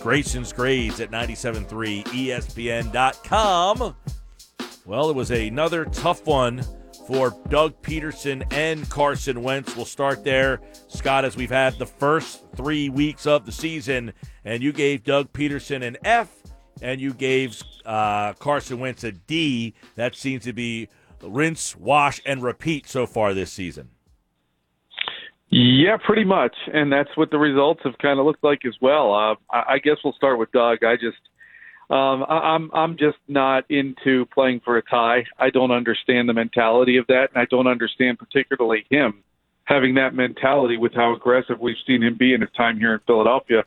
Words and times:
Grayson's 0.00 0.52
Grades 0.52 0.98
at 0.98 1.12
97.3 1.12 2.02
ESPN.com. 2.06 3.94
Well, 4.84 5.08
it 5.08 5.14
was 5.14 5.30
another 5.30 5.84
tough 5.84 6.26
one 6.26 6.64
for 7.06 7.32
Doug 7.48 7.80
Pederson 7.82 8.44
and 8.52 8.90
Carson 8.90 9.40
Wentz. 9.40 9.76
We'll 9.76 9.84
start 9.84 10.24
there, 10.24 10.60
Scott, 10.88 11.24
as 11.24 11.36
we've 11.36 11.48
had 11.48 11.78
the 11.78 11.86
first 11.86 12.42
three 12.56 12.88
weeks 12.88 13.24
of 13.24 13.46
the 13.46 13.52
season, 13.52 14.12
and 14.44 14.64
you 14.64 14.72
gave 14.72 15.04
Doug 15.04 15.32
Pederson 15.32 15.86
an 15.86 15.96
F, 16.04 16.28
and 16.82 17.00
you 17.00 17.14
gave 17.14 17.62
uh, 17.84 18.32
Carson 18.32 18.80
Wentz 18.80 19.04
a 19.04 19.12
D. 19.12 19.74
That 19.94 20.16
seems 20.16 20.42
to 20.42 20.52
be 20.52 20.88
rinse, 21.22 21.76
wash, 21.76 22.20
and 22.26 22.42
repeat 22.42 22.88
so 22.88 23.06
far 23.06 23.32
this 23.32 23.52
season. 23.52 23.90
Yeah, 25.48 25.96
pretty 26.04 26.24
much, 26.24 26.54
and 26.72 26.92
that's 26.92 27.10
what 27.14 27.30
the 27.30 27.38
results 27.38 27.80
have 27.84 27.96
kind 27.98 28.18
of 28.18 28.26
looked 28.26 28.42
like 28.42 28.64
as 28.66 28.74
well. 28.80 29.14
Uh, 29.14 29.34
I, 29.52 29.78
guess 29.78 29.96
we'll 30.02 30.12
start 30.14 30.40
with 30.40 30.50
Doug. 30.50 30.82
I 30.82 30.96
just, 30.96 31.18
um, 31.88 32.24
I, 32.28 32.54
I'm, 32.54 32.70
I'm 32.74 32.96
just 32.96 33.18
not 33.28 33.64
into 33.70 34.26
playing 34.34 34.60
for 34.64 34.76
a 34.76 34.82
tie. 34.82 35.24
I 35.38 35.50
don't 35.50 35.70
understand 35.70 36.28
the 36.28 36.32
mentality 36.32 36.96
of 36.96 37.06
that, 37.06 37.28
and 37.32 37.40
I 37.40 37.46
don't 37.48 37.68
understand 37.68 38.18
particularly 38.18 38.86
him 38.90 39.22
having 39.64 39.94
that 39.94 40.14
mentality 40.14 40.76
with 40.76 40.94
how 40.94 41.14
aggressive 41.14 41.60
we've 41.60 41.76
seen 41.86 42.02
him 42.02 42.16
be 42.18 42.34
in 42.34 42.40
his 42.40 42.50
time 42.56 42.78
here 42.78 42.94
in 42.94 43.00
Philadelphia. 43.06 43.64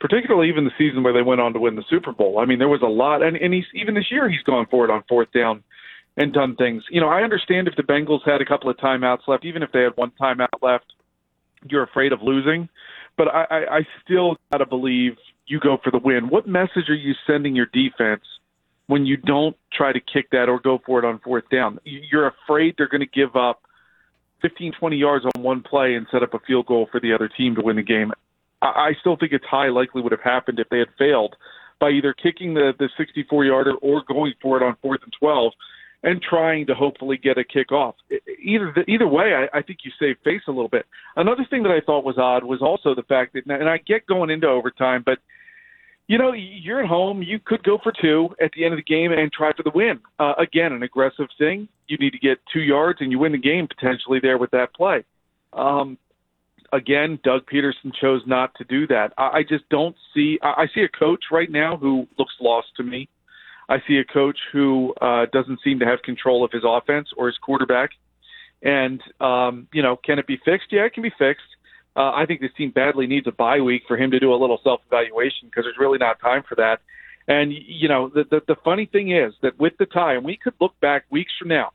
Particularly 0.00 0.48
even 0.48 0.64
the 0.64 0.70
season 0.76 1.02
where 1.02 1.12
they 1.12 1.22
went 1.22 1.40
on 1.40 1.52
to 1.54 1.60
win 1.60 1.76
the 1.76 1.84
Super 1.88 2.12
Bowl. 2.12 2.40
I 2.40 2.44
mean, 2.44 2.58
there 2.58 2.68
was 2.68 2.82
a 2.82 2.86
lot, 2.86 3.22
and, 3.22 3.36
and 3.36 3.54
he's 3.54 3.64
even 3.74 3.94
this 3.94 4.10
year 4.10 4.28
he's 4.28 4.42
gone 4.42 4.66
for 4.70 4.84
it 4.84 4.90
on 4.90 5.04
fourth 5.08 5.30
down 5.32 5.62
and 6.16 6.32
done 6.32 6.56
things. 6.56 6.82
You 6.90 7.00
know, 7.00 7.08
I 7.08 7.22
understand 7.22 7.68
if 7.68 7.76
the 7.76 7.82
Bengals 7.82 8.20
had 8.26 8.42
a 8.42 8.44
couple 8.44 8.68
of 8.68 8.76
timeouts 8.76 9.28
left, 9.28 9.44
even 9.44 9.62
if 9.62 9.72
they 9.72 9.80
had 9.80 9.96
one 9.96 10.12
timeout 10.20 10.48
left 10.60 10.92
you're 11.68 11.84
afraid 11.84 12.12
of 12.12 12.22
losing. 12.22 12.68
But 13.16 13.28
I, 13.28 13.44
I, 13.50 13.76
I 13.76 13.80
still 14.04 14.36
gotta 14.50 14.66
believe 14.66 15.16
you 15.46 15.60
go 15.60 15.78
for 15.82 15.90
the 15.90 15.98
win. 15.98 16.28
What 16.28 16.46
message 16.46 16.88
are 16.88 16.94
you 16.94 17.14
sending 17.26 17.54
your 17.54 17.66
defense 17.66 18.22
when 18.86 19.06
you 19.06 19.16
don't 19.16 19.56
try 19.72 19.92
to 19.92 20.00
kick 20.00 20.30
that 20.30 20.48
or 20.48 20.58
go 20.60 20.80
for 20.84 20.98
it 20.98 21.04
on 21.04 21.18
fourth 21.20 21.44
down? 21.50 21.78
You're 21.84 22.28
afraid 22.28 22.74
they're 22.78 22.88
going 22.88 23.00
to 23.00 23.06
give 23.06 23.36
up 23.36 23.62
15, 24.40 24.72
20 24.78 24.96
yards 24.96 25.24
on 25.24 25.42
one 25.42 25.62
play 25.62 25.94
and 25.94 26.06
set 26.10 26.22
up 26.22 26.34
a 26.34 26.38
field 26.40 26.66
goal 26.66 26.88
for 26.90 27.00
the 27.00 27.12
other 27.12 27.28
team 27.28 27.54
to 27.54 27.62
win 27.62 27.76
the 27.76 27.82
game. 27.82 28.12
I 28.60 28.66
I 28.66 28.92
still 29.00 29.16
think 29.16 29.32
it's 29.32 29.44
high 29.44 29.68
likely 29.68 30.02
would 30.02 30.12
have 30.12 30.22
happened 30.22 30.58
if 30.58 30.68
they 30.68 30.78
had 30.78 30.88
failed 30.98 31.36
by 31.80 31.90
either 31.90 32.14
kicking 32.14 32.54
the 32.54 32.72
the 32.78 32.88
64 32.96 33.44
yarder 33.44 33.74
or 33.74 34.02
going 34.06 34.34
for 34.40 34.56
it 34.56 34.62
on 34.62 34.76
fourth 34.80 35.00
and 35.02 35.12
12 35.18 35.52
and 36.02 36.20
trying 36.20 36.66
to 36.66 36.74
hopefully 36.74 37.16
get 37.16 37.38
a 37.38 37.44
kick 37.44 37.70
off. 37.70 37.94
Either 38.42 38.74
either 38.88 39.06
way, 39.06 39.34
I, 39.34 39.58
I 39.58 39.62
think 39.62 39.80
you 39.84 39.92
save 39.98 40.16
face 40.24 40.42
a 40.48 40.50
little 40.50 40.68
bit. 40.68 40.86
Another 41.16 41.46
thing 41.48 41.62
that 41.62 41.70
I 41.70 41.80
thought 41.84 42.04
was 42.04 42.18
odd 42.18 42.44
was 42.44 42.60
also 42.60 42.94
the 42.94 43.04
fact 43.04 43.34
that, 43.34 43.46
and 43.46 43.68
I 43.68 43.78
get 43.78 44.06
going 44.06 44.30
into 44.30 44.48
overtime, 44.48 45.02
but 45.04 45.18
you 46.08 46.18
know, 46.18 46.32
you're 46.32 46.82
at 46.82 46.88
home. 46.88 47.22
You 47.22 47.38
could 47.38 47.62
go 47.62 47.78
for 47.82 47.92
two 48.00 48.30
at 48.42 48.50
the 48.54 48.64
end 48.64 48.74
of 48.74 48.78
the 48.78 48.82
game 48.82 49.12
and 49.12 49.32
try 49.32 49.52
for 49.56 49.62
the 49.62 49.70
win. 49.74 50.00
Uh, 50.18 50.34
again, 50.38 50.72
an 50.72 50.82
aggressive 50.82 51.28
thing. 51.38 51.68
You 51.86 51.96
need 51.98 52.10
to 52.10 52.18
get 52.18 52.38
two 52.52 52.60
yards 52.60 53.00
and 53.00 53.10
you 53.10 53.18
win 53.18 53.32
the 53.32 53.38
game 53.38 53.68
potentially 53.68 54.18
there 54.20 54.36
with 54.36 54.50
that 54.50 54.74
play. 54.74 55.04
Um, 55.52 55.96
again, 56.72 57.18
Doug 57.22 57.42
Pederson 57.46 57.92
chose 58.00 58.22
not 58.26 58.54
to 58.56 58.64
do 58.64 58.86
that. 58.88 59.12
I, 59.16 59.38
I 59.38 59.42
just 59.48 59.68
don't 59.70 59.94
see. 60.12 60.38
I, 60.42 60.62
I 60.62 60.66
see 60.74 60.82
a 60.82 60.88
coach 60.88 61.24
right 61.30 61.50
now 61.50 61.76
who 61.76 62.06
looks 62.18 62.34
lost 62.40 62.68
to 62.78 62.82
me. 62.82 63.08
I 63.72 63.82
see 63.88 63.96
a 63.96 64.04
coach 64.04 64.38
who 64.52 64.92
uh, 65.00 65.24
doesn't 65.32 65.60
seem 65.64 65.78
to 65.78 65.86
have 65.86 66.02
control 66.02 66.44
of 66.44 66.52
his 66.52 66.62
offense 66.64 67.08
or 67.16 67.28
his 67.28 67.38
quarterback. 67.38 67.90
And 68.62 69.00
um, 69.18 69.66
you 69.72 69.82
know, 69.82 69.96
can 69.96 70.18
it 70.18 70.26
be 70.26 70.38
fixed? 70.44 70.68
Yeah, 70.70 70.84
it 70.84 70.92
can 70.92 71.02
be 71.02 71.12
fixed. 71.18 71.50
Uh, 71.96 72.12
I 72.12 72.26
think 72.26 72.40
this 72.40 72.52
team 72.56 72.70
badly 72.70 73.06
needs 73.06 73.26
a 73.26 73.32
bye 73.32 73.60
week 73.60 73.82
for 73.88 73.96
him 73.96 74.10
to 74.10 74.20
do 74.20 74.32
a 74.32 74.36
little 74.36 74.60
self-evaluation 74.62 75.48
because 75.48 75.64
there's 75.64 75.78
really 75.78 75.98
not 75.98 76.20
time 76.20 76.42
for 76.46 76.54
that. 76.56 76.80
And 77.26 77.52
you 77.52 77.88
know, 77.88 78.08
the, 78.08 78.24
the 78.30 78.42
the 78.46 78.56
funny 78.62 78.86
thing 78.86 79.10
is 79.10 79.32
that 79.40 79.58
with 79.58 79.72
the 79.78 79.86
tie, 79.86 80.14
and 80.14 80.24
we 80.24 80.36
could 80.36 80.54
look 80.60 80.78
back 80.80 81.04
weeks 81.10 81.32
from 81.38 81.48
now, 81.48 81.70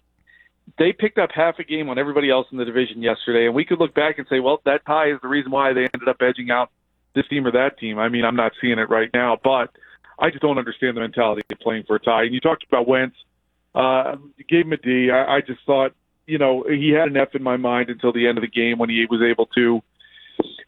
they 0.77 0.93
picked 0.93 1.17
up 1.17 1.31
half 1.33 1.57
a 1.57 1.63
game 1.63 1.89
on 1.89 1.97
everybody 1.97 2.29
else 2.29 2.45
in 2.51 2.59
the 2.59 2.65
division 2.65 3.01
yesterday, 3.01 3.47
and 3.47 3.55
we 3.55 3.65
could 3.65 3.79
look 3.79 3.95
back 3.95 4.19
and 4.19 4.27
say, 4.29 4.39
well, 4.39 4.61
that 4.65 4.85
tie 4.85 5.09
is 5.11 5.19
the 5.23 5.27
reason 5.27 5.51
why 5.51 5.73
they 5.73 5.89
ended 5.93 6.07
up 6.07 6.21
edging 6.21 6.51
out 6.51 6.69
this 7.15 7.27
team 7.27 7.47
or 7.47 7.51
that 7.51 7.79
team. 7.79 7.97
I 7.97 8.09
mean, 8.09 8.23
I'm 8.23 8.35
not 8.35 8.51
seeing 8.61 8.77
it 8.77 8.89
right 8.89 9.09
now, 9.13 9.37
but 9.43 9.71
I 10.19 10.29
just 10.29 10.41
don't 10.41 10.57
understand 10.57 10.97
the 10.97 11.01
mentality 11.01 11.43
of 11.51 11.59
playing 11.59 11.83
for 11.87 11.95
a 11.95 11.99
tie. 11.99 12.23
And 12.23 12.33
you 12.33 12.39
talked 12.39 12.63
about 12.67 12.87
Wentz. 12.87 13.15
Uh, 13.75 14.15
gave 14.49 14.65
him 14.65 14.73
a 14.73 14.77
D. 14.77 15.11
I, 15.11 15.35
I 15.35 15.41
just 15.41 15.59
thought, 15.65 15.91
you 16.25 16.37
know, 16.37 16.65
he 16.67 16.89
had 16.89 17.09
an 17.09 17.17
F 17.17 17.35
in 17.35 17.43
my 17.43 17.57
mind 17.57 17.89
until 17.89 18.11
the 18.11 18.27
end 18.27 18.37
of 18.37 18.41
the 18.41 18.47
game 18.47 18.79
when 18.79 18.89
he 18.89 19.05
was 19.09 19.21
able 19.21 19.45
to 19.55 19.81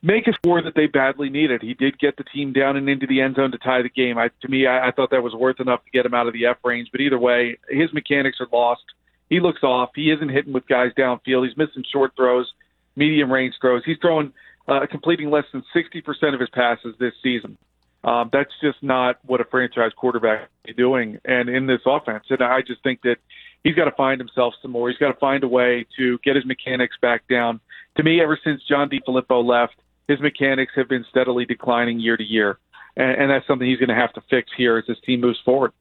make 0.01 0.27
a 0.27 0.33
score 0.33 0.61
that 0.61 0.75
they 0.75 0.87
badly 0.87 1.29
needed. 1.29 1.61
He 1.61 1.73
did 1.73 1.99
get 1.99 2.17
the 2.17 2.23
team 2.23 2.53
down 2.53 2.77
and 2.77 2.87
into 2.87 3.07
the 3.07 3.21
end 3.21 3.35
zone 3.35 3.51
to 3.51 3.57
tie 3.57 3.81
the 3.81 3.89
game. 3.89 4.17
I, 4.17 4.29
to 4.41 4.47
me, 4.47 4.67
I, 4.67 4.89
I 4.89 4.91
thought 4.91 5.11
that 5.11 5.23
was 5.23 5.33
worth 5.33 5.59
enough 5.59 5.83
to 5.85 5.91
get 5.91 6.05
him 6.05 6.13
out 6.13 6.27
of 6.27 6.33
the 6.33 6.45
F 6.45 6.57
range. 6.63 6.89
But 6.91 7.01
either 7.01 7.19
way, 7.19 7.57
his 7.69 7.91
mechanics 7.93 8.37
are 8.39 8.47
lost. 8.51 8.83
He 9.29 9.39
looks 9.39 9.63
off. 9.63 9.89
He 9.95 10.11
isn't 10.11 10.29
hitting 10.29 10.53
with 10.53 10.67
guys 10.67 10.91
downfield. 10.97 11.47
He's 11.47 11.57
missing 11.57 11.83
short 11.91 12.13
throws, 12.15 12.51
medium 12.95 13.31
range 13.31 13.55
throws. 13.61 13.83
He's 13.85 13.97
throwing, 14.01 14.33
uh, 14.67 14.81
completing 14.89 15.29
less 15.29 15.45
than 15.51 15.63
60% 15.75 16.33
of 16.33 16.39
his 16.39 16.49
passes 16.49 16.95
this 16.99 17.13
season. 17.21 17.57
Um, 18.03 18.29
that's 18.31 18.51
just 18.61 18.81
not 18.81 19.17
what 19.25 19.41
a 19.41 19.45
franchise 19.45 19.91
quarterback 19.95 20.49
is 20.65 20.75
doing, 20.75 21.19
and 21.25 21.49
in 21.49 21.67
this 21.67 21.81
offense. 21.85 22.23
And 22.29 22.41
I 22.41 22.61
just 22.61 22.81
think 22.81 23.01
that 23.03 23.17
he's 23.63 23.75
got 23.75 23.85
to 23.85 23.91
find 23.91 24.19
himself 24.19 24.53
some 24.61 24.71
more. 24.71 24.89
He's 24.89 24.97
got 24.97 25.11
to 25.11 25.19
find 25.19 25.43
a 25.43 25.47
way 25.47 25.85
to 25.97 26.17
get 26.19 26.35
his 26.35 26.45
mechanics 26.45 26.95
back 27.01 27.27
down. 27.27 27.59
To 27.97 28.03
me, 28.03 28.21
ever 28.21 28.39
since 28.43 28.61
John 28.67 28.89
DeFilippo 28.89 29.43
left, 29.43 29.75
his 30.07 30.19
mechanics 30.21 30.71
have 30.75 30.87
been 30.87 31.05
steadily 31.09 31.45
declining 31.45 31.99
year 31.99 32.15
to 32.15 32.23
year, 32.23 32.57
and, 32.95 33.21
and 33.21 33.31
that's 33.31 33.45
something 33.47 33.67
he's 33.67 33.79
going 33.79 33.89
to 33.89 33.95
have 33.95 34.13
to 34.13 34.21
fix 34.29 34.49
here 34.55 34.77
as 34.77 34.85
this 34.87 34.97
team 35.05 35.21
moves 35.21 35.39
forward. 35.43 35.73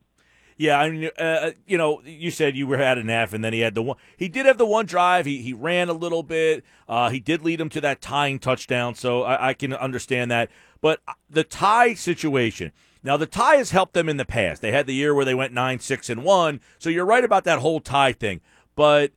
Yeah, 0.58 0.80
I 0.80 0.90
mean, 0.90 1.08
uh, 1.16 1.52
you 1.68 1.78
know, 1.78 2.02
you 2.04 2.32
said 2.32 2.56
you 2.56 2.66
were 2.66 2.78
at 2.78 2.98
an 2.98 3.08
F, 3.08 3.32
and 3.32 3.44
then 3.44 3.52
he 3.52 3.60
had 3.60 3.76
the 3.76 3.82
one. 3.82 3.96
He 4.16 4.28
did 4.28 4.44
have 4.44 4.58
the 4.58 4.66
one 4.66 4.86
drive. 4.86 5.24
He 5.24 5.40
he 5.40 5.52
ran 5.52 5.88
a 5.88 5.92
little 5.92 6.24
bit. 6.24 6.64
Uh, 6.88 7.10
he 7.10 7.20
did 7.20 7.42
lead 7.42 7.60
him 7.60 7.68
to 7.68 7.80
that 7.82 8.00
tying 8.00 8.40
touchdown, 8.40 8.96
so 8.96 9.22
I, 9.22 9.50
I 9.50 9.54
can 9.54 9.72
understand 9.72 10.32
that. 10.32 10.50
But 10.80 11.00
uh, 11.06 11.14
the 11.28 11.44
tie 11.44 11.94
situation. 11.94 12.72
Now 13.02 13.16
the 13.16 13.26
tie 13.26 13.56
has 13.56 13.70
helped 13.70 13.94
them 13.94 14.08
in 14.08 14.16
the 14.16 14.24
past. 14.24 14.60
They 14.60 14.72
had 14.72 14.86
the 14.86 14.94
year 14.94 15.14
where 15.14 15.24
they 15.24 15.34
went 15.34 15.52
nine, 15.52 15.78
six, 15.78 16.10
and 16.10 16.24
one. 16.24 16.60
So 16.78 16.90
you're 16.90 17.06
right 17.06 17.24
about 17.24 17.44
that 17.44 17.60
whole 17.60 17.80
tie 17.80 18.12
thing. 18.12 18.40
But 18.74 19.12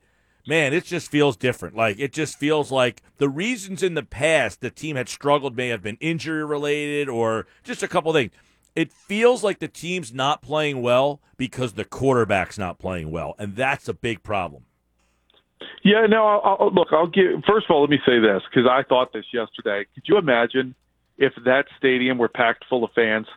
man, 0.48 0.74
it 0.74 0.86
just 0.86 1.10
feels 1.10 1.36
different. 1.36 1.76
Like 1.76 2.00
it 2.00 2.14
just 2.14 2.38
feels 2.38 2.72
like 2.72 3.02
the 3.18 3.30
reasons 3.30 3.84
in 3.84 3.94
the 3.94 4.04
past 4.04 4.62
the 4.62 4.70
team 4.70 4.96
had 4.96 5.10
struggled 5.10 5.56
may 5.56 5.70
have 5.70 5.82
been 5.82 5.98
injury 6.00 6.46
related 6.46 7.10
or 7.10 7.48
just 7.64 7.84
a 7.84 7.88
couple 7.88 8.14
things. 8.14 8.32
It 8.76 8.92
feels 8.94 9.44
like 9.44 9.60
the 9.60 9.68
team's 9.68 10.14
not 10.14 10.42
playing 10.42 10.82
well 10.82 11.20
because 11.36 11.74
the 11.74 11.84
quarterback's 11.84 12.58
not 12.58 12.80
playing 12.80 13.12
well, 13.12 13.36
and 13.38 13.56
that's 13.56 13.90
a 13.90 13.94
big 13.94 14.24
problem. 14.24 14.64
Yeah, 15.84 16.06
no. 16.08 16.26
I'll, 16.26 16.58
I'll, 16.60 16.74
look, 16.74 16.88
I'll 16.92 17.08
give. 17.08 17.44
First 17.46 17.66
of 17.70 17.72
all, 17.72 17.82
let 17.82 17.90
me 17.90 18.00
say 18.06 18.20
this 18.20 18.42
because 18.50 18.70
I 18.70 18.84
thought 18.88 19.12
this 19.14 19.26
yesterday. 19.34 19.86
Could 19.94 20.04
you 20.06 20.18
imagine 20.18 20.74
if 21.22 21.34
that 21.46 21.66
stadium 21.78 22.18
were 22.18 22.28
packed 22.28 22.66
full 22.68 22.84
of 22.84 22.92
fans, 22.94 23.28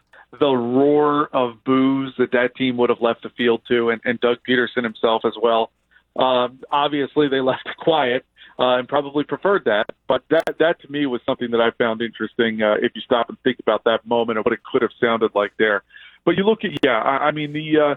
the 0.40 0.50
roar 0.50 1.28
of 1.32 1.62
boos 1.64 2.14
that 2.18 2.32
that 2.32 2.56
team 2.56 2.78
would 2.78 2.90
have 2.90 3.00
left 3.00 3.22
the 3.22 3.28
field 3.36 3.60
to, 3.68 3.90
and, 3.90 4.00
and 4.04 4.18
Doug 4.20 4.38
Pederson 4.48 4.82
himself 4.82 5.22
as 5.24 5.34
well. 5.40 5.70
Um, 6.16 6.60
obviously, 6.70 7.28
they 7.28 7.40
left 7.40 7.66
it 7.66 7.76
quiet 7.78 8.24
uh, 8.58 8.78
and 8.78 8.88
probably 8.88 9.24
preferred 9.24 9.64
that. 9.66 9.84
But 10.08 10.22
that 10.30 10.56
that 10.58 10.80
to 10.80 10.90
me 10.90 11.06
was 11.06 11.20
something 11.26 11.50
that 11.50 11.60
I 11.60 11.70
found 11.76 12.00
interesting. 12.00 12.62
Uh, 12.62 12.74
if 12.80 12.92
you 12.94 13.02
stop 13.02 13.28
and 13.28 13.38
think 13.44 13.58
about 13.60 13.84
that 13.84 14.06
moment 14.06 14.38
and 14.38 14.44
what 14.44 14.54
it 14.54 14.60
could 14.64 14.82
have 14.82 14.92
sounded 15.00 15.32
like 15.34 15.52
there. 15.58 15.82
But 16.24 16.36
you 16.36 16.44
look 16.44 16.64
at 16.64 16.70
yeah, 16.82 16.98
I, 16.98 17.28
I 17.28 17.30
mean 17.30 17.52
the. 17.52 17.80
Uh, 17.80 17.94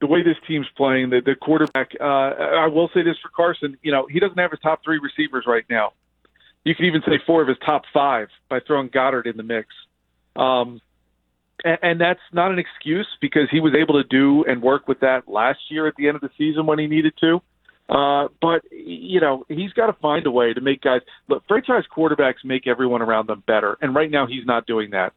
the 0.00 0.08
way 0.08 0.20
this 0.20 0.34
team's 0.48 0.66
playing, 0.76 1.10
the, 1.10 1.20
the 1.24 1.36
quarterback, 1.36 1.92
uh, 2.00 2.04
I 2.04 2.66
will 2.66 2.90
say 2.92 3.04
this 3.04 3.14
for 3.22 3.28
Carson, 3.28 3.78
you 3.82 3.92
know, 3.92 4.08
he 4.10 4.18
doesn't 4.18 4.36
have 4.36 4.50
his 4.50 4.58
top 4.58 4.80
three 4.82 4.98
receivers 4.98 5.44
right 5.46 5.62
now. 5.70 5.92
You 6.64 6.74
could 6.74 6.86
even 6.86 7.02
say 7.02 7.18
four 7.26 7.42
of 7.42 7.48
his 7.48 7.58
top 7.64 7.82
five 7.92 8.28
by 8.48 8.60
throwing 8.60 8.88
Goedert 8.88 9.26
in 9.26 9.36
the 9.36 9.42
mix. 9.42 9.68
Um, 10.36 10.80
and, 11.64 11.78
and 11.82 12.00
that's 12.00 12.20
not 12.32 12.52
an 12.52 12.58
excuse 12.58 13.08
because 13.20 13.48
he 13.50 13.60
was 13.60 13.74
able 13.74 14.02
to 14.02 14.08
do 14.08 14.44
and 14.44 14.62
work 14.62 14.88
with 14.88 15.00
that 15.00 15.28
last 15.28 15.58
year 15.70 15.86
at 15.86 15.94
the 15.96 16.08
end 16.08 16.16
of 16.16 16.20
the 16.20 16.30
season 16.38 16.66
when 16.66 16.78
he 16.78 16.86
needed 16.86 17.14
to. 17.20 17.42
Uh, 17.88 18.28
but 18.40 18.62
you 18.70 19.20
know 19.20 19.44
he's 19.48 19.72
got 19.72 19.86
to 19.86 19.92
find 19.94 20.24
a 20.26 20.30
way 20.30 20.54
to 20.54 20.60
make 20.60 20.80
guys 20.80 21.00
look. 21.28 21.42
Franchise 21.48 21.84
quarterbacks 21.94 22.44
make 22.44 22.66
everyone 22.66 23.02
around 23.02 23.28
them 23.28 23.42
better, 23.46 23.76
and 23.82 23.94
right 23.94 24.10
now 24.10 24.26
he's 24.26 24.46
not 24.46 24.66
doing 24.66 24.90
that. 24.90 25.12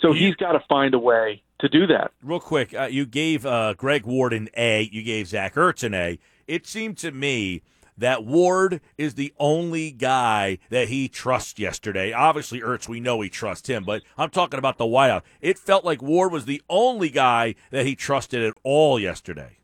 So 0.00 0.12
he's 0.12 0.34
got 0.34 0.52
to 0.52 0.60
find 0.68 0.94
a 0.94 0.98
way 0.98 1.42
to 1.60 1.68
do 1.68 1.86
that. 1.86 2.10
Real 2.22 2.40
quick, 2.40 2.74
uh, 2.74 2.84
you 2.84 3.06
gave 3.06 3.46
uh, 3.46 3.74
Greg 3.74 4.04
Ward 4.04 4.32
an 4.32 4.48
A. 4.56 4.88
You 4.92 5.02
gave 5.02 5.28
Zach 5.28 5.54
Ertz 5.54 5.84
an 5.84 5.94
A. 5.94 6.18
It 6.46 6.66
seemed 6.66 6.98
to 6.98 7.12
me 7.12 7.62
that 7.98 8.24
Ward 8.24 8.80
is 8.98 9.14
the 9.14 9.32
only 9.38 9.90
guy 9.90 10.58
that 10.70 10.88
he 10.88 11.08
trusts 11.08 11.58
yesterday. 11.58 12.12
Obviously, 12.12 12.60
Ertz, 12.60 12.88
we 12.88 13.00
know 13.00 13.20
he 13.20 13.28
trusts 13.28 13.68
him, 13.68 13.84
but 13.84 14.02
I'm 14.18 14.30
talking 14.30 14.58
about 14.58 14.78
the 14.78 14.84
wideout. 14.84 15.22
It 15.40 15.58
felt 15.58 15.84
like 15.84 16.02
Ward 16.02 16.32
was 16.32 16.44
the 16.44 16.62
only 16.68 17.08
guy 17.08 17.54
that 17.70 17.86
he 17.86 17.94
trusted 17.94 18.42
at 18.42 18.54
all 18.62 18.98
yesterday. 18.98 19.58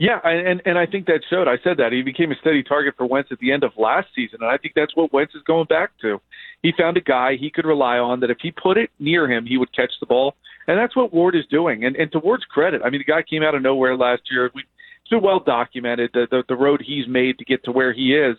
Yeah, 0.00 0.18
and 0.24 0.62
and 0.64 0.78
I 0.78 0.86
think 0.86 1.04
that 1.08 1.20
showed. 1.28 1.46
I 1.46 1.58
said 1.62 1.76
that 1.76 1.92
he 1.92 2.00
became 2.00 2.32
a 2.32 2.34
steady 2.36 2.62
target 2.62 2.94
for 2.96 3.04
Wentz 3.04 3.30
at 3.30 3.38
the 3.38 3.52
end 3.52 3.64
of 3.64 3.72
last 3.76 4.08
season, 4.16 4.38
and 4.40 4.50
I 4.50 4.56
think 4.56 4.72
that's 4.74 4.96
what 4.96 5.12
Wentz 5.12 5.34
is 5.34 5.42
going 5.42 5.66
back 5.66 5.90
to. 6.00 6.18
He 6.62 6.72
found 6.72 6.96
a 6.96 7.02
guy 7.02 7.36
he 7.36 7.50
could 7.50 7.66
rely 7.66 7.98
on 7.98 8.20
that 8.20 8.30
if 8.30 8.38
he 8.40 8.50
put 8.50 8.78
it 8.78 8.88
near 8.98 9.30
him, 9.30 9.44
he 9.44 9.58
would 9.58 9.76
catch 9.76 9.92
the 10.00 10.06
ball, 10.06 10.36
and 10.66 10.78
that's 10.78 10.96
what 10.96 11.12
Ward 11.12 11.36
is 11.36 11.44
doing. 11.50 11.84
And 11.84 11.96
and 11.96 12.10
to 12.12 12.18
Ward's 12.18 12.46
credit, 12.46 12.80
I 12.82 12.88
mean, 12.88 13.02
the 13.06 13.12
guy 13.12 13.20
came 13.20 13.42
out 13.42 13.54
of 13.54 13.60
nowhere 13.60 13.94
last 13.94 14.22
year. 14.30 14.50
We, 14.54 14.64
it's 15.10 15.22
well 15.22 15.40
documented 15.40 16.10
the, 16.12 16.26
the 16.30 16.44
the 16.48 16.56
road 16.56 16.82
he's 16.84 17.06
made 17.08 17.38
to 17.38 17.44
get 17.44 17.64
to 17.64 17.72
where 17.72 17.92
he 17.92 18.14
is. 18.14 18.36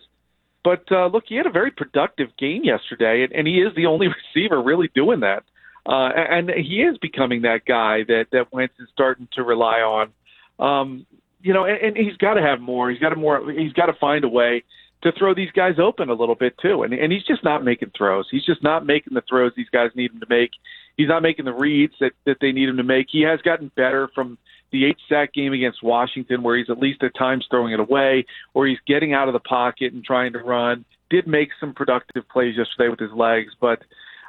But 0.64 0.84
uh, 0.90 1.06
look, 1.06 1.24
he 1.26 1.36
had 1.36 1.46
a 1.46 1.50
very 1.50 1.70
productive 1.70 2.28
game 2.38 2.62
yesterday, 2.64 3.24
and, 3.24 3.32
and 3.32 3.46
he 3.46 3.54
is 3.54 3.74
the 3.74 3.86
only 3.86 4.08
receiver 4.34 4.62
really 4.62 4.90
doing 4.94 5.20
that. 5.20 5.44
Uh, 5.84 6.10
and 6.14 6.48
he 6.50 6.82
is 6.82 6.96
becoming 6.98 7.42
that 7.42 7.64
guy 7.66 8.04
that 8.06 8.26
that 8.32 8.52
Wentz 8.52 8.74
is 8.78 8.88
starting 8.92 9.28
to 9.34 9.42
rely 9.42 9.80
on. 9.80 10.12
Um, 10.58 11.06
you 11.42 11.52
know, 11.52 11.64
and, 11.64 11.78
and 11.78 11.96
he's 11.96 12.16
got 12.18 12.34
to 12.34 12.42
have 12.42 12.60
more. 12.60 12.90
He's 12.90 13.00
got 13.00 13.08
to 13.08 13.16
more. 13.16 13.50
He's 13.50 13.72
got 13.72 13.86
to 13.86 13.94
find 13.94 14.24
a 14.24 14.28
way 14.28 14.62
to 15.02 15.10
throw 15.18 15.34
these 15.34 15.50
guys 15.50 15.74
open 15.82 16.08
a 16.08 16.14
little 16.14 16.36
bit 16.36 16.54
too. 16.62 16.84
And 16.84 16.94
and 16.94 17.12
he's 17.12 17.24
just 17.24 17.42
not 17.42 17.64
making 17.64 17.90
throws. 17.96 18.28
He's 18.30 18.44
just 18.44 18.62
not 18.62 18.86
making 18.86 19.14
the 19.14 19.22
throws 19.28 19.52
these 19.56 19.70
guys 19.70 19.90
need 19.96 20.12
him 20.12 20.20
to 20.20 20.26
make. 20.28 20.50
He's 20.96 21.08
not 21.08 21.22
making 21.22 21.46
the 21.46 21.52
reads 21.52 21.94
that 22.00 22.12
that 22.26 22.36
they 22.40 22.52
need 22.52 22.68
him 22.68 22.76
to 22.76 22.84
make. 22.84 23.08
He 23.10 23.22
has 23.22 23.40
gotten 23.42 23.72
better 23.74 24.08
from 24.14 24.38
the 24.72 24.86
eight 24.86 24.96
sack 25.08 25.32
game 25.32 25.52
against 25.52 25.82
Washington, 25.82 26.42
where 26.42 26.56
he's 26.56 26.70
at 26.70 26.78
least 26.78 27.02
at 27.02 27.14
times 27.16 27.46
throwing 27.50 27.72
it 27.72 27.80
away, 27.80 28.24
or 28.54 28.66
he's 28.66 28.78
getting 28.86 29.12
out 29.12 29.28
of 29.28 29.34
the 29.34 29.40
pocket 29.40 29.92
and 29.92 30.04
trying 30.04 30.32
to 30.32 30.38
run. 30.40 30.84
Did 31.10 31.26
make 31.26 31.50
some 31.60 31.74
productive 31.74 32.28
plays 32.28 32.56
yesterday 32.56 32.88
with 32.88 32.98
his 32.98 33.12
legs, 33.12 33.52
but 33.60 33.80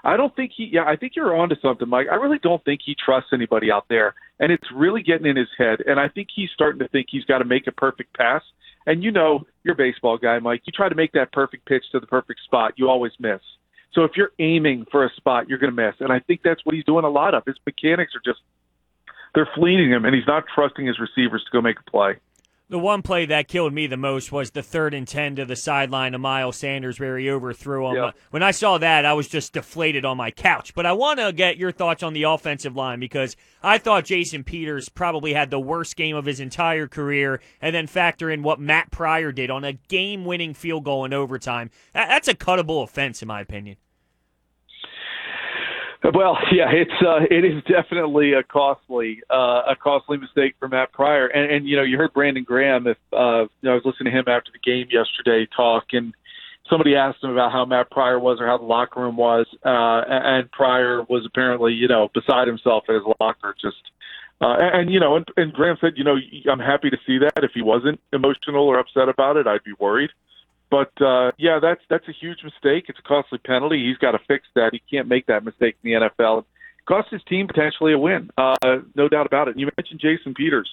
I 0.04 0.18
don't 0.18 0.36
think 0.36 0.52
he. 0.56 0.70
Yeah, 0.72 0.84
I 0.84 0.98
think 0.98 1.14
you're 1.16 1.36
onto 1.36 1.56
something, 1.62 1.88
Mike. 1.88 2.08
I 2.12 2.16
really 2.16 2.40
don't 2.44 2.64
think 2.66 2.82
he 2.86 2.94
trusts 2.94 3.30
anybody 3.34 3.72
out 3.72 3.86
there, 3.90 4.16
and 4.40 4.52
it's 4.52 4.68
really 4.76 5.02
getting 5.02 5.28
in 5.28 5.38
his 5.38 5.48
head. 5.58 5.80
And 5.86 6.00
I 6.00 6.10
think 6.10 6.28
he's 6.36 6.50
starting 6.54 6.80
to 6.80 6.90
think 6.90 7.08
he's 7.10 7.24
got 7.24 7.38
to 7.38 7.46
make 7.46 7.68
a 7.68 7.72
perfect 7.72 8.16
pass. 8.18 8.42
And 8.86 9.02
you 9.02 9.12
know, 9.12 9.46
you're 9.64 9.76
a 9.76 9.78
baseball 9.78 10.18
guy, 10.18 10.40
Mike. 10.40 10.64
You 10.66 10.74
try 10.76 10.90
to 10.90 10.96
make 10.96 11.14
that 11.14 11.32
perfect 11.32 11.66
pitch 11.66 11.86
to 11.94 12.02
the 12.02 12.08
perfect 12.08 12.42
spot, 12.44 12.74
you 12.76 12.90
always 12.90 13.14
miss. 13.18 13.40
So 13.94 14.04
if 14.04 14.12
you're 14.18 14.32
aiming 14.40 14.86
for 14.92 15.06
a 15.06 15.10
spot, 15.16 15.48
you're 15.48 15.60
going 15.60 15.74
to 15.74 15.86
miss. 15.86 15.96
And 16.00 16.12
I 16.12 16.20
think 16.20 16.42
that's 16.44 16.66
what 16.66 16.76
he's 16.76 16.84
doing 16.84 17.06
a 17.06 17.10
lot 17.10 17.34
of. 17.34 17.44
His 17.46 17.56
mechanics 17.66 18.14
are 18.16 18.22
just 18.26 18.42
they're 19.36 19.50
fleeting 19.56 19.92
him, 19.92 20.06
and 20.06 20.16
he's 20.16 20.28
not 20.28 20.46
trusting 20.54 20.86
his 20.86 21.00
receivers 21.00 21.44
to 21.44 21.52
go 21.52 21.62
make 21.62 21.80
a 21.80 21.92
play. 21.92 22.16
The 22.70 22.80
one 22.80 23.02
play 23.04 23.26
that 23.28 23.50
killed 23.50 23.74
me 23.74 23.86
the 23.86 23.98
most 23.98 24.32
was 24.32 24.52
the 24.52 24.64
third 24.64 24.96
and 24.96 25.08
10 25.08 25.36
to 25.36 25.46
the 25.46 25.56
sideline 25.56 26.16
of 26.16 26.22
Miles 26.22 26.58
Sanders 26.58 27.00
where 27.00 27.20
he 27.20 27.30
overthrew 27.30 27.88
him. 27.90 27.98
Yep. 27.98 28.16
When 28.32 28.42
I 28.42 28.50
saw 28.50 28.80
that, 28.80 29.06
I 29.06 29.14
was 29.14 29.28
just 29.28 29.54
deflated 29.54 30.06
on 30.06 30.18
my 30.18 30.32
couch. 30.32 30.74
But 30.74 30.88
I 30.88 30.94
want 30.94 31.20
to 31.20 31.34
get 31.34 31.58
your 31.58 31.72
thoughts 31.72 32.02
on 32.02 32.14
the 32.14 32.24
offensive 32.24 32.76
line 32.76 33.00
because 33.00 33.36
I 33.62 33.78
thought 33.78 34.06
Jason 34.06 34.44
Peters 34.44 34.90
probably 34.90 35.34
had 35.34 35.52
the 35.52 35.60
worst 35.60 35.96
game 35.96 36.16
of 36.16 36.26
his 36.26 36.40
entire 36.40 36.88
career 36.88 37.42
and 37.62 37.76
then 37.76 37.86
factor 37.86 38.32
in 38.32 38.42
what 38.42 38.60
Matt 38.60 38.90
Pryor 38.90 39.32
did 39.32 39.52
on 39.52 39.64
a 39.64 39.74
game 39.74 40.26
winning 40.26 40.56
field 40.56 40.86
goal 40.86 41.06
in 41.06 41.14
overtime. 41.14 41.70
That's 41.94 42.30
a 42.30 42.34
cuttable 42.34 42.82
offense, 42.82 43.22
in 43.22 43.28
my 43.28 43.42
opinion. 43.42 43.76
Well, 46.12 46.38
yeah, 46.52 46.70
it's 46.72 46.92
uh, 47.02 47.22
it 47.30 47.46
is 47.46 47.64
definitely 47.64 48.34
a 48.34 48.44
costly 48.44 49.22
uh, 49.30 49.62
a 49.72 49.76
costly 49.82 50.18
mistake 50.18 50.56
for 50.60 50.68
Matt 50.68 50.92
Pryor, 50.92 51.28
and, 51.28 51.52
and 51.52 51.68
you 51.68 51.78
know 51.78 51.84
you 51.84 51.98
heard 51.98 52.14
Brandon 52.14 52.44
Graham. 52.44 52.88
If 52.88 52.98
uh, 53.14 53.44
you 53.44 53.50
know, 53.64 53.72
I 53.72 53.76
was 53.76 53.84
listening 53.86 54.12
to 54.12 54.20
him 54.20 54.26
after 54.28 54.52
the 54.52 54.60
game 54.60 54.88
yesterday 54.92 55.48
talk, 55.56 55.86
and 55.94 56.14
somebody 56.70 56.96
asked 56.96 57.24
him 57.24 57.30
about 57.30 57.52
how 57.52 57.66
Matt 57.66 57.90
Pryor 57.90 58.20
was 58.20 58.40
or 58.42 58.48
how 58.48 58.58
the 58.58 58.66
locker 58.66 59.00
room 59.00 59.16
was, 59.16 59.46
uh, 59.66 60.04
and 60.08 60.52
Pryor 60.52 61.04
was 61.04 61.26
apparently 61.26 61.74
you 61.74 61.88
know 61.88 62.10
beside 62.14 62.48
himself 62.48 62.84
at 62.90 62.96
his 62.96 63.04
locker, 63.20 63.56
just 63.62 63.78
uh, 64.42 64.58
and, 64.60 64.82
and 64.82 64.94
you 64.94 65.00
know, 65.00 65.16
and, 65.16 65.26
and 65.38 65.54
Graham 65.54 65.78
said, 65.80 65.94
you 65.96 66.04
know, 66.04 66.18
I'm 66.52 66.60
happy 66.60 66.90
to 66.90 66.98
see 67.08 67.18
that. 67.20 67.44
If 67.44 67.52
he 67.54 67.62
wasn't 67.62 68.02
emotional 68.12 68.68
or 68.68 68.78
upset 68.78 69.08
about 69.08 69.38
it, 69.38 69.48
I'd 69.48 69.64
be 69.64 69.74
worried. 69.80 70.10
But 70.74 71.00
uh, 71.06 71.34
yeah, 71.38 71.60
that's 71.62 71.82
that's 71.88 72.08
a 72.08 72.12
huge 72.12 72.40
mistake. 72.44 72.86
It's 72.88 72.98
a 72.98 73.08
costly 73.08 73.38
penalty. 73.38 73.86
He's 73.88 74.00
got 74.00 74.14
to 74.14 74.20
fix 74.28 74.48
that. 74.56 74.72
He 74.74 74.82
can't 74.90 75.08
make 75.08 75.28
that 75.28 75.46
mistake 75.46 75.76
in 75.84 75.92
the 75.92 76.10
NFL. 76.10 76.40
It 76.40 76.46
cost 76.88 77.10
his 77.12 77.22
team 77.30 77.46
potentially 77.46 77.94
a 77.94 78.00
win, 78.00 78.32
uh, 78.40 78.56
no 78.96 79.08
doubt 79.08 79.28
about 79.28 79.48
it. 79.48 79.52
And 79.52 79.60
you 79.60 79.70
mentioned 79.78 80.00
Jason 80.00 80.34
Peters. 80.34 80.68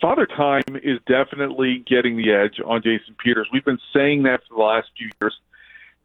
Father 0.00 0.26
Time 0.26 0.64
is 0.82 0.98
definitely 1.06 1.84
getting 1.88 2.16
the 2.16 2.32
edge 2.32 2.60
on 2.66 2.82
Jason 2.82 3.14
Peters. 3.22 3.46
We've 3.52 3.64
been 3.64 3.78
saying 3.94 4.24
that 4.24 4.40
for 4.48 4.56
the 4.56 4.62
last 4.64 4.88
few 4.98 5.08
years. 5.22 5.36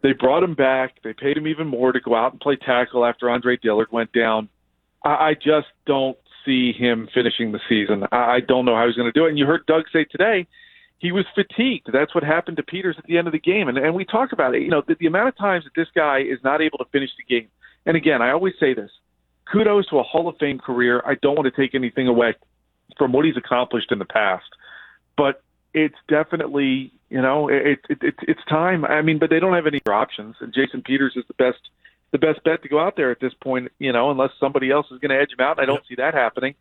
They 0.04 0.14
brought 0.14 0.44
him 0.44 0.54
back. 0.54 1.02
They 1.04 1.14
paid 1.14 1.36
him 1.36 1.48
even 1.48 1.66
more 1.66 1.92
to 1.92 2.00
go 2.00 2.14
out 2.14 2.34
and 2.34 2.40
play 2.40 2.56
tackle 2.56 3.04
after 3.04 3.32
Andre 3.32 3.58
Dillard 3.58 3.92
went 3.92 4.14
down. 4.14 4.48
I, 5.04 5.10
I 5.10 5.34
just 5.34 5.70
don't 5.88 6.20
see 6.46 6.72
him 6.72 7.10
finishing 7.12 7.52
the 7.52 7.60
season. 7.68 8.04
I, 8.12 8.36
I 8.36 8.40
don't 8.42 8.66
know 8.66 8.76
how 8.76 8.86
he's 8.86 8.96
going 8.96 9.12
to 9.12 9.20
do 9.20 9.26
it. 9.26 9.30
And 9.30 9.40
you 9.40 9.48
heard 9.48 9.66
Doug 9.66 9.86
say 9.92 10.04
today 10.04 10.46
he 11.04 11.12
was 11.12 11.26
fatigued. 11.36 11.90
That's 11.92 12.16
what 12.16 12.24
happened 12.24 12.56
to 12.58 12.64
Peters 12.64 12.96
at 12.98 13.04
the 13.04 13.18
end 13.18 13.28
of 13.28 13.34
the 13.34 13.40
game. 13.40 13.68
And, 13.68 13.78
and 13.78 13.94
we 13.94 14.06
talk 14.06 14.32
about 14.32 14.56
it. 14.56 14.62
You 14.62 14.70
know, 14.70 14.82
the, 14.88 14.96
the 14.98 15.06
amount 15.06 15.28
of 15.28 15.38
times 15.38 15.66
that 15.66 15.74
this 15.76 15.90
guy 15.94 16.20
is 16.20 16.40
not 16.46 16.62
able 16.62 16.78
to 16.78 16.86
finish 16.94 17.10
the 17.18 17.26
game. 17.26 17.50
And 17.86 17.98
again, 17.98 18.22
I 18.22 18.32
always 18.32 18.54
say 18.58 18.74
this 18.74 18.90
kudos 19.52 19.90
to 19.90 20.00
a 20.00 20.04
Hall 20.04 20.30
of 20.30 20.38
Fame 20.40 20.60
career. 20.60 21.04
I 21.06 21.16
don't 21.22 21.36
want 21.36 21.54
to 21.54 21.62
take 21.62 21.76
anything 21.76 22.08
away 22.08 22.36
from 22.98 23.12
what 23.12 23.26
he's 23.26 23.36
accomplished 23.36 23.92
in 23.92 24.00
the 24.00 24.06
past, 24.06 24.46
but 25.18 25.44
it's 25.74 25.98
definitely, 26.08 26.94
you 27.10 27.22
know, 27.22 27.50
it, 27.50 27.80
it, 27.90 27.98
it, 28.02 28.16
it's 28.22 28.40
time. 28.48 28.86
I 28.86 29.02
mean, 29.02 29.20
but 29.20 29.30
they 29.30 29.42
don't 29.42 29.54
have 29.54 29.68
any 29.68 29.82
other 29.86 29.94
options. 29.94 30.38
And 30.40 30.54
Jason 30.54 30.84
Peters 30.84 31.16
is 31.18 31.26
the 31.28 31.34
best, 31.34 31.60
the 32.12 32.18
best 32.18 32.42
bet 32.46 32.64
to 32.64 32.70
go 32.70 32.80
out 32.80 32.96
there 32.96 33.12
at 33.12 33.20
this 33.20 33.34
point, 33.44 33.74
you 33.78 33.92
know, 33.92 34.10
unless 34.10 34.30
somebody 34.40 34.72
else 34.72 34.86
is 34.90 35.00
going 35.00 35.12
to 35.12 35.20
edge 35.22 35.34
him 35.38 35.44
out. 35.44 35.60
I 35.60 35.66
don't 35.66 35.84
see 35.86 35.96
that 35.96 36.14
happening. 36.14 36.56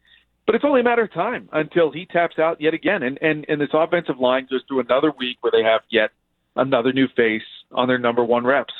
But 0.46 0.56
it's 0.56 0.64
only 0.64 0.80
a 0.80 0.84
matter 0.84 1.02
of 1.02 1.12
time 1.12 1.48
until 1.52 1.92
he 1.92 2.06
taps 2.06 2.38
out 2.38 2.60
yet 2.60 2.74
again. 2.74 3.02
And, 3.02 3.18
and, 3.22 3.46
and 3.48 3.60
this 3.60 3.70
offensive 3.72 4.18
line 4.18 4.48
goes 4.50 4.62
through 4.66 4.80
another 4.80 5.12
week 5.16 5.38
where 5.40 5.52
they 5.52 5.62
have 5.62 5.82
yet 5.90 6.10
another 6.56 6.92
new 6.92 7.08
face 7.16 7.42
on 7.70 7.88
their 7.88 7.98
number 7.98 8.24
one 8.24 8.44
reps. 8.44 8.74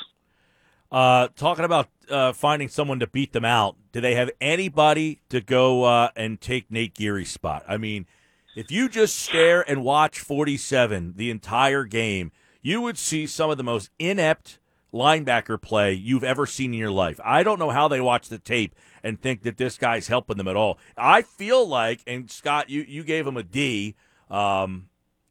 Uh, 0.90 1.28
talking 1.36 1.64
about 1.64 1.88
uh, 2.10 2.32
finding 2.32 2.68
someone 2.68 3.00
to 3.00 3.06
beat 3.06 3.32
them 3.32 3.44
out, 3.44 3.76
do 3.92 4.00
they 4.00 4.14
have 4.14 4.30
anybody 4.40 5.22
to 5.30 5.40
go 5.40 5.84
uh, 5.84 6.10
and 6.14 6.40
take 6.40 6.70
Nate 6.70 6.94
Gerry's 6.94 7.30
spot? 7.30 7.64
I 7.66 7.78
mean, 7.78 8.06
if 8.54 8.70
you 8.70 8.90
just 8.90 9.16
stare 9.16 9.62
and 9.68 9.82
watch 9.82 10.18
47 10.18 11.14
the 11.16 11.30
entire 11.30 11.84
game, 11.84 12.30
you 12.60 12.82
would 12.82 12.98
see 12.98 13.26
some 13.26 13.48
of 13.48 13.56
the 13.56 13.64
most 13.64 13.88
inept 13.98 14.58
linebacker 14.92 15.60
play 15.60 15.92
you've 15.92 16.24
ever 16.24 16.46
seen 16.46 16.72
in 16.72 16.78
your 16.78 16.90
life. 16.90 17.20
I 17.24 17.42
don't 17.42 17.58
know 17.58 17.70
how 17.70 17.88
they 17.88 18.00
watch 18.00 18.28
the 18.28 18.38
tape 18.38 18.74
and 19.02 19.20
think 19.20 19.42
that 19.42 19.56
this 19.56 19.78
guy's 19.78 20.08
helping 20.08 20.36
them 20.36 20.48
at 20.48 20.56
all. 20.56 20.78
I 20.96 21.22
feel 21.22 21.66
like, 21.66 22.02
and 22.06 22.30
Scott, 22.30 22.70
you, 22.70 22.84
you 22.86 23.02
gave 23.02 23.26
him 23.26 23.36
a 23.36 23.42
D. 23.42 23.94
Um, 24.30 24.88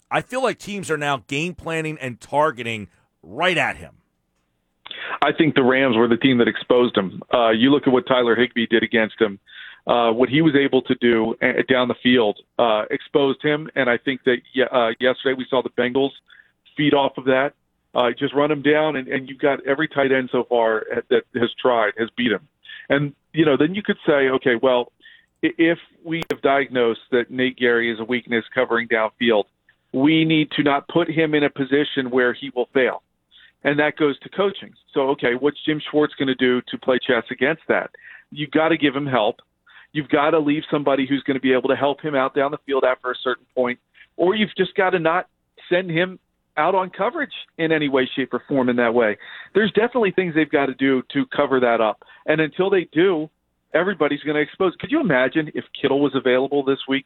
I 0.10 0.22
feel 0.22 0.44
like 0.44 0.58
teams 0.58 0.92
are 0.92 0.98
now 0.98 1.24
game 1.28 1.56
planning 1.56 1.98
and 2.00 2.20
targeting 2.20 2.90
right 3.24 3.58
at 3.58 3.78
him. 3.78 3.96
I 5.22 5.32
think 5.32 5.56
the 5.56 5.64
Rams 5.64 5.96
were 5.96 6.08
the 6.08 6.18
team 6.18 6.40
that 6.40 6.48
exposed 6.48 6.98
him. 6.98 7.22
Uh, 7.34 7.50
you 7.52 7.70
look 7.72 7.88
at 7.88 7.94
what 7.94 8.08
Tyler 8.08 8.36
Higbee 8.36 8.68
did 8.68 8.84
against 8.84 9.20
him. 9.20 9.40
Uh, 9.88 10.12
what 10.12 10.30
he 10.30 10.42
was 10.42 10.56
able 10.56 10.82
to 10.84 10.96
do 10.96 11.36
uh, 11.42 11.64
down 11.68 11.88
the 11.88 11.96
field 12.04 12.40
uh, 12.60 12.84
exposed 12.92 13.42
him, 13.42 13.68
and 13.76 13.90
I 13.90 13.98
think 13.98 14.22
that 14.26 14.38
uh, 14.72 14.90
yesterday 15.00 15.36
we 15.36 15.46
saw 15.50 15.64
the 15.64 15.70
Bengals 15.70 16.12
feed 16.78 16.94
off 16.94 17.18
of 17.18 17.26
that. 17.26 17.54
Uh, 17.94 18.10
just 18.18 18.34
run 18.34 18.52
him 18.52 18.62
down, 18.62 18.96
and, 18.96 19.08
and 19.08 19.28
you've 19.28 19.40
got 19.40 19.66
every 19.68 19.88
tight 19.88 20.12
end 20.12 20.30
so 20.32 20.46
far 20.48 20.86
that 21.10 21.24
has 21.36 21.50
tried 21.62 21.94
has 21.98 22.10
beat 22.16 22.32
him. 22.32 22.48
And 22.90 23.14
you 23.34 23.46
know, 23.46 23.58
then 23.58 23.76
you 23.76 23.84
could 23.84 23.98
say, 24.06 24.30
okay, 24.30 24.56
well, 24.62 24.92
if 25.42 25.78
we 26.04 26.24
have 26.30 26.42
diagnosed 26.42 27.02
that 27.12 27.32
Nate 27.32 27.58
Gerry 27.58 27.92
is 27.92 28.00
a 28.00 28.04
weakness 28.04 28.46
covering 28.54 28.88
downfield, 28.88 29.46
we 29.94 30.24
need 30.26 30.52
to 30.52 30.64
not 30.64 30.88
put 30.88 31.10
him 31.10 31.34
in 31.34 31.44
a 31.44 31.50
position 31.50 32.10
where 32.10 32.34
he 32.34 32.52
will 32.56 32.70
fail. 32.74 33.02
And 33.64 33.80
that 33.80 33.98
goes 33.98 34.18
to 34.20 34.30
coaching. 34.30 34.74
So, 34.94 35.10
okay, 35.10 35.34
what's 35.40 35.64
Jim 35.64 35.82
Schwartz 35.90 36.14
going 36.16 36.28
to 36.28 36.36
do 36.36 36.62
to 36.70 36.78
play 36.78 36.98
chess 37.06 37.24
against 37.30 37.64
that? 37.68 37.92
You've 38.32 38.52
got 38.52 38.70
to 38.70 38.78
give 38.78 38.96
him 38.96 39.06
help. 39.06 39.38
You've 39.92 40.10
got 40.10 40.32
to 40.32 40.40
leave 40.40 40.64
somebody 40.72 41.06
who's 41.06 41.22
going 41.24 41.36
to 41.36 41.42
be 41.42 41.54
able 41.54 41.70
to 41.70 41.76
help 41.76 42.02
him 42.02 42.16
out 42.16 42.34
down 42.34 42.52
the 42.52 42.58
field 42.66 42.84
after 42.88 43.12
a 43.12 43.16
certain 43.22 43.46
point, 43.54 43.80
or 44.16 44.36
you've 44.36 44.56
just 44.56 44.74
got 44.76 44.92
to 44.92 45.00
not 45.00 45.28
send 45.70 45.92
him 45.92 46.18
out 46.58 46.76
on 46.76 46.90
coverage 46.90 47.34
in 47.58 47.72
any 47.72 47.90
way, 47.90 48.10
shape, 48.16 48.34
or 48.34 48.44
form 48.48 48.70
in 48.70 48.76
that 48.78 48.94
way. 48.94 49.18
There's 49.54 49.72
definitely 49.72 50.12
things 50.12 50.36
they've 50.36 50.50
got 50.50 50.68
to 50.68 50.74
do 50.74 51.04
to 51.14 51.26
cover 51.28 51.60
that 51.60 51.82
up. 51.82 52.04
And 52.26 52.42
until 52.42 52.70
they 52.70 52.88
do, 52.92 53.30
everybody's 53.74 54.22
going 54.22 54.36
to 54.36 54.42
expose. 54.42 54.74
Could 54.80 54.92
you 54.92 55.00
imagine 55.00 55.52
if 55.56 55.66
Kittle 55.80 56.02
was 56.02 56.14
available 56.16 56.64
this 56.64 56.80
week 56.88 57.06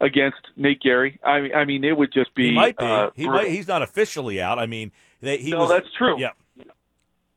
against 0.00 0.38
Nate 0.56 0.82
Gerry? 0.82 1.18
I 1.24 1.40
mean, 1.40 1.54
I 1.54 1.64
mean, 1.64 1.84
it 1.84 1.96
would 1.96 2.12
just 2.12 2.34
be. 2.34 2.50
He 2.50 2.54
might 2.54 2.76
be. 2.76 2.84
Uh, 2.84 3.10
he 3.14 3.28
might. 3.28 3.48
He's 3.48 3.68
not 3.68 3.82
officially 3.82 4.40
out. 4.40 4.58
I 4.58 4.66
mean, 4.66 4.92
they, 5.20 5.38
he 5.38 5.50
no, 5.50 5.60
was, 5.60 5.70
that's 5.70 5.92
true. 5.96 6.18
Yeah. 6.18 6.30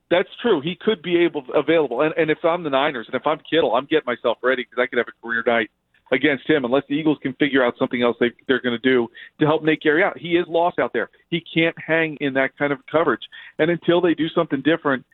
that's 0.10 0.30
true. 0.42 0.62
He 0.62 0.75
could 0.75 1.02
be 1.02 1.24
able 1.24 1.46
available. 1.54 2.02
And, 2.02 2.14
and 2.18 2.32
if 2.32 2.44
I'm 2.44 2.64
the 2.64 2.70
Niners 2.70 3.08
and 3.08 3.16
if 3.16 3.25
I'm 3.28 3.40
Kittle, 3.50 3.75
I'm 3.75 3.86
getting 3.86 4.06
myself 4.06 4.38
ready 4.42 4.64
because 4.64 4.82
I 4.82 4.88
could 4.88 4.98
have 4.98 5.08
a 5.08 5.25
career 5.25 5.44
night 5.46 5.70
against 6.12 6.50
him 6.50 6.66
unless 6.66 6.84
the 6.88 6.96
Eagles 6.96 7.18
can 7.22 7.34
figure 7.34 7.64
out 7.66 7.76
something 7.80 8.02
else 8.02 8.16
they, 8.20 8.32
they're 8.48 8.62
going 8.62 8.80
to 8.80 8.90
do 8.90 9.08
to 9.40 9.46
help 9.46 9.64
Nate 9.64 9.82
Gerry 9.82 10.04
out. 10.04 10.18
He 10.18 10.38
is 10.38 10.46
lost 10.48 10.80
out 10.80 10.94
there. 10.94 11.10
He 11.30 11.44
can't 11.54 11.76
hang 11.80 12.18
in 12.22 12.34
that 12.36 12.58
kind 12.58 12.72
of 12.72 12.80
coverage. 12.92 13.24
And 13.60 13.72
until 13.72 14.02
they 14.02 14.14
do 14.14 14.30
something 14.30 14.62
different, 14.62 15.06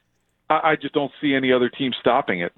I, 0.49 0.71
I 0.71 0.75
just 0.75 0.93
don't 0.93 1.11
see 1.21 1.33
any 1.33 1.51
other 1.51 1.69
team 1.69 1.91
stopping 1.99 2.41
it. 2.41 2.53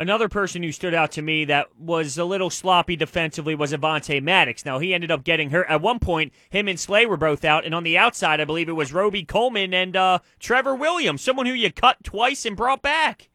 Another 0.00 0.28
person 0.28 0.62
who 0.62 0.70
stood 0.70 0.94
out 0.94 1.10
to 1.12 1.22
me 1.22 1.44
that 1.46 1.76
was 1.76 2.16
a 2.16 2.24
little 2.24 2.50
sloppy 2.50 2.94
defensively 2.94 3.56
was 3.56 3.72
Avonte 3.72 4.22
Maddox. 4.22 4.64
Now 4.64 4.78
he 4.78 4.94
ended 4.94 5.10
up 5.10 5.24
getting 5.24 5.50
hurt 5.50 5.66
at 5.68 5.82
one 5.82 5.98
point. 5.98 6.32
Him 6.50 6.68
and 6.68 6.78
Slay 6.78 7.04
were 7.04 7.16
both 7.16 7.44
out, 7.44 7.64
and 7.64 7.74
on 7.74 7.82
the 7.82 7.98
outside, 7.98 8.40
I 8.40 8.44
believe 8.44 8.68
it 8.68 8.74
was 8.74 8.92
Robey 8.92 9.24
Coleman 9.24 9.74
and 9.74 9.96
uh, 9.96 10.20
Trevor 10.38 10.76
Williams, 10.76 11.20
someone 11.20 11.46
who 11.46 11.52
you 11.52 11.72
cut 11.72 11.96
twice 12.04 12.46
and 12.46 12.56
brought 12.56 12.80
back. 12.80 13.28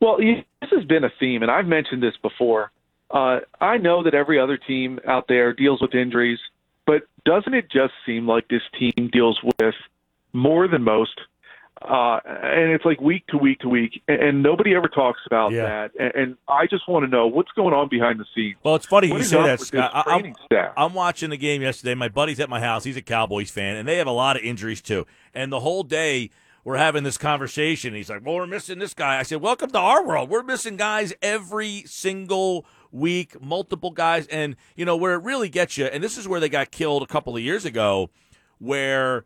Well, 0.00 0.16
this 0.16 0.70
has 0.72 0.84
been 0.86 1.04
a 1.04 1.12
theme, 1.20 1.42
and 1.42 1.52
I've 1.52 1.66
mentioned 1.66 2.02
this 2.02 2.16
before. 2.20 2.72
Uh, 3.12 3.40
I 3.60 3.76
know 3.76 4.02
that 4.02 4.14
every 4.14 4.40
other 4.40 4.56
team 4.56 4.98
out 5.06 5.26
there 5.28 5.52
deals 5.52 5.80
with 5.80 5.94
injuries, 5.94 6.38
but 6.86 7.02
doesn't 7.24 7.54
it 7.54 7.70
just 7.70 7.92
seem 8.06 8.26
like 8.26 8.48
this 8.48 8.62
team 8.78 9.10
deals 9.12 9.38
with 9.42 9.74
more 10.32 10.66
than 10.66 10.82
most 10.82 11.20
uh, 11.88 12.20
and 12.24 12.70
it's 12.70 12.84
like 12.84 13.00
week 13.00 13.26
to 13.28 13.36
week 13.36 13.58
to 13.60 13.68
week, 13.68 14.02
and, 14.06 14.22
and 14.22 14.42
nobody 14.42 14.74
ever 14.74 14.88
talks 14.88 15.20
about 15.26 15.52
yeah. 15.52 15.62
that. 15.62 15.90
And, 15.98 16.14
and 16.14 16.36
I 16.48 16.66
just 16.66 16.88
want 16.88 17.04
to 17.04 17.10
know 17.10 17.26
what's 17.26 17.50
going 17.52 17.74
on 17.74 17.88
behind 17.88 18.20
the 18.20 18.24
scenes. 18.34 18.56
Well, 18.62 18.76
it's 18.76 18.86
funny 18.86 19.10
what 19.10 19.18
you 19.18 19.24
say 19.24 19.42
that, 19.42 19.60
Scott. 19.60 19.90
I, 19.94 20.18
am 20.18 20.34
I'm 20.76 20.94
watching 20.94 21.30
the 21.30 21.36
game 21.36 21.62
yesterday. 21.62 21.94
My 21.94 22.08
buddy's 22.08 22.40
at 22.40 22.48
my 22.48 22.60
house. 22.60 22.84
He's 22.84 22.96
a 22.96 23.02
Cowboys 23.02 23.50
fan, 23.50 23.76
and 23.76 23.88
they 23.88 23.96
have 23.96 24.06
a 24.06 24.12
lot 24.12 24.36
of 24.36 24.42
injuries 24.42 24.80
too. 24.80 25.06
And 25.34 25.50
the 25.50 25.60
whole 25.60 25.82
day 25.82 26.30
we're 26.64 26.76
having 26.76 27.02
this 27.02 27.18
conversation. 27.18 27.94
He's 27.94 28.08
like, 28.10 28.24
"Well, 28.24 28.36
we're 28.36 28.46
missing 28.46 28.78
this 28.78 28.94
guy." 28.94 29.18
I 29.18 29.22
said, 29.24 29.40
"Welcome 29.40 29.70
to 29.70 29.78
our 29.78 30.04
world. 30.04 30.30
We're 30.30 30.44
missing 30.44 30.76
guys 30.76 31.12
every 31.20 31.82
single." 31.86 32.64
Week 32.92 33.40
multiple 33.40 33.90
guys 33.90 34.26
and 34.28 34.54
you 34.76 34.84
know 34.84 34.96
where 34.96 35.14
it 35.14 35.22
really 35.22 35.48
gets 35.48 35.76
you 35.76 35.86
and 35.86 36.04
this 36.04 36.18
is 36.18 36.28
where 36.28 36.40
they 36.40 36.48
got 36.48 36.70
killed 36.70 37.02
a 37.02 37.06
couple 37.06 37.34
of 37.34 37.42
years 37.42 37.64
ago 37.64 38.10
where 38.58 39.24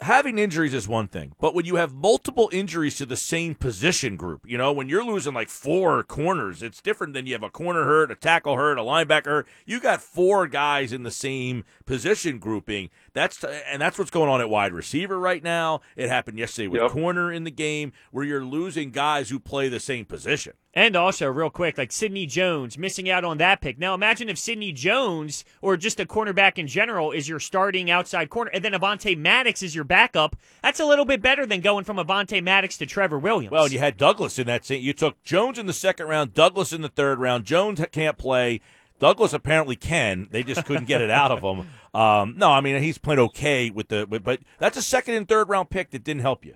having 0.00 0.38
injuries 0.38 0.74
is 0.74 0.86
one 0.86 1.08
thing, 1.08 1.32
but 1.40 1.54
when 1.54 1.64
you 1.64 1.76
have 1.76 1.94
multiple 1.94 2.50
injuries 2.52 2.96
to 2.96 3.06
the 3.06 3.16
same 3.16 3.54
position 3.54 4.16
group, 4.16 4.42
you 4.46 4.58
know, 4.58 4.72
when 4.72 4.88
you're 4.88 5.04
losing 5.04 5.32
like 5.32 5.48
four 5.48 6.02
corners, 6.02 6.62
it's 6.62 6.82
different 6.82 7.14
than 7.14 7.26
you 7.26 7.32
have 7.32 7.42
a 7.42 7.50
corner 7.50 7.84
hurt, 7.84 8.10
a 8.10 8.14
tackle 8.14 8.56
hurt, 8.56 8.78
a 8.78 8.82
linebacker. 8.82 9.44
You 9.64 9.80
got 9.80 10.02
four 10.02 10.46
guys 10.46 10.92
in 10.92 11.02
the 11.02 11.10
same 11.10 11.64
position 11.86 12.38
grouping. 12.38 12.90
That's 13.12 13.42
and 13.44 13.80
that's 13.80 13.98
what's 13.98 14.10
going 14.10 14.28
on 14.28 14.40
at 14.40 14.48
wide 14.48 14.72
receiver 14.72 15.18
right 15.18 15.42
now. 15.42 15.80
It 15.96 16.08
happened 16.08 16.38
yesterday 16.38 16.68
with 16.68 16.80
yep. 16.80 16.90
corner 16.92 17.32
in 17.32 17.44
the 17.44 17.50
game 17.50 17.92
where 18.10 18.24
you're 18.24 18.44
losing 18.44 18.90
guys 18.90 19.30
who 19.30 19.38
play 19.38 19.68
the 19.68 19.80
same 19.80 20.04
position. 20.04 20.54
And 20.72 20.94
also, 20.94 21.26
real 21.26 21.50
quick, 21.50 21.78
like 21.78 21.90
Sidney 21.90 22.26
Jones 22.26 22.78
missing 22.78 23.10
out 23.10 23.24
on 23.24 23.38
that 23.38 23.60
pick. 23.60 23.76
Now, 23.76 23.92
imagine 23.92 24.28
if 24.28 24.38
Sidney 24.38 24.70
Jones 24.70 25.44
or 25.60 25.76
just 25.76 25.98
a 25.98 26.04
cornerback 26.04 26.58
in 26.58 26.68
general 26.68 27.10
is 27.10 27.28
your 27.28 27.40
starting 27.40 27.90
outside 27.90 28.30
corner, 28.30 28.52
and 28.54 28.64
then 28.64 28.72
Avonte 28.72 29.18
Maddox 29.18 29.64
is 29.64 29.74
your 29.74 29.82
backup. 29.82 30.36
That's 30.62 30.78
a 30.78 30.84
little 30.84 31.04
bit 31.04 31.20
better 31.20 31.44
than 31.44 31.60
going 31.60 31.82
from 31.82 31.96
Avonte 31.96 32.40
Maddox 32.40 32.78
to 32.78 32.86
Trevor 32.86 33.18
Williams. 33.18 33.50
Well, 33.50 33.66
you 33.66 33.80
had 33.80 33.96
Douglas 33.96 34.38
in 34.38 34.46
that. 34.46 34.70
You 34.70 34.92
took 34.92 35.20
Jones 35.24 35.58
in 35.58 35.66
the 35.66 35.72
second 35.72 36.06
round, 36.06 36.34
Douglas 36.34 36.72
in 36.72 36.82
the 36.82 36.88
third 36.88 37.18
round. 37.18 37.44
Jones 37.44 37.84
can't 37.90 38.16
play. 38.16 38.60
Douglas 39.00 39.32
apparently 39.32 39.74
can. 39.74 40.28
They 40.30 40.44
just 40.44 40.64
couldn't 40.64 40.86
get 40.86 41.00
it 41.00 41.10
out 41.10 41.32
of 41.32 41.40
him. 41.40 41.68
Um, 41.92 42.34
no, 42.36 42.52
I 42.52 42.60
mean 42.60 42.80
he's 42.80 42.98
playing 42.98 43.18
okay 43.18 43.68
with 43.68 43.88
the, 43.88 44.06
but 44.06 44.38
that's 44.60 44.76
a 44.76 44.82
second 44.82 45.14
and 45.14 45.26
third 45.26 45.48
round 45.48 45.70
pick 45.70 45.90
that 45.90 46.04
didn't 46.04 46.22
help 46.22 46.44
you. 46.44 46.54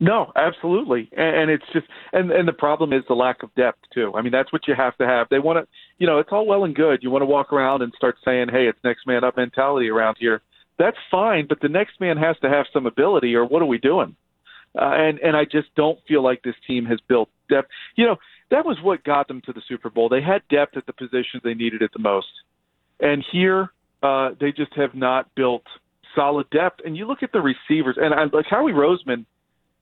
No, 0.00 0.32
absolutely, 0.34 1.08
and, 1.16 1.36
and 1.36 1.50
it's 1.52 1.64
just 1.72 1.86
and 2.12 2.32
and 2.32 2.48
the 2.48 2.52
problem 2.52 2.92
is 2.92 3.04
the 3.06 3.14
lack 3.14 3.44
of 3.44 3.54
depth 3.54 3.78
too. 3.94 4.12
I 4.16 4.22
mean 4.22 4.32
that's 4.32 4.52
what 4.52 4.66
you 4.66 4.74
have 4.74 4.98
to 4.98 5.06
have. 5.06 5.28
They 5.30 5.38
want 5.38 5.64
to, 5.64 5.68
you 5.98 6.08
know, 6.08 6.18
it's 6.18 6.30
all 6.32 6.46
well 6.46 6.64
and 6.64 6.74
good. 6.74 7.04
You 7.04 7.12
want 7.12 7.22
to 7.22 7.26
walk 7.26 7.52
around 7.52 7.82
and 7.82 7.92
start 7.96 8.16
saying, 8.24 8.48
"Hey, 8.50 8.66
it's 8.66 8.78
next 8.82 9.06
man 9.06 9.22
up 9.22 9.36
mentality 9.36 9.88
around 9.88 10.16
here." 10.18 10.42
That's 10.80 10.96
fine, 11.08 11.46
but 11.48 11.60
the 11.60 11.68
next 11.68 12.00
man 12.00 12.16
has 12.16 12.36
to 12.42 12.48
have 12.48 12.66
some 12.72 12.86
ability, 12.86 13.36
or 13.36 13.44
what 13.44 13.62
are 13.62 13.66
we 13.66 13.78
doing? 13.78 14.16
Uh, 14.76 14.90
and 14.94 15.20
and 15.20 15.36
I 15.36 15.44
just 15.44 15.72
don't 15.76 16.00
feel 16.08 16.24
like 16.24 16.42
this 16.42 16.56
team 16.66 16.86
has 16.86 16.98
built 17.08 17.28
depth. 17.48 17.68
You 17.94 18.06
know, 18.06 18.16
that 18.52 18.66
was 18.66 18.76
what 18.82 19.02
got 19.02 19.28
them 19.28 19.40
to 19.46 19.52
the 19.52 19.62
Super 19.66 19.90
Bowl. 19.90 20.08
They 20.08 20.20
had 20.20 20.42
depth 20.48 20.76
at 20.76 20.86
the 20.86 20.92
positions 20.92 21.42
they 21.42 21.54
needed 21.54 21.82
it 21.82 21.90
the 21.92 21.98
most, 21.98 22.28
and 23.00 23.24
here 23.32 23.72
uh, 24.02 24.30
they 24.38 24.52
just 24.52 24.74
have 24.74 24.94
not 24.94 25.34
built 25.34 25.64
solid 26.14 26.48
depth. 26.50 26.80
And 26.84 26.96
you 26.96 27.06
look 27.06 27.22
at 27.22 27.32
the 27.32 27.40
receivers, 27.40 27.96
and 28.00 28.14
I, 28.14 28.24
like 28.24 28.46
Howie 28.46 28.72
Roseman, 28.72 29.24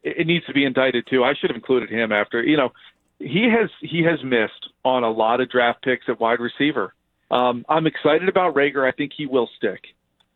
it, 0.02 0.18
it 0.20 0.26
needs 0.26 0.46
to 0.46 0.52
be 0.52 0.64
indicted 0.64 1.06
too. 1.10 1.24
I 1.24 1.34
should 1.34 1.50
have 1.50 1.56
included 1.56 1.90
him 1.90 2.12
after. 2.12 2.42
You 2.42 2.56
know, 2.56 2.72
he 3.18 3.48
has 3.50 3.70
he 3.80 4.04
has 4.04 4.22
missed 4.24 4.68
on 4.84 5.02
a 5.02 5.10
lot 5.10 5.40
of 5.40 5.50
draft 5.50 5.82
picks 5.82 6.04
at 6.08 6.20
wide 6.20 6.38
receiver. 6.40 6.94
Um, 7.30 7.64
I'm 7.68 7.86
excited 7.86 8.28
about 8.28 8.54
Reagor. 8.54 8.86
I 8.86 8.92
think 8.92 9.12
he 9.16 9.26
will 9.26 9.48
stick, 9.56 9.80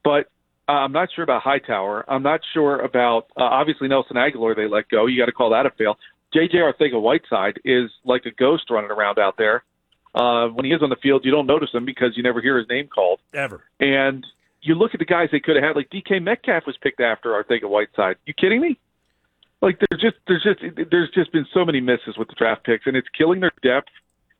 but 0.02 0.28
uh, 0.68 0.72
I'm 0.72 0.92
not 0.92 1.10
sure 1.14 1.24
about 1.24 1.42
Hightower. 1.42 2.04
I'm 2.08 2.22
not 2.22 2.40
sure 2.52 2.80
about 2.80 3.26
uh, 3.36 3.44
obviously 3.44 3.86
Nelson 3.86 4.16
Agholor. 4.16 4.56
They 4.56 4.66
let 4.66 4.88
go. 4.88 5.06
You 5.06 5.20
got 5.20 5.26
to 5.26 5.32
call 5.32 5.50
that 5.50 5.66
a 5.66 5.70
fail. 5.70 5.98
J.J. 6.34 6.58
Arcega-Whiteside 6.58 7.60
is 7.64 7.90
like 8.04 8.26
a 8.26 8.30
ghost 8.32 8.64
running 8.68 8.90
around 8.90 9.18
out 9.18 9.36
there. 9.38 9.62
Uh, 10.14 10.48
when 10.48 10.64
he 10.64 10.72
is 10.72 10.82
on 10.82 10.90
the 10.90 10.96
field, 10.96 11.24
you 11.24 11.30
don't 11.30 11.46
notice 11.46 11.70
him 11.72 11.84
because 11.84 12.16
you 12.16 12.22
never 12.22 12.40
hear 12.40 12.58
his 12.58 12.68
name 12.68 12.88
called 12.88 13.20
ever. 13.32 13.64
And 13.80 14.26
you 14.62 14.74
look 14.74 14.94
at 14.94 14.98
the 14.98 15.06
guys 15.06 15.28
they 15.30 15.40
could 15.40 15.56
have 15.56 15.64
had. 15.64 15.76
Like 15.76 15.90
DK 15.90 16.22
Metcalf 16.22 16.64
was 16.66 16.76
picked 16.82 17.00
after 17.00 17.30
Arcega-Whiteside. 17.30 18.16
You 18.26 18.34
kidding 18.34 18.60
me? 18.60 18.78
Like 19.62 19.78
there's 19.78 20.02
just 20.02 20.16
there's 20.26 20.42
just 20.42 20.60
there's 20.90 21.10
just 21.14 21.32
been 21.32 21.46
so 21.54 21.64
many 21.64 21.80
misses 21.80 22.18
with 22.18 22.28
the 22.28 22.34
draft 22.34 22.64
picks, 22.64 22.86
and 22.86 22.96
it's 22.96 23.08
killing 23.16 23.40
their 23.40 23.52
depth. 23.62 23.88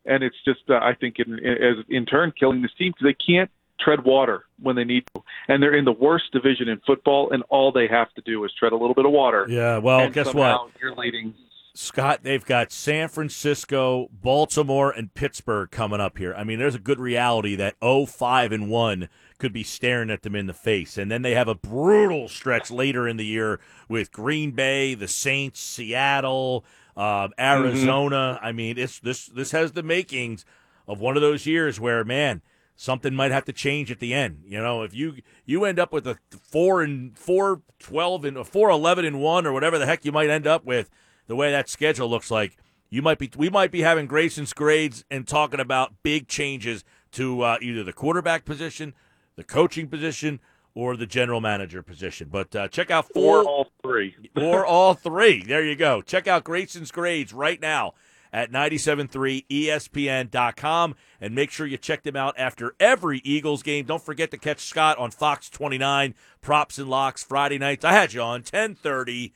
And 0.05 0.23
it's 0.23 0.37
just 0.45 0.61
uh, 0.69 0.75
I 0.75 0.95
think 0.95 1.17
in, 1.19 1.39
in, 1.39 1.85
in 1.89 2.07
turn 2.07 2.33
killing 2.39 2.61
this 2.61 2.73
team 2.77 2.93
because 2.93 3.15
they 3.15 3.33
can't 3.33 3.51
tread 3.81 4.05
water 4.05 4.45
when 4.61 4.77
they 4.77 4.85
need 4.85 5.05
to. 5.15 5.23
And 5.49 5.63
they're 5.63 5.77
in 5.77 5.87
the 5.87 5.93
worst 5.93 6.27
division 6.33 6.69
in 6.69 6.81
football, 6.87 7.31
and 7.31 7.43
all 7.49 7.73
they 7.73 7.87
have 7.89 8.13
to 8.15 8.21
do 8.21 8.45
is 8.45 8.53
tread 8.59 8.73
a 8.73 8.77
little 8.77 8.95
bit 8.95 9.07
of 9.07 9.13
water. 9.13 9.47
Yeah, 9.49 9.79
well, 9.79 10.11
guess 10.11 10.35
what? 10.35 10.71
You're 10.81 10.95
leading. 10.95 11.35
Scott, 11.77 12.21
they've 12.23 12.45
got 12.45 12.71
San 12.71 13.09
Francisco, 13.09 14.09
Baltimore, 14.13 14.93
and 14.93 15.13
Pittsburgh 15.13 15.73
coming 15.73 16.01
up 16.01 16.19
here. 16.19 16.33
I 16.35 16.45
mean, 16.45 16.61
there's 16.61 16.77
a 16.77 16.81
good 16.81 17.01
reality 17.01 17.57
that 17.57 17.75
0 17.83 18.07
5 18.07 18.53
and 18.53 18.71
1 18.71 19.09
could 19.39 19.53
be 19.53 19.65
staring 19.65 20.09
at 20.09 20.23
them 20.23 20.37
in 20.37 20.47
the 20.47 20.55
face. 20.55 20.97
And 20.97 21.11
then 21.11 21.23
they 21.23 21.35
have 21.35 21.49
a 21.49 21.55
brutal 21.57 22.29
stretch 22.29 22.71
later 22.71 23.09
in 23.09 23.17
the 23.17 23.27
year 23.27 23.59
with 23.89 24.13
Green 24.13 24.53
Bay, 24.53 24.95
the 24.95 25.09
Saints, 25.09 25.59
Seattle, 25.59 26.65
uh, 26.97 27.29
Arizona. 27.39 28.37
Mm-hmm. 28.37 28.47
I 28.47 28.53
mean, 28.53 28.79
it's 28.79 29.01
this 29.01 29.27
this 29.27 29.51
has 29.51 29.73
the 29.73 29.83
makings 29.83 30.45
of 30.87 31.01
one 31.01 31.17
of 31.17 31.23
those 31.23 31.45
years 31.45 31.81
where, 31.81 32.05
man, 32.05 32.41
something 32.77 33.15
might 33.15 33.33
have 33.33 33.45
to 33.47 33.53
change 33.53 33.91
at 33.91 33.99
the 33.99 34.15
end. 34.15 34.45
You 34.47 34.63
know, 34.63 34.83
if 34.83 34.95
you 34.95 35.17
you 35.45 35.65
end 35.65 35.81
up 35.81 35.93
with 35.93 36.07
a 36.07 36.19
four 36.31 36.83
and 36.83 37.19
four 37.19 37.63
twelve 37.81 38.25
and 38.25 38.37
a 38.37 38.45
four 38.45 38.71
eleven 38.71 39.05
and 39.05 39.21
one 39.21 39.45
or 39.45 39.53
whatever 39.53 39.77
the 39.77 39.87
heck 39.87 40.05
you 40.05 40.13
might 40.13 40.31
end 40.31 40.47
up 40.47 40.65
with, 40.65 40.89
the 41.27 41.37
way 41.37 41.51
that 41.51 41.69
schedule 41.69 42.09
looks 42.09 42.31
like, 42.31 42.57
you 42.91 43.03
might 43.03 43.19
be 43.19 43.31
we 43.37 43.51
might 43.51 43.71
be 43.71 43.81
having 43.81 44.07
Grayson's 44.07 44.53
grades 44.53 45.05
and 45.11 45.27
talking 45.27 45.61
about 45.61 45.95
big 46.03 46.29
changes 46.29 46.85
to 47.13 47.43
uh, 47.43 47.59
either 47.61 47.83
the 47.83 47.93
quarterback 47.93 48.45
position, 48.45 48.95
the 49.37 49.45
coaching 49.45 49.89
position, 49.89 50.41
or 50.75 50.97
the 50.97 51.07
general 51.07 51.41
manager 51.41 51.83
position. 51.83 52.29
But 52.31 52.55
uh, 52.55 52.69
check 52.69 52.91
out 52.91 53.11
four 53.13 53.39
or 53.39 53.45
all 53.45 53.71
three 53.83 54.15
or 54.37 54.67
all 54.67 54.95
three. 54.95 55.43
There 55.43 55.65
you 55.65 55.77
go. 55.77 56.03
Check 56.03 56.27
out 56.27 56.45
Grayson's 56.45 56.91
grades 56.91 57.33
right 57.33 57.61
now 57.61 57.95
at 58.33 58.51
973ESPN.com. 58.51 60.95
And 61.21 61.35
make 61.35 61.51
sure 61.51 61.67
you 61.67 61.77
check 61.79 62.03
them 62.03 62.17
out 62.17 62.35
after 62.37 62.75
every 62.81 63.21
Eagles 63.25 63.63
game. 63.63 63.87
Don't 63.87 64.03
forget 64.03 64.31
to 64.33 64.39
catch 64.39 64.61
Scott 64.61 64.99
on 64.99 65.13
Fox 65.13 65.49
29, 65.49 66.15
Props 66.41 66.79
and 66.79 66.91
Locks 66.91 67.23
Friday 67.23 67.59
nights. 67.59 67.85
I 67.85 67.93
had 67.93 68.13
you 68.13 68.21
on 68.21 68.41
1030 68.41 69.33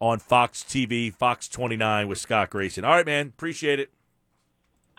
on 0.00 0.18
Fox 0.18 0.62
TV, 0.62 1.12
Fox 1.12 1.48
29 1.48 2.08
with 2.08 2.18
Scott 2.18 2.50
Grayson. 2.50 2.84
All 2.84 2.92
right, 2.92 3.06
man. 3.06 3.28
Appreciate 3.28 3.80
it. 3.80 3.90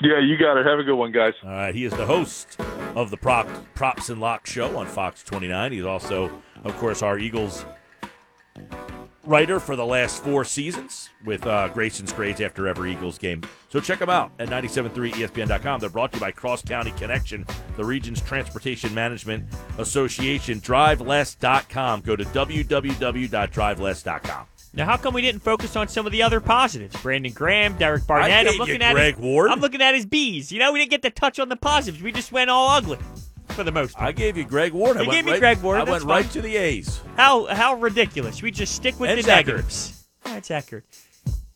Yeah, 0.01 0.19
you 0.19 0.37
got 0.37 0.57
it. 0.57 0.65
Have 0.65 0.79
a 0.79 0.83
good 0.83 0.95
one, 0.95 1.11
guys. 1.11 1.33
All 1.43 1.49
right. 1.49 1.75
He 1.75 1.83
is 1.83 1.91
the 1.91 2.05
host 2.05 2.57
of 2.95 3.11
the 3.11 3.17
Prop, 3.17 3.47
Props 3.75 4.07
and 4.09 4.21
Locks 4.21 4.49
show 4.51 4.77
on 4.77 4.87
Fox 4.87 5.23
29. 5.23 5.73
He's 5.73 5.83
also, 5.83 6.31
of 6.63 6.77
course, 6.77 7.01
our 7.01 7.19
Eagles 7.19 7.65
writer 9.25 9.59
for 9.59 9.75
the 9.75 9.85
last 9.85 10.23
four 10.23 10.45
seasons 10.45 11.09
with 11.25 11.45
uh, 11.45 11.67
Grayson's 11.69 12.13
grades 12.13 12.39
after 12.41 12.67
every 12.67 12.93
Eagles 12.93 13.17
game. 13.17 13.41
So 13.69 13.79
check 13.79 13.99
them 13.99 14.09
out 14.09 14.31
at 14.39 14.49
973ESPN.com. 14.49 15.81
They're 15.81 15.89
brought 15.89 16.11
to 16.13 16.17
you 16.17 16.21
by 16.21 16.31
Cross 16.31 16.63
County 16.63 16.91
Connection, 16.91 17.45
the 17.75 17.85
region's 17.85 18.21
transportation 18.21 18.93
management 18.93 19.45
association. 19.77 20.61
DriveLess.com. 20.61 22.01
Go 22.01 22.15
to 22.15 22.23
www.driveless.com. 22.23 24.45
Now, 24.73 24.85
how 24.85 24.97
come 24.97 25.13
we 25.13 25.21
didn't 25.21 25.41
focus 25.41 25.75
on 25.75 25.87
some 25.87 26.05
of 26.05 26.11
the 26.11 26.21
other 26.21 26.39
positives? 26.39 26.95
Brandon 27.01 27.31
Graham, 27.33 27.75
Derek 27.77 28.05
Barnett. 28.05 28.47
I'm 28.47 28.57
looking 28.57 28.81
at 28.81 28.93
Greg 28.93 29.15
his, 29.15 29.23
Ward. 29.23 29.49
I'm 29.49 29.59
looking 29.59 29.81
at 29.81 29.95
his 29.95 30.05
bees. 30.05 30.51
You 30.51 30.59
know, 30.59 30.71
we 30.71 30.79
didn't 30.79 30.91
get 30.91 31.01
to 31.03 31.09
touch 31.09 31.39
on 31.39 31.49
the 31.49 31.55
positives. 31.55 32.03
We 32.03 32.11
just 32.11 32.31
went 32.31 32.49
all 32.49 32.69
ugly. 32.69 32.99
for 33.49 33.63
the 33.63 33.71
most 33.71 33.95
part. 33.95 34.07
I 34.07 34.11
gave 34.11 34.37
you 34.37 34.45
Greg 34.45 34.73
Ward. 34.73 34.97
I 34.97 35.01
You 35.01 35.11
gave 35.11 35.25
me 35.25 35.31
right, 35.31 35.39
Greg 35.39 35.61
Ward, 35.61 35.79
I 35.79 35.83
went 35.89 36.03
right 36.03 36.29
to 36.31 36.41
the 36.41 36.55
A's. 36.55 37.01
How 37.17 37.45
how 37.47 37.75
ridiculous. 37.75 38.41
We 38.43 38.51
just 38.51 38.75
stick 38.75 38.99
with 38.99 39.09
And 39.09 39.17
the 39.17 39.23
Zachary. 39.23 39.53
negatives. 39.55 40.05
That's 40.23 40.51
accurate. 40.51 40.85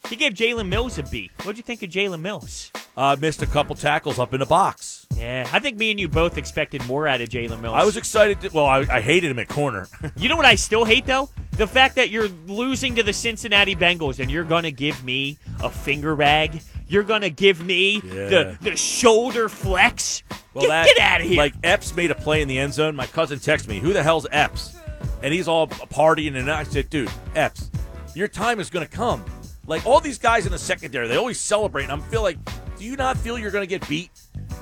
He 0.09 0.15
gave 0.17 0.33
Jalen 0.33 0.67
Mills 0.67 0.97
a 0.97 1.03
B. 1.03 1.29
What'd 1.43 1.57
you 1.57 1.63
think 1.63 1.81
of 1.83 1.89
Jalen 1.89 2.19
Mills? 2.19 2.71
Uh, 2.97 3.15
missed 3.19 3.41
a 3.41 3.47
couple 3.47 3.75
tackles 3.75 4.19
up 4.19 4.33
in 4.33 4.39
the 4.39 4.45
box. 4.45 5.07
Yeah, 5.15 5.47
I 5.53 5.59
think 5.59 5.77
me 5.77 5.91
and 5.91 5.99
you 5.99 6.07
both 6.09 6.37
expected 6.37 6.85
more 6.87 7.07
out 7.07 7.21
of 7.21 7.29
Jalen 7.29 7.61
Mills. 7.61 7.75
I 7.75 7.85
was 7.85 7.95
excited. 7.95 8.41
To, 8.41 8.49
well, 8.53 8.65
I, 8.65 8.79
I 8.89 9.01
hated 9.01 9.31
him 9.31 9.39
at 9.39 9.47
corner. 9.47 9.87
You 10.17 10.29
know 10.29 10.35
what 10.35 10.45
I 10.45 10.55
still 10.55 10.83
hate 10.85 11.05
though? 11.05 11.29
The 11.57 11.67
fact 11.67 11.95
that 11.95 12.09
you're 12.09 12.29
losing 12.47 12.95
to 12.95 13.03
the 13.03 13.13
Cincinnati 13.13 13.75
Bengals 13.75 14.19
and 14.19 14.29
you're 14.31 14.43
gonna 14.43 14.71
give 14.71 15.03
me 15.03 15.37
a 15.61 15.69
finger 15.69 16.15
bag. 16.15 16.61
You're 16.87 17.03
gonna 17.03 17.29
give 17.29 17.63
me 17.63 18.01
Yeah. 18.03 18.11
the 18.29 18.57
the 18.61 18.75
shoulder 18.75 19.49
flex. 19.49 20.23
Well, 20.53 20.63
get, 20.63 20.69
that, 20.69 20.85
get 20.87 20.99
out 20.99 21.21
of 21.21 21.27
here. 21.27 21.37
Like 21.37 21.53
Epps 21.63 21.95
made 21.95 22.11
a 22.11 22.15
play 22.15 22.41
in 22.41 22.47
the 22.47 22.57
end 22.59 22.73
zone. 22.73 22.95
My 22.95 23.05
cousin 23.07 23.39
texted 23.39 23.67
me, 23.67 23.79
"Who 23.79 23.93
the 23.93 24.03
hell's 24.03 24.27
Epps?" 24.31 24.75
And 25.21 25.33
he's 25.33 25.47
all 25.47 25.67
partying, 25.67 26.35
and 26.35 26.51
I 26.51 26.63
said, 26.63 26.89
"Dude, 26.89 27.09
Epps, 27.35 27.69
your 28.15 28.27
time 28.27 28.59
is 28.59 28.69
going 28.69 28.85
to 28.85 28.91
come." 28.91 29.23
Like 29.65 29.85
all 29.85 29.99
these 30.01 30.17
guys 30.17 30.45
in 30.45 30.51
the 30.51 30.57
secondary, 30.59 31.07
they 31.07 31.15
always 31.15 31.39
celebrate. 31.39 31.83
And 31.83 31.93
I 31.93 31.99
feel 32.09 32.21
like, 32.21 32.37
do 32.77 32.83
you 32.83 32.95
not 32.97 33.17
feel 33.17 33.37
you're 33.39 33.51
going 33.51 33.63
to 33.63 33.67
get 33.79 33.87
beat? 33.87 34.11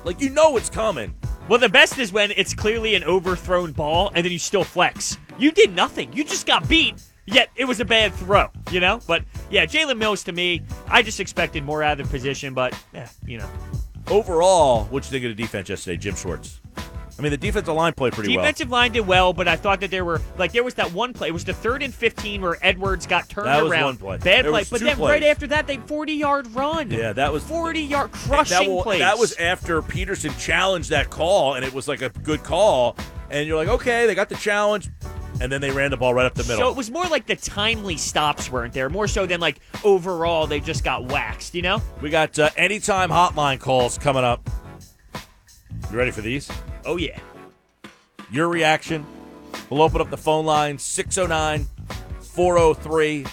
Like 0.04 0.20
you 0.20 0.30
know 0.30 0.56
it's 0.56 0.70
coming. 0.70 1.14
Well, 1.48 1.58
the 1.58 1.68
best 1.68 1.98
is 1.98 2.12
when 2.12 2.30
it's 2.32 2.54
clearly 2.54 2.94
an 2.94 3.04
overthrown 3.04 3.72
ball 3.72 4.10
and 4.14 4.24
then 4.24 4.32
you 4.32 4.38
still 4.38 4.64
flex. 4.64 5.18
You 5.38 5.52
did 5.52 5.74
nothing. 5.74 6.12
You 6.12 6.24
just 6.24 6.46
got 6.46 6.68
beat. 6.68 7.02
Yet 7.24 7.50
it 7.54 7.66
was 7.66 7.78
a 7.78 7.84
bad 7.84 8.12
throw, 8.14 8.48
you 8.70 8.80
know. 8.80 9.00
But 9.06 9.24
yeah, 9.50 9.64
Jalen 9.64 9.96
Mills 9.96 10.24
to 10.24 10.32
me, 10.32 10.62
I 10.88 11.02
just 11.02 11.20
expected 11.20 11.64
more 11.64 11.82
out 11.82 12.00
of 12.00 12.06
the 12.06 12.10
position. 12.10 12.52
But 12.52 12.76
yeah, 12.92 13.08
you 13.24 13.38
know, 13.38 13.48
Overall, 14.10 14.84
what 14.86 15.04
you 15.04 15.10
think 15.10 15.24
of 15.24 15.36
the 15.36 15.42
defense 15.42 15.68
yesterday, 15.68 15.96
Jim 15.96 16.14
Schwartz? 16.16 16.60
I 17.18 17.22
mean, 17.22 17.30
the 17.30 17.36
defensive 17.36 17.74
line 17.74 17.92
played 17.92 18.14
pretty 18.14 18.34
well. 18.34 18.44
defensive 18.44 18.70
line 18.70 18.92
did 18.92 19.06
well, 19.06 19.32
but 19.32 19.46
I 19.46 19.56
thought 19.56 19.80
that 19.80 19.90
there 19.90 20.04
were 20.04 20.20
like 20.38 20.52
there 20.52 20.64
was 20.64 20.74
that 20.74 20.92
one 20.92 21.12
play. 21.12 21.28
It 21.28 21.32
was 21.32 21.44
the 21.44 21.52
third 21.52 21.82
and 21.82 21.92
fifteen 21.94 22.40
where 22.40 22.56
Edwards 22.62 23.06
got 23.06 23.28
turned 23.28 23.46
That 23.48 23.62
was 23.62 23.70
around. 23.72 23.84
one 23.84 23.96
play. 23.98 24.16
Bad 24.18 24.44
There 24.44 24.52
play, 24.52 24.64
but 24.70 24.80
then 24.80 24.98
right 24.98 25.22
after 25.22 25.46
that, 25.48 25.66
they 25.66 25.76
forty 25.76 26.14
yard 26.14 26.46
run. 26.54 26.90
Yeah, 26.90 27.12
that 27.12 27.32
was 27.32 27.44
forty 27.44 27.82
yard 27.82 28.12
crushing 28.12 28.80
plays. 28.82 29.00
that 29.00 29.18
was 29.18 29.34
after 29.36 29.82
Pederson 29.82 30.36
challenged 30.38 30.90
that 30.90 31.10
call, 31.10 31.54
and 31.54 31.64
it 31.64 31.72
was 31.72 31.86
like 31.86 32.02
a 32.02 32.08
good 32.08 32.42
call. 32.42 32.96
And 33.30 33.46
you're 33.46 33.56
like, 33.56 33.68
okay, 33.68 34.06
they 34.06 34.14
got 34.14 34.28
the 34.28 34.34
challenge, 34.34 34.90
and 35.40 35.50
then 35.50 35.60
they 35.60 35.70
ran 35.70 35.90
the 35.90 35.96
ball 35.96 36.12
right 36.12 36.26
up 36.26 36.34
the 36.34 36.42
middle. 36.42 36.58
So 36.58 36.68
it 36.70 36.76
was 36.76 36.90
more 36.90 37.06
like 37.06 37.26
the 37.26 37.36
timely 37.36 37.96
stops 37.96 38.50
weren't 38.50 38.74
there, 38.74 38.90
more 38.90 39.08
so 39.08 39.24
than 39.26 39.40
like 39.40 39.58
overall 39.84 40.46
they 40.46 40.60
just 40.60 40.82
got 40.84 41.06
waxed. 41.06 41.54
You 41.54 41.62
know? 41.62 41.82
We 42.00 42.10
got 42.10 42.38
uh, 42.38 42.50
anytime 42.56 43.10
hotline 43.10 43.60
calls 43.60 43.96
coming 43.98 44.24
up. 44.24 44.48
You 45.92 45.98
ready 45.98 46.10
for 46.10 46.22
these? 46.22 46.50
Oh 46.86 46.96
yeah. 46.96 47.18
Your 48.30 48.48
reaction. 48.48 49.04
We'll 49.68 49.82
open 49.82 50.00
up 50.00 50.08
the 50.08 50.16
phone 50.16 50.46
line 50.46 50.78
609 50.78 51.66
403 52.20 53.26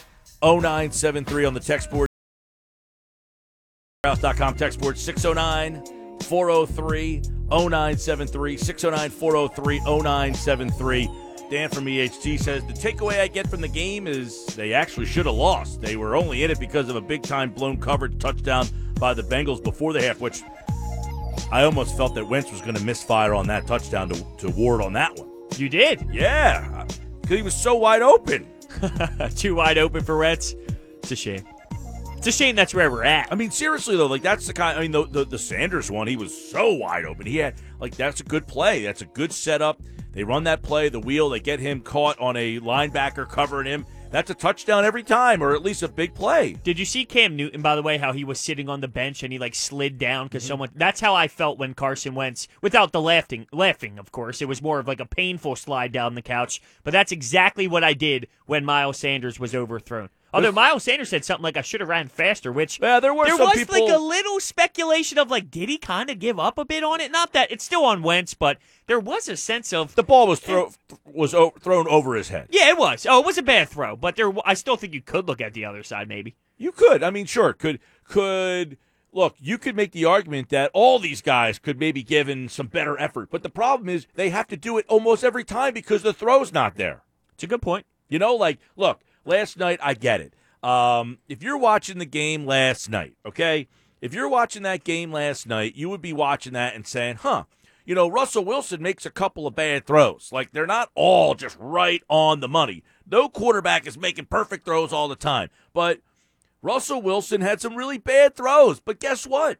0973 0.43 1.45
on 1.45 1.53
the 1.53 1.61
text 1.61 1.89
board. 1.89 2.09
House.com 4.03 4.55
text 4.55 4.81
board 4.81 4.97
609 4.97 6.19
403 6.23 7.21
0973. 7.49 8.57
609 8.57 9.09
403 9.09 9.79
0973. 9.79 11.09
Dan 11.49 11.69
from 11.69 11.85
EHT 11.85 12.39
says 12.41 12.65
the 12.65 12.73
takeaway 12.73 13.21
I 13.21 13.27
get 13.27 13.47
from 13.47 13.61
the 13.61 13.69
game 13.69 14.05
is 14.05 14.45
they 14.47 14.73
actually 14.73 15.05
should 15.05 15.27
have 15.27 15.35
lost. 15.35 15.79
They 15.79 15.95
were 15.95 16.17
only 16.17 16.43
in 16.43 16.51
it 16.51 16.59
because 16.59 16.89
of 16.89 16.97
a 16.97 17.01
big 17.01 17.23
time 17.23 17.51
blown 17.51 17.77
coverage 17.77 18.19
touchdown 18.19 18.67
by 18.99 19.13
the 19.13 19.23
Bengals 19.23 19.63
before 19.63 19.93
the 19.93 20.01
half, 20.01 20.19
which 20.19 20.43
I 21.51 21.63
almost 21.63 21.97
felt 21.97 22.13
that 22.15 22.25
Wentz 22.25 22.51
was 22.51 22.61
going 22.61 22.75
to 22.75 22.83
misfire 22.83 23.33
on 23.33 23.47
that 23.47 23.65
touchdown 23.65 24.09
to, 24.09 24.25
to 24.37 24.49
Ward 24.51 24.81
on 24.81 24.93
that 24.93 25.17
one. 25.17 25.27
You 25.57 25.67
did. 25.67 26.07
Yeah, 26.11 26.85
because 27.21 27.37
he 27.37 27.41
was 27.41 27.55
so 27.55 27.75
wide 27.75 28.01
open. 28.01 28.47
Too 29.35 29.55
wide 29.55 29.77
open 29.77 30.03
for 30.03 30.15
Reds. 30.15 30.55
It's 30.99 31.11
a 31.11 31.15
shame. 31.15 31.45
It's 32.17 32.27
a 32.27 32.31
shame 32.31 32.55
that's 32.55 32.73
where 32.73 32.91
we're 32.91 33.03
at. 33.03 33.31
I 33.31 33.35
mean, 33.35 33.49
seriously 33.49 33.95
though, 33.97 34.05
like 34.05 34.21
that's 34.21 34.45
the 34.45 34.53
kind. 34.53 34.77
I 34.77 34.81
mean, 34.81 34.91
the, 34.91 35.07
the 35.07 35.25
the 35.25 35.39
Sanders 35.39 35.89
one, 35.89 36.07
he 36.07 36.17
was 36.17 36.51
so 36.51 36.73
wide 36.73 37.05
open. 37.05 37.25
He 37.25 37.37
had 37.37 37.55
like 37.79 37.95
that's 37.95 38.19
a 38.19 38.23
good 38.23 38.45
play. 38.45 38.83
That's 38.83 39.01
a 39.01 39.05
good 39.05 39.31
setup. 39.31 39.81
They 40.11 40.23
run 40.23 40.43
that 40.43 40.61
play, 40.61 40.89
the 40.89 40.99
wheel. 40.99 41.29
They 41.29 41.39
get 41.39 41.59
him 41.59 41.81
caught 41.81 42.19
on 42.19 42.35
a 42.35 42.59
linebacker 42.59 43.27
covering 43.27 43.67
him. 43.67 43.85
That's 44.11 44.31
a 44.31 44.33
touchdown 44.33 44.85
every 44.85 45.03
time, 45.03 45.43
or 45.43 45.53
at 45.53 45.61
least 45.61 45.83
a 45.83 45.87
big 45.87 46.15
play. 46.15 46.53
Did 46.63 46.79
you 46.79 46.85
see 46.85 47.05
Cam 47.05 47.35
Newton, 47.35 47.61
by 47.61 47.75
the 47.75 47.83
way, 47.83 47.97
how 47.99 48.11
he 48.11 48.23
was 48.23 48.39
sitting 48.39 48.67
on 48.67 48.81
the 48.81 48.87
bench 48.87 49.21
and 49.21 49.31
he 49.31 49.37
like 49.37 49.53
slid 49.53 49.97
down 49.99 50.25
because 50.27 50.43
Mm-hmm. 50.43 50.47
someone? 50.47 50.69
That's 50.73 50.99
how 50.99 51.13
I 51.13 51.27
felt 51.27 51.59
when 51.59 51.73
Carson 51.75 52.15
Wentz, 52.15 52.47
without 52.61 52.91
the 52.91 53.01
laughing, 53.01 53.45
laughing, 53.51 53.99
of 53.99 54.11
course. 54.11 54.41
It 54.41 54.47
was 54.47 54.61
more 54.61 54.79
of 54.79 54.87
like 54.87 54.99
a 54.99 55.05
painful 55.05 55.55
slide 55.55 55.91
down 55.91 56.15
the 56.15 56.21
couch. 56.23 56.61
But 56.83 56.91
that's 56.91 57.11
exactly 57.11 57.67
what 57.67 57.83
I 57.83 57.93
did 57.93 58.27
when 58.47 58.65
Miles 58.65 58.97
Sanders 58.97 59.39
was 59.39 59.53
overthrown. 59.53 60.09
Although 60.33 60.51
Miles 60.51 60.83
Sanders 60.83 61.09
said 61.09 61.25
something 61.25 61.43
like 61.43 61.57
I 61.57 61.61
should 61.61 61.79
have 61.79 61.89
ran 61.89 62.07
faster, 62.07 62.51
which 62.51 62.79
Yeah, 62.79 62.99
there 62.99 63.13
were 63.13 63.25
there 63.25 63.37
was 63.37 63.53
people. 63.57 63.83
like 63.87 63.93
a 63.93 63.97
little 63.99 64.39
speculation 64.39 65.17
of 65.17 65.31
like, 65.31 65.49
did 65.49 65.69
he 65.69 65.77
kind 65.77 66.09
of 66.09 66.19
give 66.19 66.39
up 66.39 66.57
a 66.57 66.65
bit 66.65 66.83
on 66.83 67.01
it? 67.01 67.11
Not 67.11 67.33
that 67.33 67.51
it's 67.51 67.63
still 67.63 67.83
on 67.83 68.03
Wentz, 68.03 68.33
but 68.35 68.57
there 68.87 68.99
was 68.99 69.27
a 69.27 69.35
sense 69.37 69.73
of 69.73 69.95
the 69.95 70.03
ball 70.03 70.27
was 70.27 70.39
throw, 70.39 70.71
was 71.05 71.33
o- 71.33 71.53
thrown 71.59 71.87
over 71.87 72.15
his 72.15 72.29
head. 72.29 72.47
yeah, 72.51 72.69
it 72.69 72.77
was. 72.77 73.07
Oh, 73.09 73.19
it 73.21 73.25
was 73.25 73.37
a 73.37 73.43
bad 73.43 73.69
throw, 73.69 73.95
but 73.95 74.15
there. 74.15 74.31
I 74.45 74.53
still 74.53 74.75
think 74.77 74.93
you 74.93 75.01
could 75.01 75.27
look 75.27 75.41
at 75.41 75.53
the 75.53 75.65
other 75.65 75.81
side, 75.83 76.07
maybe. 76.07 76.35
You 76.57 76.71
could. 76.71 77.01
I 77.03 77.09
mean, 77.09 77.25
sure. 77.25 77.53
Could 77.53 77.79
could 78.03 78.77
look. 79.11 79.35
You 79.39 79.57
could 79.57 79.75
make 79.75 79.93
the 79.93 80.05
argument 80.05 80.49
that 80.49 80.69
all 80.73 80.99
these 80.99 81.21
guys 81.21 81.57
could 81.57 81.79
maybe 81.79 82.03
give 82.03 82.27
in 82.29 82.49
some 82.49 82.67
better 82.67 82.99
effort, 82.99 83.29
but 83.31 83.43
the 83.43 83.49
problem 83.49 83.89
is 83.89 84.05
they 84.15 84.29
have 84.29 84.47
to 84.49 84.57
do 84.57 84.77
it 84.77 84.85
almost 84.87 85.23
every 85.23 85.43
time 85.43 85.73
because 85.73 86.03
the 86.03 86.13
throw's 86.13 86.51
not 86.53 86.75
there. 86.75 87.01
It's 87.33 87.43
a 87.43 87.47
good 87.47 87.61
point. 87.61 87.85
You 88.09 88.19
know, 88.19 88.35
like 88.35 88.59
look, 88.75 88.99
last 89.29 89.57
night 89.57 89.79
I 89.81 89.93
get 89.93 90.19
it. 90.19 90.33
Um, 90.61 91.19
if 91.29 91.41
you're 91.41 91.57
watching 91.57 91.99
the 91.99 92.05
game 92.05 92.45
last 92.45 92.89
night, 92.89 93.13
okay, 93.25 93.67
if 94.01 94.13
you're 94.13 94.27
watching 94.27 94.63
that 94.63 94.83
game 94.83 95.11
last 95.11 95.47
night, 95.47 95.75
you 95.75 95.89
would 95.89 96.01
be 96.01 96.11
watching 96.11 96.53
that 96.53 96.75
and 96.75 96.85
saying, 96.85 97.17
"Huh." 97.17 97.45
You 97.85 97.95
know, 97.95 98.07
Russell 98.07 98.45
Wilson 98.45 98.83
makes 98.83 99.05
a 99.05 99.09
couple 99.09 99.47
of 99.47 99.55
bad 99.55 99.87
throws. 99.87 100.29
Like 100.31 100.51
they're 100.51 100.67
not 100.67 100.91
all 100.93 101.33
just 101.33 101.57
right 101.59 102.03
on 102.07 102.39
the 102.39 102.47
money. 102.47 102.83
No 103.09 103.29
quarterback 103.29 103.87
is 103.87 103.97
making 103.97 104.25
perfect 104.25 104.65
throws 104.65 104.93
all 104.93 105.07
the 105.07 105.15
time. 105.15 105.49
But 105.73 106.01
Russell 106.61 107.01
Wilson 107.01 107.41
had 107.41 107.61
some 107.61 107.75
really 107.75 107.97
bad 107.97 108.35
throws. 108.35 108.79
But 108.79 108.99
guess 108.99 109.25
what? 109.25 109.57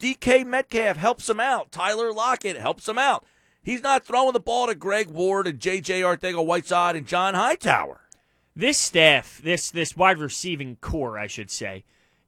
DK 0.00 0.46
Metcalf 0.46 0.96
helps 0.96 1.28
him 1.28 1.40
out. 1.40 1.72
Tyler 1.72 2.12
Lockett 2.12 2.56
helps 2.56 2.88
him 2.88 2.98
out. 2.98 3.24
He's 3.62 3.82
not 3.82 4.04
throwing 4.04 4.34
the 4.34 4.40
ball 4.40 4.66
to 4.66 4.74
Greg 4.74 5.08
Ward 5.08 5.46
and 5.46 5.58
J.J. 5.58 6.02
Arcega-Whiteside 6.02 6.96
and 6.96 7.06
John 7.06 7.34
Hightower. 7.34 8.02
This 8.56 8.78
staff, 8.78 9.40
this 9.42 9.72
this 9.72 9.96
wide 9.96 10.18
receiving 10.18 10.76
corps, 10.76 11.18
I 11.18 11.26
should 11.26 11.50
say, 11.50 11.84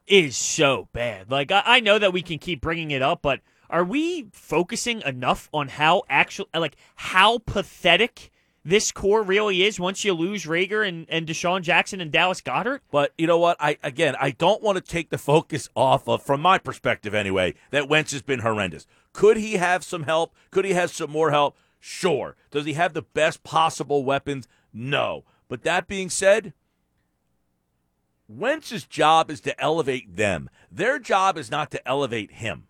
is 0.09 0.37
so 0.37 0.89
bad. 0.93 1.31
Like 1.31 1.53
I, 1.53 1.63
I 1.65 1.81
know 1.81 2.01
that 2.01 2.13
we 2.13 2.23
can 2.23 2.39
keep 2.39 2.61
bringing 2.61 2.91
it 2.91 3.01
up, 3.01 3.23
but 3.23 3.41
are 3.71 3.85
we 3.85 4.27
focusing 4.33 5.03
enough 5.03 5.49
on 5.53 5.69
how 5.69 6.03
actual, 6.09 6.49
like 6.55 6.77
how 6.97 7.39
pathetic 7.39 8.31
this 8.65 8.91
corps 8.91 9.23
really 9.23 9.63
is 9.63 9.79
once 9.79 10.05
you 10.05 10.13
lose 10.13 10.47
Reagor 10.47 10.87
and, 10.87 11.07
and 11.09 11.29
DeSean 11.29 11.63
Jackson 11.63 12.01
and 12.01 12.11
Dallas 12.11 12.41
Goedert? 12.41 12.81
But 12.91 13.13
you 13.17 13.29
know 13.29 13.39
what? 13.39 13.57
I 13.61 13.79
again, 13.85 14.17
I 14.21 14.33
don't 14.33 14.63
want 14.63 14.77
to 14.77 14.83
take 14.83 15.11
the 15.11 15.19
focus 15.19 15.69
off 15.77 16.09
of, 16.09 16.25
from 16.25 16.41
my 16.41 16.59
perspective 16.59 17.15
anyway, 17.15 17.55
that 17.71 17.89
Wentz 17.89 18.11
has 18.11 18.23
been 18.23 18.41
horrendous. 18.41 18.89
Could 19.13 19.37
he 19.37 19.55
have 19.55 19.85
some 19.85 20.03
help? 20.03 20.35
Could 20.51 20.65
he 20.65 20.73
have 20.73 20.91
some 20.91 21.11
more 21.11 21.31
help? 21.31 21.57
Sure. 21.79 22.35
Does 22.51 22.65
he 22.65 22.73
have 22.73 22.95
the 22.95 23.03
best 23.03 23.45
possible 23.45 24.05
weapons? 24.05 24.49
No. 24.73 25.25
But 25.49 25.63
that 25.63 25.87
being 25.87 26.11
said, 26.11 26.53
Wentz's 28.29 28.85
job 28.85 29.31
is 29.31 29.41
to 29.43 29.61
elevate 29.61 30.17
them. 30.17 30.51
Their 30.71 30.99
job 30.99 31.39
is 31.39 31.51
not 31.51 31.71
to 31.71 31.89
elevate 31.89 32.33
him. 32.33 32.67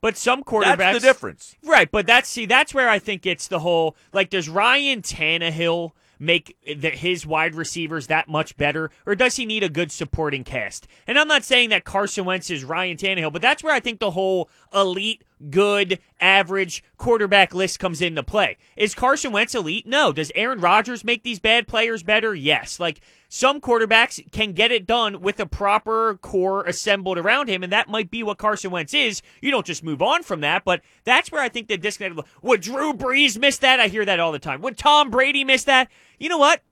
But 0.00 0.16
some 0.16 0.44
quarterbacks, 0.44 0.76
That's 0.76 1.00
the 1.00 1.06
difference. 1.06 1.56
Right, 1.64 1.90
but 1.90 2.06
that's 2.06 2.28
see, 2.28 2.46
that's 2.46 2.72
where 2.72 2.88
I 2.88 2.98
think 2.98 3.26
it's 3.26 3.48
the 3.48 3.58
whole 3.58 3.96
like, 4.12 4.30
does 4.30 4.48
Ryan 4.48 5.02
Tannehill 5.02 5.92
make 6.20 6.56
the, 6.64 6.90
his 6.90 7.26
wide 7.26 7.54
receivers 7.54 8.06
that 8.06 8.28
much 8.28 8.56
better, 8.56 8.90
or 9.06 9.14
does 9.14 9.36
he 9.36 9.46
need 9.46 9.62
a 9.62 9.68
good 9.68 9.90
supporting 9.90 10.44
cast? 10.44 10.86
And 11.06 11.18
I'm 11.18 11.28
not 11.28 11.44
saying 11.44 11.70
that 11.70 11.84
Carson 11.84 12.24
Wentz 12.24 12.50
is 12.50 12.64
Ryan 12.64 12.96
Tannehill, 12.96 13.32
but 13.32 13.42
that's 13.42 13.62
where 13.62 13.74
I 13.74 13.80
think 13.80 13.98
the 13.98 14.12
whole 14.12 14.48
elite, 14.72 15.24
good, 15.50 15.98
average 16.20 16.82
quarterback 16.96 17.54
list 17.54 17.78
comes 17.78 18.00
into 18.00 18.22
play. 18.22 18.56
Is 18.76 18.94
Carson 18.94 19.32
Wentz 19.32 19.54
elite? 19.54 19.86
No. 19.86 20.12
Does 20.12 20.32
Aaron 20.34 20.60
Rodgers 20.60 21.04
make 21.04 21.22
these 21.22 21.38
bad 21.38 21.68
players 21.68 22.02
better? 22.02 22.34
Yes. 22.34 22.80
Like 22.80 23.00
some 23.28 23.60
quarterbacks 23.60 24.30
can 24.32 24.52
get 24.52 24.72
it 24.72 24.86
done 24.86 25.20
with 25.20 25.38
a 25.38 25.46
proper 25.46 26.18
core 26.22 26.64
assembled 26.64 27.18
around 27.18 27.48
him, 27.48 27.62
and 27.62 27.72
that 27.72 27.88
might 27.88 28.10
be 28.10 28.22
what 28.22 28.38
Carson 28.38 28.70
Wentz 28.70 28.94
is. 28.94 29.22
You 29.42 29.50
don't 29.50 29.66
just 29.66 29.84
move 29.84 30.00
on 30.00 30.22
from 30.22 30.40
that, 30.40 30.64
but 30.64 30.80
that's 31.04 31.30
where 31.30 31.42
I 31.42 31.48
think 31.48 31.68
the 31.68 31.76
disconnect. 31.76 32.26
Would 32.42 32.62
Drew 32.62 32.94
Brees 32.94 33.38
miss 33.38 33.58
that? 33.58 33.80
I 33.80 33.88
hear 33.88 34.04
that 34.04 34.18
all 34.18 34.32
the 34.32 34.38
time. 34.38 34.62
Would 34.62 34.78
Tom 34.78 35.10
Brady 35.10 35.44
miss 35.44 35.64
that? 35.64 35.90
You 36.18 36.28
know 36.28 36.38
what? 36.38 36.62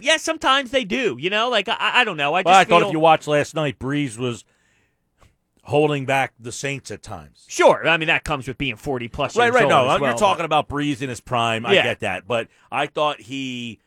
Yeah, 0.00 0.16
sometimes 0.16 0.70
they 0.70 0.84
do. 0.84 1.16
You 1.18 1.30
know, 1.30 1.48
like 1.48 1.68
I, 1.68 1.76
I 1.78 2.04
don't 2.04 2.16
know. 2.16 2.34
I 2.34 2.40
just 2.40 2.46
Well, 2.46 2.54
I 2.56 2.64
feel, 2.64 2.80
thought 2.80 2.86
if 2.88 2.92
you 2.92 3.00
watched 3.00 3.28
last 3.28 3.54
night, 3.54 3.78
Brees 3.78 4.18
was 4.18 4.44
holding 5.64 6.06
back 6.06 6.32
the 6.38 6.52
Saints 6.52 6.90
at 6.90 7.02
times. 7.02 7.44
Sure, 7.48 7.86
I 7.86 7.96
mean 7.96 8.06
that 8.08 8.24
comes 8.24 8.46
with 8.48 8.58
being 8.58 8.76
forty 8.76 9.08
plus. 9.08 9.36
Right, 9.36 9.52
right. 9.52 9.68
No, 9.68 9.88
as 9.88 9.92
you're 9.98 10.08
well, 10.08 10.16
talking 10.18 10.44
about 10.44 10.68
Brees 10.68 11.02
in 11.02 11.08
his 11.08 11.20
prime. 11.20 11.66
I 11.66 11.74
Yeah. 11.74 11.82
get 11.82 12.00
that, 12.00 12.26
but 12.26 12.48
I 12.70 12.86
thought 12.86 13.20
he 13.20 13.80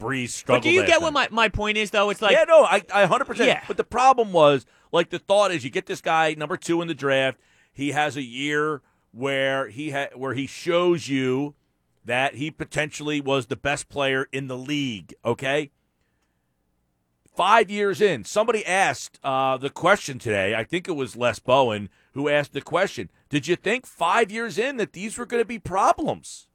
Brees 0.00 0.44
But 0.46 0.62
do 0.62 0.70
you 0.70 0.82
get 0.82 1.00
night. 1.00 1.02
what 1.02 1.12
my, 1.12 1.28
my 1.30 1.48
point 1.48 1.78
is 1.78 1.90
though? 1.90 2.10
It's 2.10 2.20
like 2.20 2.32
yeah, 2.32 2.44
no, 2.44 2.64
I, 2.64 2.82
I 2.92 3.06
100%. 3.06 3.46
Yeah. 3.46 3.62
But 3.66 3.78
the 3.78 3.84
problem 3.84 4.30
was, 4.32 4.66
like, 4.92 5.08
the 5.10 5.18
thought 5.18 5.52
is 5.52 5.64
you 5.64 5.70
get 5.70 5.86
this 5.86 6.02
guy, 6.02 6.34
number 6.36 6.56
two 6.58 6.82
in 6.82 6.88
the 6.88 6.94
draft. 6.94 7.38
He 7.72 7.92
has 7.92 8.16
a 8.16 8.22
year 8.22 8.82
where 9.12 9.68
he 9.68 9.90
ha- 9.92 10.08
where 10.14 10.34
he 10.34 10.46
shows 10.46 11.08
you 11.08 11.54
that 12.04 12.34
he 12.34 12.50
potentially 12.50 13.20
was 13.22 13.46
the 13.46 13.56
best 13.56 13.88
player 13.88 14.28
in 14.32 14.48
the 14.48 14.56
league, 14.56 15.14
okay? 15.24 15.70
Five 17.36 17.70
years 17.70 18.00
in, 18.00 18.24
somebody 18.24 18.64
asked 18.64 19.20
uh, 19.22 19.58
the 19.58 19.68
question 19.68 20.18
today. 20.18 20.54
I 20.54 20.64
think 20.64 20.88
it 20.88 20.96
was 20.96 21.16
Les 21.16 21.38
Bowen 21.38 21.90
who 22.14 22.30
asked 22.30 22.54
the 22.54 22.62
question 22.62 23.10
Did 23.28 23.46
you 23.46 23.56
think 23.56 23.84
five 23.84 24.32
years 24.32 24.56
in 24.56 24.78
that 24.78 24.94
these 24.94 25.18
were 25.18 25.26
going 25.26 25.42
to 25.42 25.46
be 25.46 25.58
problems? 25.58 26.48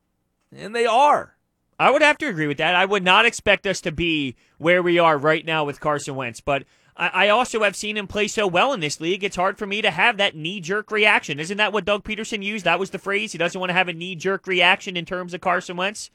And 0.52 0.76
they 0.76 0.88
are. 0.88 1.38
I 1.78 1.92
would 1.92 2.02
have 2.02 2.18
to 2.18 2.28
agree 2.28 2.48
with 2.48 2.58
that. 2.58 2.76
I 2.76 2.86
would 2.86 3.04
not 3.04 3.28
expect 3.28 3.68
us 3.68 3.80
to 3.82 3.92
be 3.92 4.36
where 4.58 4.82
we 4.82 4.98
are 4.98 5.20
right 5.20 5.46
now 5.46 5.64
with 5.64 5.80
Carson 5.80 6.16
Wentz, 6.16 6.42
but 6.42 6.64
I, 6.98 7.26
I 7.26 7.30
also 7.30 7.62
have 7.62 7.76
seen 7.76 7.96
him 7.96 8.08
play 8.08 8.28
so 8.28 8.48
well 8.48 8.74
in 8.74 8.80
this 8.80 9.00
league. 9.00 9.24
It's 9.24 9.36
hard 9.36 9.60
for 9.60 9.68
me 9.68 9.84
to 9.84 9.92
have 9.92 10.18
that 10.18 10.36
knee 10.36 10.62
jerk 10.62 10.90
reaction. 10.90 11.40
Isn't 11.40 11.58
that 11.58 11.74
what 11.74 11.86
Doug 11.86 12.04
Pederson 12.04 12.44
used? 12.44 12.66
That 12.66 12.80
was 12.80 12.90
the 12.90 12.98
phrase. 12.98 13.34
He 13.34 13.38
doesn't 13.38 13.60
want 13.60 13.70
to 13.70 13.76
have 13.76 13.88
a 13.88 13.94
knee 13.94 14.16
jerk 14.16 14.48
reaction 14.48 14.98
in 14.98 15.06
terms 15.06 15.36
of 15.36 15.42
Carson 15.42 15.78
Wentz. 15.78 16.10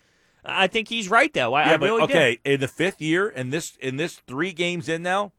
I 0.49 0.67
think 0.69 0.89
he's 0.89 1.09
right 1.11 1.33
though. 1.33 1.55
I, 1.55 1.67
Yeah, 1.67 1.75
I 1.75 1.77
but 1.77 1.87
really 1.87 2.07
do. 2.07 2.13
okay, 2.13 2.39
in 2.45 2.61
the 2.61 2.69
fifth 2.69 3.01
year, 3.03 3.29
and 3.29 3.53
this 3.53 3.77
in 3.81 3.97
this 3.97 4.23
three 4.27 4.53
games 4.53 4.89
in 4.89 5.03
now, 5.03 5.33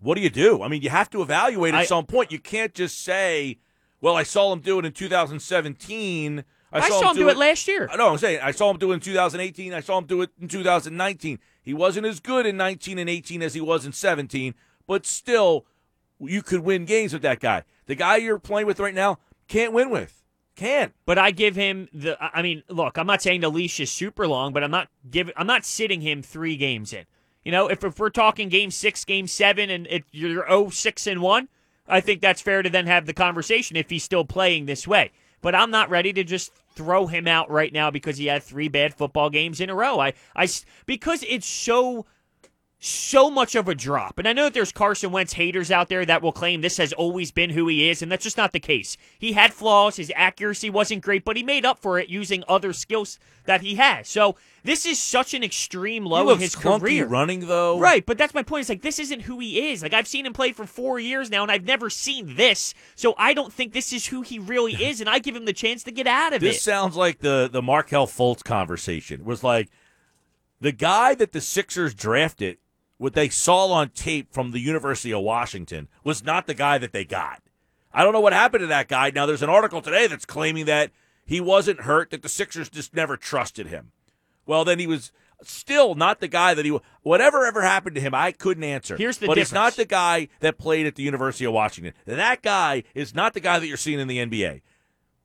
what 0.00 0.14
do 0.16 0.20
you 0.20 0.30
do? 0.30 0.62
I 0.62 0.68
mean, 0.68 0.82
you 0.82 0.90
have 0.90 1.10
to 1.10 1.22
evaluate 1.22 1.74
at 1.74 1.80
I- 1.80 1.84
some 1.86 2.06
point. 2.06 2.30
You 2.32 2.38
can't 2.38 2.74
just 2.74 3.02
say, 3.02 3.58
"Well, 4.00 4.14
I 4.16 4.22
saw 4.22 4.52
him 4.52 4.60
do 4.60 4.78
it 4.78 4.84
in 4.84 4.92
2017." 4.92 6.44
I, 6.72 6.78
I 6.78 6.88
saw 6.88 7.10
him 7.10 7.16
do 7.16 7.28
it 7.28 7.36
last 7.36 7.68
year. 7.68 7.88
No, 7.96 8.10
I'm 8.10 8.18
saying 8.18 8.40
I 8.42 8.50
saw 8.50 8.68
him 8.70 8.78
do 8.78 8.90
it 8.90 8.94
in 8.94 9.00
2018. 9.00 9.72
I 9.72 9.80
saw 9.80 9.98
him 9.98 10.06
do 10.06 10.22
it 10.22 10.30
in 10.40 10.48
2019. 10.48 11.38
He 11.62 11.72
wasn't 11.72 12.04
as 12.06 12.18
good 12.20 12.46
in 12.46 12.56
19 12.56 12.98
and 12.98 13.08
18 13.08 13.42
as 13.42 13.54
he 13.54 13.60
was 13.60 13.86
in 13.86 13.92
17, 13.92 14.54
but 14.86 15.06
still, 15.06 15.66
you 16.18 16.42
could 16.42 16.60
win 16.60 16.84
games 16.84 17.12
with 17.12 17.22
that 17.22 17.38
guy. 17.40 17.62
The 17.86 17.94
guy 17.94 18.16
you're 18.16 18.38
playing 18.40 18.66
with 18.66 18.80
right 18.80 18.94
now 18.94 19.18
can't 19.46 19.72
win 19.72 19.88
with. 19.88 20.23
Can't. 20.56 20.92
But 21.04 21.18
I 21.18 21.30
give 21.32 21.56
him 21.56 21.88
the. 21.92 22.16
I 22.20 22.42
mean, 22.42 22.62
look, 22.68 22.96
I'm 22.96 23.06
not 23.06 23.22
saying 23.22 23.40
the 23.40 23.48
leash 23.48 23.80
is 23.80 23.90
super 23.90 24.28
long, 24.28 24.52
but 24.52 24.62
I'm 24.62 24.70
not 24.70 24.88
giving. 25.10 25.34
I'm 25.36 25.46
not 25.46 25.64
sitting 25.64 26.00
him 26.00 26.22
three 26.22 26.56
games 26.56 26.92
in. 26.92 27.06
You 27.44 27.52
know, 27.52 27.68
if, 27.68 27.84
if 27.84 27.98
we're 27.98 28.10
talking 28.10 28.48
game 28.48 28.70
six, 28.70 29.04
game 29.04 29.26
seven, 29.26 29.68
and 29.68 29.86
it, 29.88 30.04
you're 30.12 30.46
0 30.48 30.70
6 30.70 31.06
and 31.06 31.20
one, 31.20 31.48
I 31.86 32.00
think 32.00 32.20
that's 32.20 32.40
fair 32.40 32.62
to 32.62 32.70
then 32.70 32.86
have 32.86 33.06
the 33.06 33.12
conversation 33.12 33.76
if 33.76 33.90
he's 33.90 34.04
still 34.04 34.24
playing 34.24 34.66
this 34.66 34.86
way. 34.86 35.10
But 35.42 35.54
I'm 35.54 35.70
not 35.70 35.90
ready 35.90 36.12
to 36.14 36.24
just 36.24 36.52
throw 36.74 37.06
him 37.06 37.28
out 37.28 37.50
right 37.50 37.72
now 37.72 37.90
because 37.90 38.16
he 38.16 38.26
had 38.26 38.42
three 38.42 38.68
bad 38.68 38.94
football 38.94 39.28
games 39.28 39.60
in 39.60 39.68
a 39.68 39.74
row. 39.74 40.00
I, 40.00 40.14
I, 40.34 40.48
because 40.86 41.22
it's 41.28 41.46
so 41.46 42.06
so 42.84 43.30
much 43.30 43.54
of 43.54 43.66
a 43.66 43.74
drop. 43.74 44.18
And 44.18 44.28
I 44.28 44.34
know 44.34 44.44
that 44.44 44.54
there's 44.54 44.72
Carson 44.72 45.10
Wentz 45.10 45.32
haters 45.32 45.70
out 45.70 45.88
there 45.88 46.04
that 46.04 46.20
will 46.20 46.32
claim 46.32 46.60
this 46.60 46.76
has 46.76 46.92
always 46.92 47.32
been 47.32 47.50
who 47.50 47.66
he 47.66 47.88
is, 47.88 48.02
and 48.02 48.12
that's 48.12 48.24
just 48.24 48.36
not 48.36 48.52
the 48.52 48.60
case. 48.60 48.96
He 49.18 49.32
had 49.32 49.54
flaws, 49.54 49.96
his 49.96 50.12
accuracy 50.14 50.68
wasn't 50.68 51.02
great, 51.02 51.24
but 51.24 51.36
he 51.36 51.42
made 51.42 51.64
up 51.64 51.78
for 51.78 51.98
it 51.98 52.10
using 52.10 52.44
other 52.46 52.74
skills 52.74 53.18
that 53.46 53.62
he 53.62 53.76
has. 53.76 54.08
So 54.08 54.36
this 54.64 54.84
is 54.84 54.98
such 54.98 55.32
an 55.32 55.42
extreme 55.42 56.04
low 56.04 56.28
in 56.30 56.38
his 56.38 56.54
career. 56.54 57.06
running 57.06 57.46
though. 57.46 57.78
Right, 57.78 58.04
but 58.04 58.18
that's 58.18 58.34
my 58.34 58.42
point. 58.42 58.60
It's 58.60 58.68
like 58.68 58.82
this 58.82 58.98
isn't 58.98 59.22
who 59.22 59.38
he 59.38 59.70
is. 59.70 59.82
Like 59.82 59.94
I've 59.94 60.08
seen 60.08 60.26
him 60.26 60.32
play 60.34 60.52
for 60.52 60.66
four 60.66 61.00
years 61.00 61.30
now, 61.30 61.42
and 61.42 61.50
I've 61.50 61.64
never 61.64 61.88
seen 61.88 62.36
this. 62.36 62.74
So 62.96 63.14
I 63.16 63.32
don't 63.32 63.52
think 63.52 63.72
this 63.72 63.92
is 63.92 64.06
who 64.06 64.22
he 64.22 64.38
really 64.38 64.72
is, 64.84 65.00
and 65.00 65.08
I 65.08 65.20
give 65.20 65.34
him 65.34 65.46
the 65.46 65.52
chance 65.54 65.84
to 65.84 65.90
get 65.90 66.06
out 66.06 66.34
of 66.34 66.40
This 66.40 66.48
it. 66.48 66.52
This 66.56 66.62
sounds 66.62 66.96
like 66.96 67.20
the 67.20 67.48
the 67.50 67.62
Markelle 67.62 68.06
Fultz 68.06 68.44
conversation. 68.44 69.20
It 69.20 69.26
was 69.26 69.42
like 69.42 69.70
the 70.60 70.72
guy 70.72 71.14
that 71.14 71.32
the 71.32 71.40
Sixers 71.40 71.94
drafted, 71.94 72.58
what 73.04 73.12
they 73.12 73.28
saw 73.28 73.66
on 73.66 73.90
tape 73.90 74.32
from 74.32 74.50
the 74.50 74.60
University 74.60 75.12
of 75.12 75.22
Washington, 75.22 75.88
was 76.02 76.24
not 76.24 76.46
the 76.46 76.54
guy 76.54 76.78
that 76.78 76.92
they 76.92 77.04
got. 77.04 77.42
I 77.92 78.02
don't 78.02 78.14
know 78.14 78.20
what 78.20 78.32
happened 78.32 78.62
to 78.62 78.66
that 78.68 78.88
guy. 78.88 79.10
Now 79.10 79.26
there's 79.26 79.42
an 79.42 79.50
article 79.50 79.82
today 79.82 80.06
that's 80.06 80.24
claiming 80.24 80.64
that 80.64 80.90
he 81.26 81.38
wasn't 81.38 81.82
hurt, 81.82 82.10
that 82.12 82.22
the 82.22 82.30
Sixers 82.30 82.70
just 82.70 82.94
never 82.94 83.18
trusted 83.18 83.66
him. 83.66 83.92
Well, 84.46 84.64
then 84.64 84.78
he 84.78 84.86
was 84.86 85.12
still 85.42 85.94
not 85.94 86.20
the 86.20 86.28
guy 86.28 86.54
that 86.54 86.64
he. 86.64 86.70
was. 86.70 86.80
Whatever 87.02 87.44
ever 87.44 87.60
happened 87.60 87.94
to 87.96 88.00
him, 88.00 88.14
I 88.14 88.32
couldn't 88.32 88.64
answer. 88.64 88.96
Here's 88.96 89.18
the 89.18 89.26
but 89.26 89.36
it's 89.36 89.52
not 89.52 89.76
the 89.76 89.84
guy 89.84 90.28
that 90.40 90.56
played 90.56 90.86
at 90.86 90.94
the 90.94 91.02
University 91.02 91.44
of 91.44 91.52
Washington. 91.52 91.92
That 92.06 92.40
guy 92.40 92.84
is 92.94 93.14
not 93.14 93.34
the 93.34 93.40
guy 93.40 93.58
that 93.58 93.66
you're 93.66 93.76
seeing 93.76 94.00
in 94.00 94.08
the 94.08 94.16
NBA. 94.16 94.62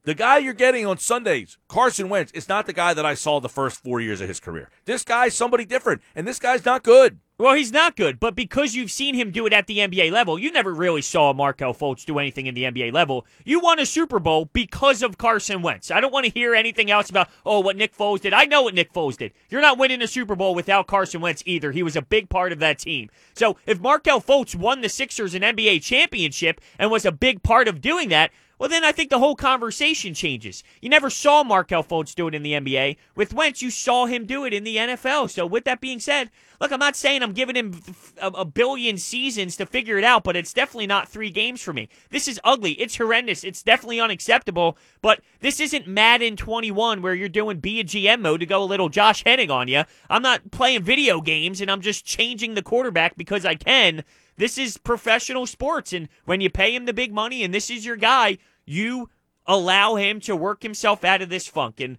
The 0.04 0.16
guy 0.16 0.40
you're 0.40 0.54
getting 0.54 0.86
on 0.86 0.98
Sundays, 0.98 1.58
Carson 1.70 2.10
Wentz, 2.10 2.34
is 2.34 2.50
not 2.50 2.66
the 2.66 2.74
guy 2.74 2.94
that 2.94 3.06
I 3.06 3.14
saw 3.14 3.40
the 3.40 3.48
first 3.48 3.82
four 3.82 4.02
years 4.02 4.20
of 4.20 4.28
his 4.28 4.42
career. 4.42 4.70
This 4.84 5.06
guy's 5.06 5.34
somebody 5.34 5.64
different, 5.64 6.02
and 6.14 6.28
this 6.28 6.40
guy's 6.40 6.66
not 6.66 6.84
good. 6.84 7.20
Well, 7.40 7.56
he's 7.56 7.72
not 7.72 7.96
good, 7.96 8.20
but 8.20 8.36
because 8.36 8.76
you've 8.76 8.92
seen 8.92 9.16
him 9.16 9.32
do 9.32 9.46
it 9.46 9.54
at 9.54 9.66
the 9.66 9.78
NBA 9.78 10.12
level, 10.12 10.38
you 10.38 10.52
never 10.52 10.74
really 10.74 11.02
saw 11.02 11.32
Markelle 11.32 11.74
Fultz 11.74 12.04
do 12.04 12.20
anything 12.20 12.48
in 12.48 12.54
the 12.54 12.64
NBA 12.64 12.92
level. 12.92 13.26
You 13.46 13.62
won 13.62 13.80
a 13.80 13.86
Super 13.86 14.20
Bowl 14.20 14.50
because 14.52 15.02
of 15.02 15.18
Carson 15.18 15.62
Wentz. 15.62 15.90
I 15.90 16.02
don't 16.02 16.12
want 16.12 16.26
to 16.26 16.34
hear 16.34 16.54
anything 16.54 16.92
else 16.92 17.10
about, 17.10 17.30
oh, 17.46 17.62
what 17.62 17.78
Nick 17.78 17.96
Foles 17.96 18.20
did. 18.20 18.34
I 18.34 18.44
know 18.44 18.64
what 18.64 18.74
Nick 18.74 18.92
Foles 18.92 19.16
did. 19.16 19.32
You're 19.50 19.62
not 19.62 19.78
winning 19.78 20.02
a 20.02 20.08
Super 20.08 20.36
Bowl 20.36 20.54
without 20.54 20.88
Carson 20.88 21.22
Wentz 21.22 21.42
either. 21.46 21.72
He 21.72 21.82
was 21.82 21.96
a 21.96 22.02
big 22.02 22.28
part 22.28 22.52
of 22.52 22.60
that 22.60 22.80
team. 22.80 23.10
So 23.36 23.56
if 23.66 23.80
Markelle 23.80 24.20
Fultz 24.20 24.54
won 24.54 24.82
the 24.82 24.90
Sixers 24.90 25.34
an 25.34 25.42
NBA 25.42 25.82
championship 25.82 26.60
and 26.78 26.92
was 26.92 27.06
a 27.06 27.12
big 27.14 27.42
part 27.42 27.70
of 27.70 27.80
doing 27.80 28.10
that, 28.10 28.32
well, 28.60 28.68
then 28.68 28.84
I 28.84 28.92
think 28.92 29.10
the 29.10 29.20
whole 29.20 29.38
conversation 29.38 30.14
changes. 30.14 30.66
You 30.82 30.90
never 30.90 31.10
saw 31.10 31.46
Markelle 31.46 31.84
Fultz 31.84 32.14
do 32.14 32.28
it 32.28 32.36
in 32.36 32.44
the 32.44 32.52
NBA. 32.52 32.98
With 33.16 33.34
Wentz, 33.34 33.62
you 33.62 33.72
saw 33.72 34.06
him 34.06 34.26
do 34.26 34.44
it 34.44 34.54
in 34.54 34.66
the 34.66 34.76
NFL. 34.76 35.30
So, 35.30 35.46
with 35.46 35.64
that 35.64 35.80
being 35.80 36.02
said, 36.02 36.30
look, 36.60 36.72
I'm 36.72 36.80
not 36.80 36.96
saying 36.96 37.24
I'm 37.24 37.34
giving 37.34 37.56
him 37.56 37.82
a, 38.22 38.46
billion 38.46 38.98
seasons 38.98 39.56
to 39.58 39.66
figure 39.66 39.98
it 39.98 40.04
out, 40.04 40.24
but 40.24 40.36
it's 40.36 40.54
definitely 40.54 40.88
not 40.88 41.08
three 41.08 41.30
games 41.30 41.62
for 41.62 41.74
me. 41.74 41.90
This 42.10 42.28
is 42.28 42.40
ugly. 42.44 42.74
It's 42.74 42.98
horrendous. 42.98 43.44
It's 43.44 43.64
definitely 43.64 44.00
unacceptable. 44.00 44.78
But 45.02 45.22
this 45.40 45.60
isn't 45.60 45.88
Madden 45.88 46.36
21 46.36 47.02
where 47.02 47.14
you're 47.14 47.30
doing 47.30 47.60
be 47.60 47.80
a 47.80 47.84
GM 47.84 48.22
mode 48.22 48.42
to 48.42 48.46
go 48.46 48.64
a 48.64 48.66
little 48.66 48.90
Josh 48.90 49.24
Henning 49.24 49.52
on 49.52 49.68
you. 49.68 49.84
I'm 50.10 50.22
not 50.22 50.52
playing 50.52 50.84
video 50.84 51.22
games 51.22 51.62
and 51.62 51.72
I'm 51.72 51.82
just 51.82 52.06
changing 52.06 52.56
the 52.56 52.62
quarterback 52.62 53.16
because 53.16 53.46
I 53.46 53.56
can. 53.56 54.04
This 54.38 54.58
is 54.58 54.78
professional 54.78 55.46
sports, 55.46 55.92
and 55.92 56.08
when 56.24 56.40
you 56.40 56.50
pay 56.50 56.74
him 56.74 56.86
the 56.86 56.94
big 56.94 57.14
money 57.14 57.44
and 57.44 57.54
this 57.54 57.70
is 57.70 57.86
your 57.86 57.98
guy, 57.98 58.38
you 58.66 59.10
allow 59.46 59.96
him 59.96 60.22
to 60.22 60.36
work 60.36 60.64
himself 60.64 61.04
out 61.04 61.22
of 61.22 61.28
this 61.28 61.46
funk. 61.46 61.82
And 61.82 61.98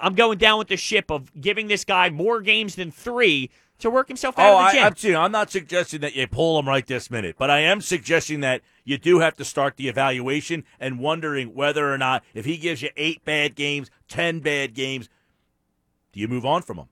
I'm 0.00 0.14
going 0.14 0.38
down 0.38 0.58
with 0.58 0.68
the 0.68 0.78
ship 0.78 1.10
of 1.10 1.38
giving 1.38 1.68
this 1.68 1.84
guy 1.84 2.08
more 2.08 2.40
games 2.40 2.76
than 2.76 2.90
three 2.90 3.50
to 3.82 3.90
work 3.90 4.08
himself 4.08 4.38
out 4.38 4.50
Oh, 4.50 4.58
of 4.58 4.58
the 4.58 4.64
I, 4.64 4.72
gym. 4.72 4.84
I'm, 4.84 4.96
seeing- 4.96 5.16
I'm 5.16 5.32
not 5.32 5.50
suggesting 5.50 6.00
that 6.00 6.16
you 6.16 6.26
pull 6.26 6.58
him 6.58 6.66
right 6.68 6.86
this 6.86 7.10
minute, 7.10 7.36
but 7.38 7.50
I 7.50 7.60
am 7.60 7.80
suggesting 7.80 8.40
that 8.40 8.62
you 8.84 8.98
do 8.98 9.20
have 9.20 9.36
to 9.36 9.44
start 9.44 9.76
the 9.76 9.88
evaluation 9.88 10.64
and 10.80 10.98
wondering 10.98 11.54
whether 11.54 11.92
or 11.92 11.98
not, 11.98 12.24
if 12.34 12.44
he 12.44 12.56
gives 12.56 12.82
you 12.82 12.90
eight 12.96 13.24
bad 13.24 13.54
games, 13.54 13.90
ten 14.08 14.40
bad 14.40 14.74
games, 14.74 15.08
do 16.12 16.20
you 16.20 16.28
move 16.28 16.44
on 16.46 16.62
from 16.62 16.78
him? 16.78 16.86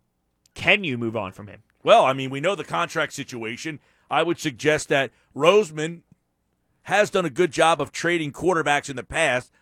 Can 0.55 0.85
you 0.85 0.98
move 0.98 1.16
on 1.16 1.33
from 1.33 1.46
him? 1.46 1.62
Well, 1.83 2.05
I 2.05 2.12
mean, 2.12 2.31
we 2.31 2.40
know 2.40 2.55
the 2.55 2.64
contract 2.64 3.12
situation. 3.12 3.81
I 4.11 4.22
would 4.22 4.38
suggest 4.38 4.88
that 4.88 5.11
Roseman 5.35 6.03
has 6.83 7.11
done 7.11 7.24
a 7.24 7.31
good 7.31 7.53
job 7.53 7.81
of 7.81 7.92
trading 7.92 8.33
quarterbacks 8.33 8.90
in 8.90 8.96
the 8.96 9.05
past. 9.05 9.53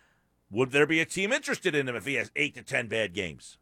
Would 0.49 0.71
there 0.71 0.87
be 0.87 0.99
a 0.99 1.05
team 1.05 1.31
interested 1.31 1.75
in 1.75 1.87
him 1.87 1.95
if 1.95 2.05
he 2.05 2.15
has 2.15 2.31
eight 2.35 2.55
to 2.55 2.63
ten 2.63 2.87
bad 2.87 3.13
games? 3.13 3.57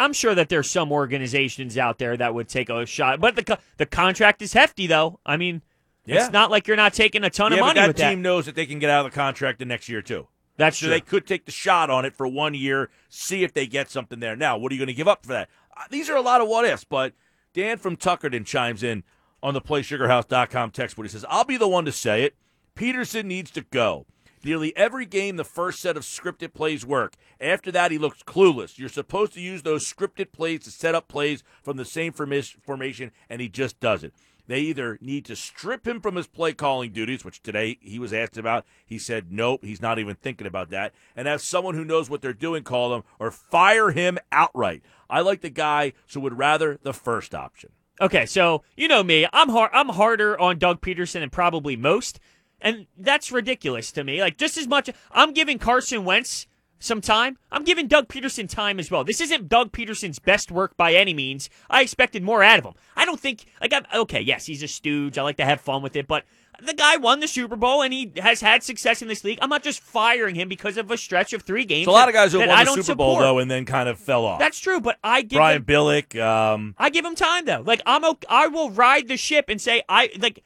I'm 0.00 0.12
sure 0.12 0.34
that 0.34 0.48
there's 0.48 0.68
some 0.70 0.90
organizations 0.90 1.76
out 1.78 1.98
there 1.98 2.16
that 2.16 2.34
would 2.34 2.48
take 2.48 2.68
a 2.70 2.86
shot, 2.86 3.20
but 3.20 3.36
the 3.36 3.58
the 3.76 3.86
contract 3.86 4.42
is 4.42 4.52
hefty, 4.52 4.86
though. 4.86 5.20
I 5.24 5.36
mean, 5.36 5.62
Yeah. 6.06 6.24
it's 6.24 6.32
not 6.32 6.50
like 6.50 6.66
you're 6.66 6.76
not 6.76 6.94
taking 6.94 7.22
a 7.22 7.30
ton 7.30 7.52
yeah, 7.52 7.58
of 7.58 7.60
but 7.60 7.66
money 7.66 7.80
that 7.80 7.86
with 7.88 7.96
team 7.96 8.08
that. 8.22 8.28
knows 8.28 8.46
that 8.46 8.54
they 8.54 8.66
can 8.66 8.78
get 8.78 8.90
out 8.90 9.04
of 9.06 9.12
the 9.12 9.14
contract 9.14 9.58
the 9.60 9.64
next 9.64 9.88
year 9.88 10.02
too. 10.02 10.26
That's 10.56 10.76
So 10.78 10.86
true. 10.86 10.90
they 10.94 11.00
could 11.00 11.26
take 11.26 11.44
the 11.44 11.52
shot 11.52 11.88
on 11.90 12.04
it 12.04 12.14
for 12.14 12.26
one 12.26 12.54
year, 12.54 12.90
see 13.08 13.44
if 13.44 13.52
they 13.52 13.66
get 13.66 13.90
something 13.90 14.20
there. 14.20 14.36
Now, 14.36 14.58
what 14.58 14.72
are 14.72 14.74
you 14.74 14.78
going 14.80 14.88
to 14.88 14.94
give 14.94 15.08
up 15.08 15.22
for 15.24 15.32
that? 15.32 15.48
Uh, 15.76 15.84
These 15.90 16.10
are 16.10 16.16
a 16.16 16.20
lot 16.20 16.40
of 16.40 16.48
what 16.48 16.64
ifs, 16.66 16.84
but 16.84 17.14
Dan 17.54 17.78
from 17.78 17.96
Tuckerton 17.96 18.44
chimes 18.44 18.82
in 18.82 19.04
on 19.42 19.54
the 19.54 19.60
PlaySugarHouse.com 19.60 20.70
text 20.72 20.96
board. 20.96 21.06
He 21.06 21.12
says, 21.12 21.24
I'll 21.28 21.44
be 21.44 21.56
the 21.56 21.68
one 21.68 21.84
to 21.84 21.92
say 21.92 22.24
it. 22.24 22.34
Pederson 22.76 23.24
needs 23.26 23.50
to 23.52 23.62
go. 23.62 24.06
Nearly 24.42 24.74
every 24.76 25.04
game, 25.04 25.36
the 25.36 25.44
first 25.44 25.80
set 25.80 25.96
of 25.96 26.02
scripted 26.02 26.54
plays 26.54 26.86
work. 26.86 27.14
After 27.40 27.70
that, 27.72 27.90
he 27.90 27.98
looks 27.98 28.22
clueless. 28.22 28.78
You're 28.78 28.88
supposed 28.88 29.34
to 29.34 29.40
use 29.40 29.62
those 29.62 29.90
scripted 29.90 30.32
plays 30.32 30.64
to 30.64 30.70
set 30.70 30.94
up 30.94 31.08
plays 31.08 31.42
from 31.62 31.76
the 31.76 31.84
same 31.84 32.12
formation, 32.12 33.12
and 33.28 33.40
he 33.40 33.48
just 33.48 33.80
doesn't. 33.80 34.14
They 34.46 34.60
either 34.60 34.98
need 35.00 35.26
to 35.26 35.36
strip 35.36 35.86
him 35.86 36.00
from 36.00 36.16
his 36.16 36.26
play 36.26 36.54
calling 36.54 36.90
duties, 36.90 37.24
which 37.24 37.40
today 37.40 37.78
he 37.80 38.00
was 38.00 38.12
asked 38.12 38.36
about. 38.36 38.66
He 38.84 38.98
said, 38.98 39.30
nope, 39.30 39.64
he's 39.64 39.82
not 39.82 40.00
even 40.00 40.16
thinking 40.16 40.46
about 40.46 40.70
that. 40.70 40.92
And 41.14 41.28
have 41.28 41.40
someone 41.40 41.76
who 41.76 41.84
knows 41.84 42.10
what 42.10 42.20
they're 42.20 42.32
doing 42.32 42.64
call 42.64 42.94
him 42.94 43.04
or 43.20 43.30
fire 43.30 43.92
him 43.92 44.18
outright. 44.32 44.82
I 45.08 45.20
like 45.20 45.42
the 45.42 45.50
guy, 45.50 45.92
so 46.06 46.18
would 46.18 46.36
rather 46.36 46.78
the 46.82 46.92
first 46.92 47.32
option. 47.32 47.70
Okay, 48.00 48.26
so 48.26 48.64
you 48.76 48.88
know 48.88 49.02
me, 49.04 49.26
I'm 49.32 49.50
hard. 49.50 49.70
I'm 49.72 49.90
harder 49.90 50.40
on 50.40 50.58
Doug 50.58 50.80
Pederson 50.80 51.20
than 51.20 51.30
probably 51.30 51.76
most. 51.76 52.18
And 52.60 52.86
that's 52.96 53.32
ridiculous 53.32 53.90
to 53.92 54.04
me. 54.04 54.20
Like, 54.20 54.36
just 54.36 54.56
as 54.56 54.66
much, 54.66 54.90
I'm 55.12 55.32
giving 55.32 55.58
Carson 55.58 56.04
Wentz 56.04 56.46
some 56.78 57.00
time. 57.00 57.36
I'm 57.52 57.64
giving 57.64 57.88
Doug 57.88 58.08
Pederson 58.08 58.48
time 58.48 58.78
as 58.78 58.90
well. 58.90 59.04
This 59.04 59.20
isn't 59.20 59.48
Doug 59.48 59.70
Pederson's 59.72 60.18
best 60.18 60.50
work 60.50 60.76
by 60.76 60.94
any 60.94 61.12
means. 61.12 61.50
I 61.68 61.82
expected 61.82 62.22
more 62.22 62.42
out 62.42 62.58
of 62.58 62.64
him. 62.64 62.74
I 62.96 63.04
don't 63.04 63.20
think, 63.20 63.44
like, 63.60 63.72
I'm, 63.72 63.84
okay, 63.94 64.20
yes, 64.20 64.46
he's 64.46 64.62
a 64.62 64.68
stooge. 64.68 65.18
I 65.18 65.22
like 65.22 65.36
to 65.36 65.44
have 65.44 65.60
fun 65.60 65.82
with 65.82 65.94
it, 65.96 66.06
but 66.06 66.24
the 66.62 66.74
guy 66.74 66.96
won 66.96 67.20
the 67.20 67.28
Super 67.28 67.56
Bowl 67.56 67.82
and 67.82 67.92
he 67.92 68.12
has 68.16 68.40
had 68.40 68.62
success 68.62 69.00
in 69.02 69.08
this 69.08 69.24
league. 69.24 69.38
I'm 69.40 69.48
not 69.48 69.62
just 69.62 69.80
firing 69.80 70.34
him 70.34 70.48
because 70.48 70.76
of 70.76 70.90
a 70.90 70.96
stretch 70.96 71.32
of 71.32 71.42
three 71.42 71.64
games. 71.64 71.86
So 71.86 71.90
a 71.90 71.92
lot 71.92 72.08
of 72.08 72.14
guys 72.14 72.32
who 72.32 72.38
won 72.40 72.48
the 72.48 72.64
Super 72.72 72.94
Bowl 72.94 73.14
support. 73.14 73.22
though, 73.22 73.38
and 73.38 73.50
then 73.50 73.64
kind 73.64 73.88
of 73.88 73.98
fell 73.98 74.24
off. 74.26 74.38
That's 74.38 74.58
true, 74.58 74.80
but 74.80 74.98
I 75.02 75.22
give 75.22 75.38
Brian 75.38 75.58
him, 75.58 75.64
Billick. 75.64 76.20
Um, 76.20 76.74
I 76.76 76.90
give 76.90 77.04
him 77.04 77.14
time 77.14 77.46
though. 77.46 77.62
Like 77.64 77.80
I'm, 77.86 78.04
okay, 78.04 78.26
I 78.28 78.48
will 78.48 78.70
ride 78.70 79.08
the 79.08 79.16
ship 79.16 79.46
and 79.48 79.60
say 79.60 79.82
I 79.88 80.10
like. 80.18 80.44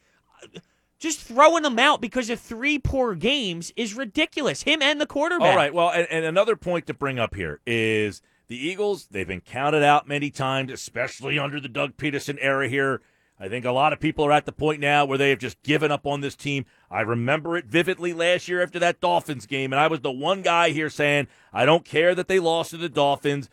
Just 0.99 1.19
throwing 1.19 1.63
them 1.63 1.77
out 1.77 1.99
because 1.99 2.29
of 2.29 2.39
three 2.39 2.79
poor 2.79 3.15
games 3.15 3.73
is 3.75 3.93
ridiculous. 3.93 4.63
Him 4.63 4.81
and 4.81 4.99
the 4.99 5.05
quarterback. 5.05 5.49
All 5.49 5.55
right. 5.55 5.73
Well, 5.73 5.89
and, 5.89 6.07
and 6.09 6.25
another 6.25 6.55
point 6.55 6.87
to 6.87 6.93
bring 6.93 7.19
up 7.19 7.35
here 7.35 7.59
is 7.65 8.21
the 8.47 8.57
Eagles. 8.57 9.07
They've 9.11 9.27
been 9.27 9.41
counted 9.41 9.83
out 9.83 10.07
many 10.07 10.31
times, 10.31 10.71
especially 10.71 11.37
under 11.37 11.59
the 11.59 11.67
Doug 11.67 11.97
Pederson 11.97 12.37
era 12.39 12.69
here. 12.69 13.01
I 13.37 13.49
think 13.49 13.65
a 13.65 13.71
lot 13.71 13.91
of 13.91 13.99
people 13.99 14.25
are 14.25 14.31
at 14.31 14.45
the 14.45 14.53
point 14.53 14.79
now 14.79 15.03
where 15.03 15.17
they 15.17 15.29
have 15.31 15.39
just 15.39 15.61
given 15.61 15.91
up 15.91 16.07
on 16.07 16.21
this 16.21 16.37
team. 16.37 16.65
I 16.89 17.01
remember 17.01 17.57
it 17.57 17.65
vividly 17.65 18.13
last 18.13 18.47
year 18.47 18.63
after 18.63 18.79
that 18.79 19.01
Dolphins 19.01 19.45
game, 19.45 19.73
and 19.73 19.79
I 19.79 19.87
was 19.87 19.99
the 19.99 20.11
one 20.11 20.41
guy 20.41 20.69
here 20.69 20.89
saying, 20.89 21.27
I 21.51 21.65
don't 21.65 21.83
care 21.83 22.15
that 22.15 22.29
they 22.29 22.39
lost 22.39 22.69
to 22.69 22.77
the 22.77 22.87
Dolphins. 22.87 23.49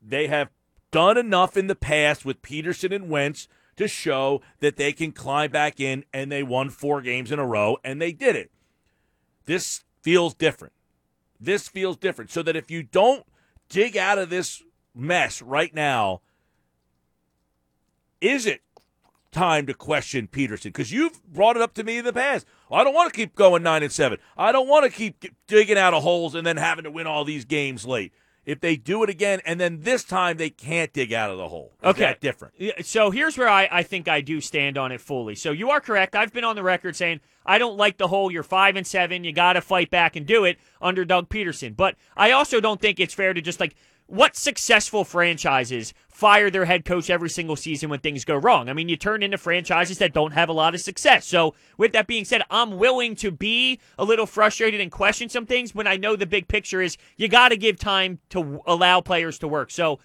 They 0.00 0.28
have 0.28 0.50
done 0.92 1.18
enough 1.18 1.56
in 1.56 1.66
the 1.66 1.74
past 1.74 2.24
with 2.24 2.42
Pederson 2.42 2.94
and 2.94 3.10
Wentz 3.10 3.48
to 3.76 3.88
show 3.88 4.40
that 4.60 4.76
they 4.76 4.92
can 4.92 5.12
climb 5.12 5.50
back 5.50 5.80
in, 5.80 6.04
and 6.12 6.30
they 6.30 6.42
won 6.42 6.70
four 6.70 7.00
games 7.02 7.32
in 7.32 7.38
a 7.38 7.46
row, 7.46 7.76
and 7.84 8.00
they 8.00 8.12
did 8.12 8.36
it. 8.36 8.50
This 9.46 9.84
feels 10.02 10.34
different. 10.34 10.72
This 11.40 11.68
feels 11.68 11.96
different. 11.96 12.30
So 12.30 12.42
that 12.42 12.56
if 12.56 12.70
you 12.70 12.82
don't 12.82 13.24
dig 13.68 13.96
out 13.96 14.18
of 14.18 14.30
this 14.30 14.62
mess 14.94 15.42
right 15.42 15.74
now, 15.74 16.20
is 18.20 18.46
it 18.46 18.62
time 19.32 19.66
to 19.66 19.74
question 19.74 20.28
Pederson? 20.28 20.64
Because 20.64 20.92
you've 20.92 21.22
brought 21.26 21.56
it 21.56 21.62
up 21.62 21.74
to 21.74 21.84
me 21.84 21.98
in 21.98 22.04
the 22.04 22.12
past. 22.12 22.46
I 22.70 22.84
don't 22.84 22.94
want 22.94 23.12
to 23.12 23.16
keep 23.16 23.34
going 23.34 23.62
nine 23.62 23.82
and 23.82 23.92
seven. 23.92 24.18
I 24.36 24.52
don't 24.52 24.68
want 24.68 24.84
to 24.84 24.90
keep 24.90 25.24
digging 25.46 25.76
out 25.76 25.92
of 25.92 26.02
holes 26.02 26.34
and 26.34 26.46
then 26.46 26.56
having 26.56 26.84
to 26.84 26.90
win 26.90 27.06
all 27.06 27.24
these 27.24 27.44
games 27.44 27.86
late. 27.86 28.12
If 28.46 28.60
they 28.60 28.76
do 28.76 29.02
it 29.02 29.10
again, 29.10 29.40
and 29.46 29.58
then 29.58 29.80
this 29.82 30.04
time 30.04 30.36
they 30.36 30.50
can't 30.50 30.92
dig 30.92 31.12
out 31.12 31.30
of 31.30 31.38
the 31.38 31.48
hole. 31.48 31.72
Is 31.82 31.88
Okay. 31.90 32.00
that 32.00 32.20
different? 32.20 32.54
So 32.84 33.10
here's 33.10 33.38
where 33.38 33.48
I, 33.48 33.68
I 33.70 33.82
think 33.82 34.06
I 34.08 34.20
do 34.20 34.40
stand 34.40 34.76
on 34.76 34.92
it 34.92 35.00
fully. 35.00 35.34
So 35.34 35.50
you 35.50 35.70
are 35.70 35.80
correct. 35.80 36.14
I've 36.14 36.32
been 36.32 36.44
on 36.44 36.56
the 36.56 36.62
record 36.62 36.94
saying 36.96 37.20
I 37.46 37.58
don't 37.58 37.76
like 37.76 37.98
the 37.98 38.08
hole. 38.08 38.30
you're 38.30 38.42
five 38.42 38.76
and 38.76 38.86
seven, 38.86 39.24
you 39.24 39.32
got 39.32 39.54
to 39.54 39.60
fight 39.60 39.90
back 39.90 40.16
and 40.16 40.26
do 40.26 40.44
it 40.44 40.58
under 40.80 41.04
Doug 41.04 41.28
Pederson. 41.28 41.74
But 41.76 41.96
I 42.16 42.30
also 42.32 42.60
don't 42.60 42.80
think 42.80 43.00
it's 43.00 43.14
fair 43.14 43.32
to 43.34 43.40
just 43.40 43.60
like 43.60 43.74
what 44.06 44.36
successful 44.36 45.04
franchises 45.04 45.94
fire 46.08 46.50
their 46.50 46.64
head 46.64 46.84
coach 46.84 47.10
every 47.10 47.28
single 47.28 47.56
season 47.56 47.90
when 47.90 47.98
things 47.98 48.24
go 48.24 48.36
wrong. 48.36 48.68
I 48.68 48.72
mean, 48.72 48.88
you 48.88 48.96
turn 48.96 49.22
into 49.22 49.38
franchises 49.38 49.98
that 49.98 50.12
don't 50.12 50.32
have 50.32 50.48
a 50.48 50.52
lot 50.52 50.74
of 50.74 50.80
success. 50.80 51.26
So 51.26 51.54
with 51.76 51.92
that 51.92 52.06
being 52.06 52.24
said, 52.24 52.42
I'm 52.50 52.78
willing 52.78 53.16
to 53.16 53.30
be 53.30 53.80
a 53.98 54.04
little 54.04 54.26
frustrated 54.26 54.80
and 54.80 54.92
question 54.92 55.28
some 55.28 55.46
things 55.46 55.74
when 55.74 55.86
I 55.86 55.96
know 55.96 56.14
the 56.14 56.26
big 56.26 56.46
picture 56.46 56.80
is 56.80 56.96
you 57.16 57.28
got 57.28 57.48
to 57.48 57.56
give 57.56 57.78
time 57.78 58.20
to 58.30 58.60
allow 58.66 59.00
players 59.00 59.38
to 59.40 59.48
work. 59.48 59.70
So. 59.70 59.98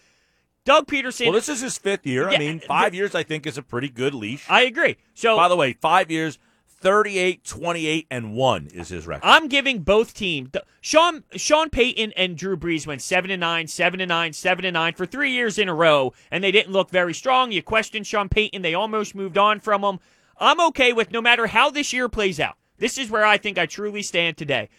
Doug 0.66 0.88
Pederson. 0.88 1.28
Well, 1.28 1.34
this 1.34 1.50
is 1.50 1.62
his 1.62 1.78
fifth 1.80 2.06
year. 2.06 2.30
Yeah, 2.30 2.36
I 2.36 2.38
mean, 2.38 2.60
five 2.60 2.94
years 2.94 3.16
I 3.16 3.24
think 3.24 3.48
is 3.48 3.58
a 3.58 3.64
pretty 3.64 3.90
good 3.90 4.14
leash. 4.14 4.46
I 4.50 4.64
agree. 4.64 4.98
So 5.16 5.36
By 5.36 5.48
the 5.48 5.56
way, 5.56 5.74
five 5.74 6.12
years, 6.12 6.38
38, 6.82 7.44
28, 7.44 8.08
and 8.10 8.34
1 8.34 8.68
is 8.74 8.90
his 8.90 9.06
record. 9.06 9.28
I'm 9.28 9.48
giving 9.48 9.80
both 9.80 10.14
teams. 10.14 10.50
Sean 10.82 11.24
Sean 11.36 11.70
Payton 11.70 12.14
and 12.16 12.38
Drew 12.38 12.56
Brees 12.56 12.88
went 12.88 13.02
seven 13.02 13.30
and 13.32 13.42
nine, 13.42 13.68
seven 13.68 14.00
and 14.00 14.10
nine, 14.10 14.34
seven 14.34 14.64
and 14.64 14.74
nine 14.74 14.94
for 14.94 15.06
three 15.06 15.32
years 15.32 15.58
in 15.58 15.68
a 15.68 15.74
row, 15.74 16.14
and 16.32 16.44
they 16.44 16.52
didn't 16.52 16.72
look 16.72 16.90
very 16.90 17.14
strong. 17.14 17.52
You 17.52 17.62
question 17.62 18.04
Sean 18.04 18.30
Payton; 18.30 18.62
they 18.62 18.74
almost 18.74 19.14
moved 19.14 19.38
on 19.38 19.60
from 19.60 19.84
him. 19.84 20.00
I'm 20.38 20.62
okay 20.68 20.94
with 20.94 21.12
no 21.12 21.22
matter 21.22 21.48
how 21.48 21.70
this 21.70 21.92
year 21.92 22.08
plays 22.08 22.40
out. 22.40 22.56
This 22.78 22.98
is 22.98 23.10
where 23.10 23.26
I 23.26 23.38
think 23.38 23.58
I 23.58 23.66
truly 23.66 24.02
stand 24.02 24.38
today. 24.38 24.70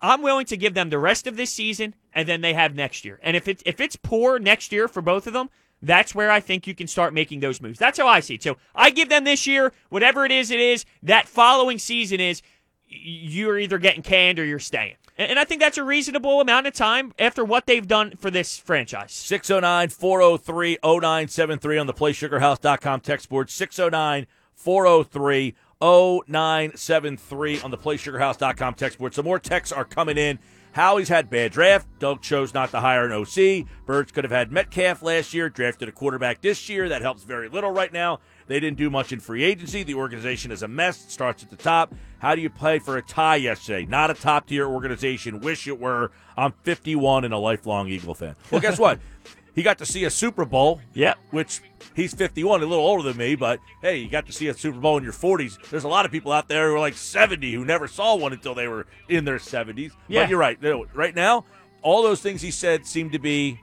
I'm 0.00 0.22
willing 0.22 0.46
to 0.46 0.56
give 0.56 0.74
them 0.74 0.90
the 0.90 0.98
rest 0.98 1.26
of 1.26 1.36
this 1.36 1.52
season, 1.52 1.94
and 2.12 2.28
then 2.28 2.40
they 2.40 2.54
have 2.54 2.74
next 2.74 3.04
year. 3.04 3.18
And 3.22 3.36
if 3.36 3.48
it's 3.48 3.62
if 3.66 3.80
it's 3.80 3.96
poor 3.96 4.38
next 4.38 4.72
year 4.72 4.86
for 4.88 5.02
both 5.02 5.26
of 5.26 5.32
them, 5.32 5.50
that's 5.82 6.14
where 6.14 6.30
I 6.30 6.40
think 6.40 6.66
you 6.66 6.74
can 6.74 6.86
start 6.86 7.14
making 7.14 7.40
those 7.40 7.60
moves. 7.60 7.78
That's 7.78 7.98
how 7.98 8.06
I 8.06 8.20
see 8.20 8.34
it. 8.34 8.42
So 8.42 8.56
I 8.74 8.90
give 8.90 9.08
them 9.08 9.24
this 9.24 9.46
year, 9.46 9.72
whatever 9.88 10.24
it 10.24 10.32
is, 10.32 10.50
it 10.50 10.60
is. 10.60 10.84
That 11.02 11.28
following 11.28 11.78
season 11.78 12.20
is 12.20 12.42
you're 12.86 13.58
either 13.58 13.78
getting 13.78 14.02
canned 14.02 14.38
or 14.38 14.44
you're 14.44 14.58
staying. 14.58 14.96
And 15.16 15.38
I 15.38 15.44
think 15.44 15.60
that's 15.60 15.76
a 15.76 15.84
reasonable 15.84 16.40
amount 16.40 16.66
of 16.66 16.72
time 16.72 17.12
after 17.18 17.44
what 17.44 17.66
they've 17.66 17.86
done 17.86 18.14
for 18.16 18.30
this 18.30 18.56
franchise. 18.58 19.12
609 19.12 19.90
403 19.90 20.78
0973 20.82 21.78
on 21.78 21.86
the 21.86 21.92
PlaySugarHouse.com 21.92 23.00
text 23.00 23.28
board. 23.28 23.50
609 23.50 24.26
403 24.54 25.54
0973 25.82 27.60
on 27.60 27.70
the 27.70 27.76
PlaySugarHouse.com 27.76 28.74
text 28.74 28.98
board. 28.98 29.14
Some 29.14 29.24
more 29.24 29.38
texts 29.38 29.72
are 29.72 29.84
coming 29.84 30.16
in. 30.16 30.38
Howie's 30.72 31.08
had 31.08 31.28
bad 31.28 31.52
draft. 31.52 31.88
Doug 31.98 32.22
chose 32.22 32.54
not 32.54 32.70
to 32.70 32.80
hire 32.80 33.04
an 33.04 33.12
OC. 33.12 33.66
Birds 33.86 34.12
could 34.12 34.24
have 34.24 34.30
had 34.30 34.52
Metcalf 34.52 35.02
last 35.02 35.34
year, 35.34 35.48
drafted 35.48 35.88
a 35.88 35.92
quarterback 35.92 36.40
this 36.40 36.68
year. 36.68 36.88
That 36.88 37.02
helps 37.02 37.24
very 37.24 37.48
little 37.48 37.72
right 37.72 37.92
now. 37.92 38.20
They 38.46 38.60
didn't 38.60 38.78
do 38.78 38.90
much 38.90 39.12
in 39.12 39.20
free 39.20 39.42
agency. 39.42 39.82
The 39.82 39.94
organization 39.94 40.52
is 40.52 40.62
a 40.62 40.68
mess. 40.68 41.04
It 41.04 41.10
starts 41.10 41.42
at 41.42 41.50
the 41.50 41.56
top. 41.56 41.94
How 42.18 42.34
do 42.34 42.40
you 42.40 42.50
play 42.50 42.78
for 42.78 42.96
a 42.96 43.02
tie 43.02 43.36
yesterday? 43.36 43.86
Not 43.86 44.10
a 44.10 44.14
top 44.14 44.46
tier 44.46 44.66
organization. 44.66 45.40
Wish 45.40 45.66
it 45.66 45.78
were. 45.78 46.12
I'm 46.36 46.52
51 46.62 47.24
and 47.24 47.34
a 47.34 47.38
lifelong 47.38 47.88
Eagle 47.88 48.14
fan. 48.14 48.36
Well, 48.50 48.60
guess 48.60 48.78
what? 48.78 49.00
He 49.54 49.62
got 49.62 49.78
to 49.78 49.86
see 49.86 50.04
a 50.04 50.10
Super 50.10 50.44
Bowl. 50.44 50.80
Yep. 50.94 51.18
Which 51.30 51.60
he's 51.94 52.14
51, 52.14 52.62
a 52.62 52.66
little 52.66 52.84
older 52.84 53.02
than 53.02 53.16
me, 53.16 53.34
but 53.34 53.60
hey, 53.82 53.98
you 53.98 54.08
got 54.08 54.26
to 54.26 54.32
see 54.32 54.48
a 54.48 54.54
Super 54.54 54.78
Bowl 54.78 54.96
in 54.98 55.04
your 55.04 55.12
40s. 55.12 55.58
There's 55.70 55.84
a 55.84 55.88
lot 55.88 56.04
of 56.06 56.12
people 56.12 56.32
out 56.32 56.48
there 56.48 56.68
who 56.68 56.76
are 56.76 56.80
like 56.80 56.94
70 56.94 57.52
who 57.52 57.64
never 57.64 57.88
saw 57.88 58.14
one 58.14 58.32
until 58.32 58.54
they 58.54 58.68
were 58.68 58.86
in 59.08 59.24
their 59.24 59.38
70s. 59.38 59.92
Yeah. 60.08 60.22
But 60.22 60.30
you're 60.30 60.38
right. 60.38 60.58
Right 60.94 61.14
now, 61.14 61.44
all 61.82 62.02
those 62.02 62.20
things 62.20 62.42
he 62.42 62.50
said 62.50 62.86
seem 62.86 63.10
to 63.10 63.18
be 63.18 63.60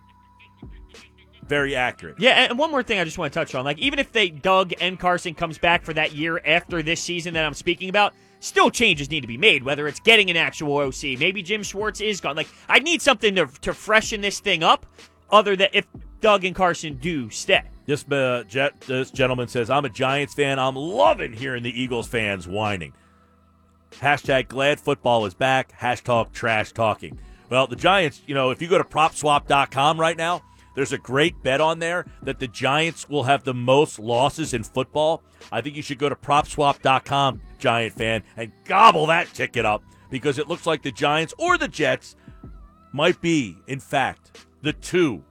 very 1.48 1.76
accurate. 1.76 2.20
Yeah, 2.20 2.32
and 2.32 2.60
one 2.60 2.72
more 2.72 2.84
thing 2.84 3.00
I 3.00 3.04
just 3.06 3.18
want 3.18 3.32
to 3.32 3.40
touch 3.40 3.56
on. 3.56 3.64
Like, 3.64 3.78
even 3.78 4.00
if 4.00 4.12
they 4.12 4.30
Doug 4.30 4.74
and 4.82 5.00
Carson 5.00 5.34
comes 5.34 5.58
back 5.58 5.84
for 5.84 5.94
that 5.94 6.14
year 6.14 6.42
after 6.46 6.84
this 6.84 7.02
season 7.02 7.34
that 7.36 7.46
I'm 7.46 7.54
speaking 7.54 7.88
about, 7.88 8.14
still 8.42 8.70
changes 8.70 9.10
need 9.10 9.22
to 9.22 9.28
be 9.28 9.38
made. 9.38 9.64
Whether 9.64 9.88
it's 9.88 10.02
getting 10.02 10.30
an 10.30 10.36
actual 10.36 10.76
OC, 10.76 11.18
maybe 11.18 11.42
Jim 11.42 11.64
Schwartz 11.64 12.02
is 12.02 12.20
gone. 12.20 12.36
Like, 12.36 12.50
I 12.68 12.80
need 12.80 13.02
something 13.02 13.36
to 13.36 13.48
to 13.62 13.74
freshen 13.74 14.20
this 14.20 14.42
thing 14.42 14.62
up. 14.62 14.86
Other 15.30 15.56
than 15.56 15.70
if 15.74 15.86
Doug 16.22 16.46
and 16.46 16.56
Carson 16.56 16.96
do 16.96 17.30
stay. 17.30 17.64
This, 17.86 18.10
uh, 18.12 18.44
this 18.86 19.12
gentleman 19.12 19.48
says, 19.48 19.70
I'm 19.70 19.86
a 19.86 19.90
Giants 19.90 20.34
fan. 20.34 20.60
I'm 20.60 20.76
loving 20.76 21.34
hearing 21.34 21.64
the 21.64 21.82
Eagles 21.82 22.08
fans 22.08 22.48
whining. 22.48 22.94
Hashtag 23.92 24.50
glad 24.50 24.80
football 24.80 25.26
is 25.26 25.34
back. 25.34 25.78
Hashtag 25.80 26.34
trash 26.34 26.74
talking. 26.74 27.18
Well, 27.50 27.68
the 27.68 27.78
Giants, 27.78 28.22
you 28.28 28.36
know, 28.36 28.50
if 28.50 28.62
you 28.62 28.68
go 28.68 28.78
to 28.78 28.84
propswap.com 28.84 30.00
right 30.00 30.18
now, 30.18 30.44
there's 30.76 30.92
a 30.92 30.98
great 30.98 31.42
bet 31.42 31.62
on 31.62 31.80
there 31.80 32.06
that 32.24 32.40
the 32.40 32.48
Giants 32.48 33.08
will 33.10 33.24
have 33.24 33.44
the 33.44 33.54
most 33.54 34.00
losses 34.00 34.54
in 34.54 34.64
football. 34.64 35.24
I 35.52 35.62
think 35.62 35.76
you 35.76 35.82
should 35.82 35.98
go 35.98 36.10
to 36.10 36.16
propswap.com, 36.16 37.42
Giant 37.58 37.94
fan, 37.94 38.24
and 38.36 38.52
gobble 38.66 39.08
that 39.08 39.34
ticket 39.34 39.66
up 39.66 39.82
because 40.12 40.38
it 40.38 40.48
looks 40.48 40.66
like 40.66 40.84
the 40.84 40.92
Giants 40.92 41.34
or 41.38 41.58
the 41.58 41.68
Jets 41.68 42.16
might 42.92 43.20
be, 43.22 43.58
in 43.68 43.80
fact, 43.80 44.46
the 44.62 44.74
two 44.74 45.24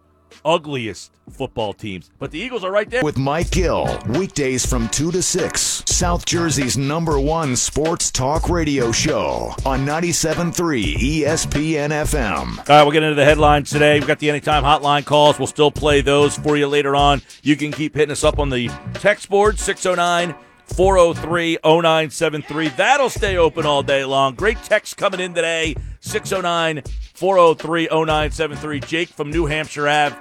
ugliest 0.45 1.13
football 1.31 1.73
teams. 1.73 2.11
But 2.19 2.31
the 2.31 2.39
Eagles 2.39 2.63
are 2.63 2.71
right 2.71 2.89
there. 2.89 3.03
with 3.03 3.17
Mike 3.19 3.51
Gill. 3.51 3.99
Weekdays 4.09 4.65
from 4.67 4.89
2 4.91 5.11
to 5.13 5.23
6. 5.23 5.83
South 5.87 6.27
Jersey's 6.27 6.77
number 6.77 7.19
one 7.19 7.57
sports 7.57 8.11
talk 8.11 8.49
radio 8.49 8.93
show 8.93 9.55
on 9.65 9.87
97.3 9.87 10.53
ESPN 10.97 11.91
FM. 11.91 12.59
All 12.59 12.65
right, 12.69 12.83
we'll 12.83 12.93
get 12.93 13.03
into 13.03 13.15
the 13.15 13.25
headlines 13.25 13.71
today. 13.71 13.99
We've 13.99 14.07
got 14.07 14.19
the 14.19 14.29
anytime 14.31 14.63
hotline 14.63 15.05
calls. 15.05 15.39
We'll 15.39 15.47
still 15.47 15.71
play 15.71 16.01
those 16.03 16.37
for 16.37 16.57
you 16.57 16.69
later 16.69 16.95
on. 16.95 17.23
You 17.43 17.57
can 17.57 17.73
keep 17.73 17.95
hitting 17.95 18.13
us 18.13 18.25
up 18.25 18.39
on 18.39 18.51
the 18.51 18.69
text 18.95 19.29
board, 19.31 19.59
609 19.59 20.35
403 20.67 21.59
0973. 21.65 22.69
That'll 22.71 23.09
stay 23.11 23.37
open 23.37 23.65
all 23.65 23.83
day 23.83 24.05
long. 24.05 24.35
Great 24.35 24.59
text 24.65 24.97
coming 24.97 25.21
in 25.21 25.33
today, 25.33 25.75
609 26.01 26.83
403 27.17 27.89
0973. 27.91 28.81
Jake 28.81 29.09
from 29.09 29.31
New 29.31 29.47
Hampshire 29.47 29.89
Ave, 29.89 30.17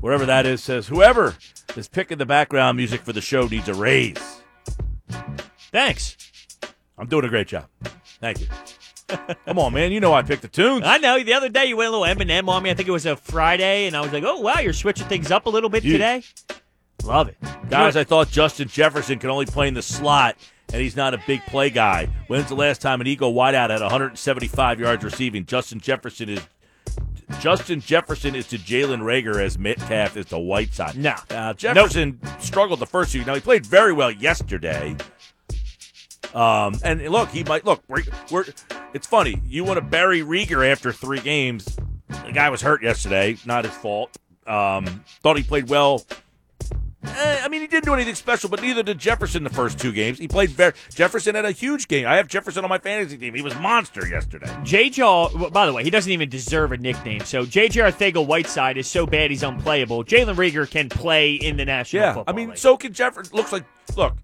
wherever 0.00 0.24
that 0.26 0.46
is, 0.46 0.62
says, 0.62 0.86
Whoever 0.86 1.36
is 1.76 1.88
picking 1.88 2.18
the 2.18 2.26
background 2.26 2.76
music 2.76 3.02
for 3.02 3.12
the 3.12 3.20
show 3.20 3.46
needs 3.46 3.68
a 3.68 3.74
raise. 3.74 4.42
Thanks. 5.70 6.16
I'm 6.98 7.06
doing 7.06 7.24
a 7.24 7.28
great 7.28 7.48
job. 7.48 7.66
Thank 8.20 8.40
you. 8.40 8.46
Come 9.46 9.58
on, 9.58 9.74
man. 9.74 9.92
You 9.92 10.00
know 10.00 10.12
I 10.14 10.22
picked 10.22 10.42
the 10.42 10.48
tunes. 10.48 10.84
I 10.86 10.98
know. 10.98 11.22
The 11.22 11.34
other 11.34 11.48
day 11.48 11.66
you 11.66 11.76
went 11.76 11.92
a 11.92 11.96
little 11.96 12.06
Eminem 12.06 12.48
on 12.48 12.62
me. 12.62 12.70
I 12.70 12.74
think 12.74 12.88
it 12.88 12.92
was 12.92 13.04
a 13.04 13.16
Friday, 13.16 13.86
and 13.86 13.96
I 13.96 14.00
was 14.00 14.12
like, 14.12 14.24
"Oh 14.24 14.40
wow, 14.40 14.60
you're 14.60 14.72
switching 14.72 15.06
things 15.06 15.30
up 15.30 15.46
a 15.46 15.50
little 15.50 15.68
bit 15.68 15.82
today." 15.82 16.22
Love 17.04 17.28
it, 17.28 17.36
Guys, 17.68 17.96
I 17.96 18.04
thought 18.04 18.30
Justin 18.30 18.68
Jefferson 18.68 19.18
could 19.18 19.28
only 19.28 19.44
play 19.46 19.66
in 19.66 19.74
the 19.74 19.82
slot, 19.82 20.36
and 20.72 20.80
he's 20.80 20.96
not 20.96 21.14
a 21.14 21.22
big 21.26 21.44
play 21.46 21.70
guy. 21.70 22.08
When's 22.26 22.48
the 22.48 22.54
last 22.54 22.80
time 22.80 23.00
an 23.00 23.06
Eagle 23.06 23.34
wideout 23.34 23.70
had 23.70 23.80
175 23.80 24.80
yards 24.80 25.04
receiving? 25.04 25.44
Justin 25.44 25.80
Jefferson 25.80 26.30
is 26.30 26.40
Justin 27.40 27.80
Jefferson 27.80 28.34
is 28.34 28.46
to 28.48 28.58
Jalen 28.58 29.00
Reagor 29.00 29.42
as 29.42 29.58
Metcalf 29.58 30.16
is 30.16 30.26
to 30.26 30.38
Whiteside. 30.38 30.96
No. 30.96 31.14
Uh, 31.30 31.54
Jefferson 31.54 32.20
struggled 32.38 32.78
the 32.78 32.86
first 32.86 33.12
two. 33.12 33.24
Now 33.24 33.34
he 33.34 33.40
played 33.40 33.64
very 33.66 33.92
well 33.92 34.10
yesterday. 34.10 34.96
Um, 36.34 36.78
and 36.82 37.02
look, 37.08 37.28
he 37.30 37.44
might 37.44 37.64
look. 37.64 37.82
We're, 37.88 38.02
we're 38.30 38.44
it's 38.94 39.06
funny. 39.06 39.40
You 39.46 39.64
want 39.64 39.78
to 39.78 39.84
bury 39.84 40.20
Reagor 40.20 40.70
after 40.70 40.92
three 40.92 41.20
games. 41.20 41.76
The 42.24 42.32
guy 42.32 42.50
was 42.50 42.62
hurt 42.62 42.82
yesterday. 42.82 43.36
Not 43.44 43.64
his 43.64 43.74
fault. 43.74 44.16
Um, 44.46 45.04
thought 45.22 45.36
he 45.36 45.42
played 45.42 45.68
well. 45.68 46.04
Eh, 47.22 47.40
I 47.44 47.48
mean, 47.48 47.60
he 47.60 47.66
didn't 47.68 47.84
do 47.84 47.94
anything 47.94 48.14
special, 48.16 48.48
but 48.50 48.60
neither 48.60 48.82
did 48.82 48.98
Jefferson 48.98 49.44
the 49.44 49.50
first 49.50 49.78
two 49.78 49.92
games. 49.92 50.18
He 50.18 50.26
played 50.26 50.50
very. 50.50 50.72
Jefferson 50.92 51.34
had 51.36 51.44
a 51.44 51.52
huge 51.52 51.86
game. 51.88 52.06
I 52.06 52.16
have 52.16 52.26
Jefferson 52.26 52.64
on 52.64 52.68
my 52.68 52.78
fantasy 52.78 53.16
team. 53.16 53.34
He 53.34 53.42
was 53.42 53.54
monster 53.56 54.06
yesterday. 54.08 54.46
JJ, 54.64 55.52
by 55.52 55.66
the 55.66 55.72
way, 55.72 55.84
he 55.84 55.90
doesn't 55.90 56.10
even 56.10 56.28
deserve 56.28 56.72
a 56.72 56.76
nickname. 56.78 57.20
So 57.20 57.44
JJ 57.44 57.92
Arcega-Whiteside 57.92 58.76
is 58.76 58.88
so 58.88 59.06
bad 59.06 59.30
he's 59.30 59.42
unplayable. 59.42 60.04
Jalen 60.04 60.34
Reagor 60.34 60.68
can 60.70 60.88
play 60.88 61.34
in 61.34 61.56
the 61.56 61.64
National 61.64 62.02
Yeah, 62.02 62.14
Football 62.14 62.34
I 62.34 62.36
mean, 62.36 62.48
League. 62.50 62.58
so 62.58 62.76
can 62.76 62.92
Jefferson. 62.92 63.36
Looks 63.36 63.52
like 63.52 63.64
look, 63.96 64.16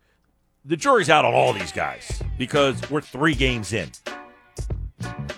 the 0.64 0.76
jury's 0.76 1.08
out 1.10 1.24
on 1.24 1.34
all 1.34 1.52
these 1.52 1.72
guys 1.72 2.20
because 2.36 2.78
we're 2.90 3.00
three 3.00 3.34
games 3.34 3.72
in. 3.72 3.90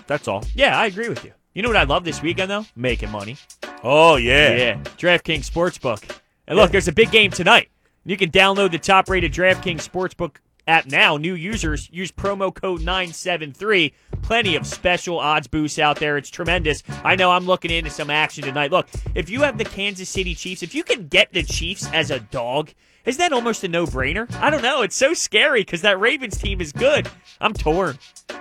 That's 0.07 0.27
all. 0.27 0.43
yeah, 0.55 0.77
I 0.79 0.87
agree 0.87 1.09
with 1.09 1.23
you. 1.23 1.31
You 1.53 1.61
know 1.61 1.69
what 1.69 1.77
I 1.77 1.83
love 1.83 2.03
this 2.05 2.21
weekend 2.21 2.49
though? 2.49 2.65
Making 2.75 3.11
money. 3.11 3.37
Oh 3.83 4.15
yeah. 4.15 4.55
Yeah, 4.55 4.73
DraftKings 4.97 5.49
Sportsbook. 5.49 6.17
And 6.51 6.59
look, 6.59 6.71
there's 6.71 6.89
a 6.89 6.91
big 6.91 7.11
game 7.11 7.31
tonight. 7.31 7.69
You 8.03 8.17
can 8.17 8.29
download 8.29 8.71
the 8.71 8.77
top-rated 8.77 9.31
DraftKings 9.31 9.87
Sportsbook 9.89 10.35
app 10.67 10.85
now. 10.85 11.15
New 11.15 11.33
users 11.33 11.89
use 11.93 12.11
promo 12.11 12.53
code 12.53 12.81
973. 12.81 13.93
Plenty 14.21 14.57
of 14.57 14.67
special 14.67 15.17
odds 15.17 15.47
boosts 15.47 15.79
out 15.79 15.97
there. 15.97 16.17
It's 16.17 16.29
tremendous. 16.29 16.83
I 17.05 17.15
know 17.15 17.31
I'm 17.31 17.45
looking 17.45 17.71
into 17.71 17.89
some 17.89 18.09
action 18.09 18.43
tonight. 18.43 18.69
Look, 18.69 18.89
if 19.15 19.29
you 19.29 19.43
have 19.43 19.57
the 19.57 19.63
Kansas 19.63 20.09
City 20.09 20.35
Chiefs, 20.35 20.61
if 20.61 20.75
you 20.75 20.83
can 20.83 21.07
get 21.07 21.31
the 21.31 21.41
Chiefs 21.41 21.89
as 21.93 22.11
a 22.11 22.19
dog, 22.19 22.71
isn't 23.05 23.17
that 23.17 23.31
almost 23.31 23.63
a 23.63 23.69
no-brainer? 23.69 24.29
I 24.41 24.49
don't 24.49 24.61
know. 24.61 24.81
It's 24.81 24.97
so 24.97 25.13
scary 25.13 25.61
because 25.61 25.83
that 25.83 26.01
Ravens 26.01 26.37
team 26.37 26.59
is 26.59 26.73
good. 26.73 27.07
I'm 27.39 27.53
torn, 27.53 27.97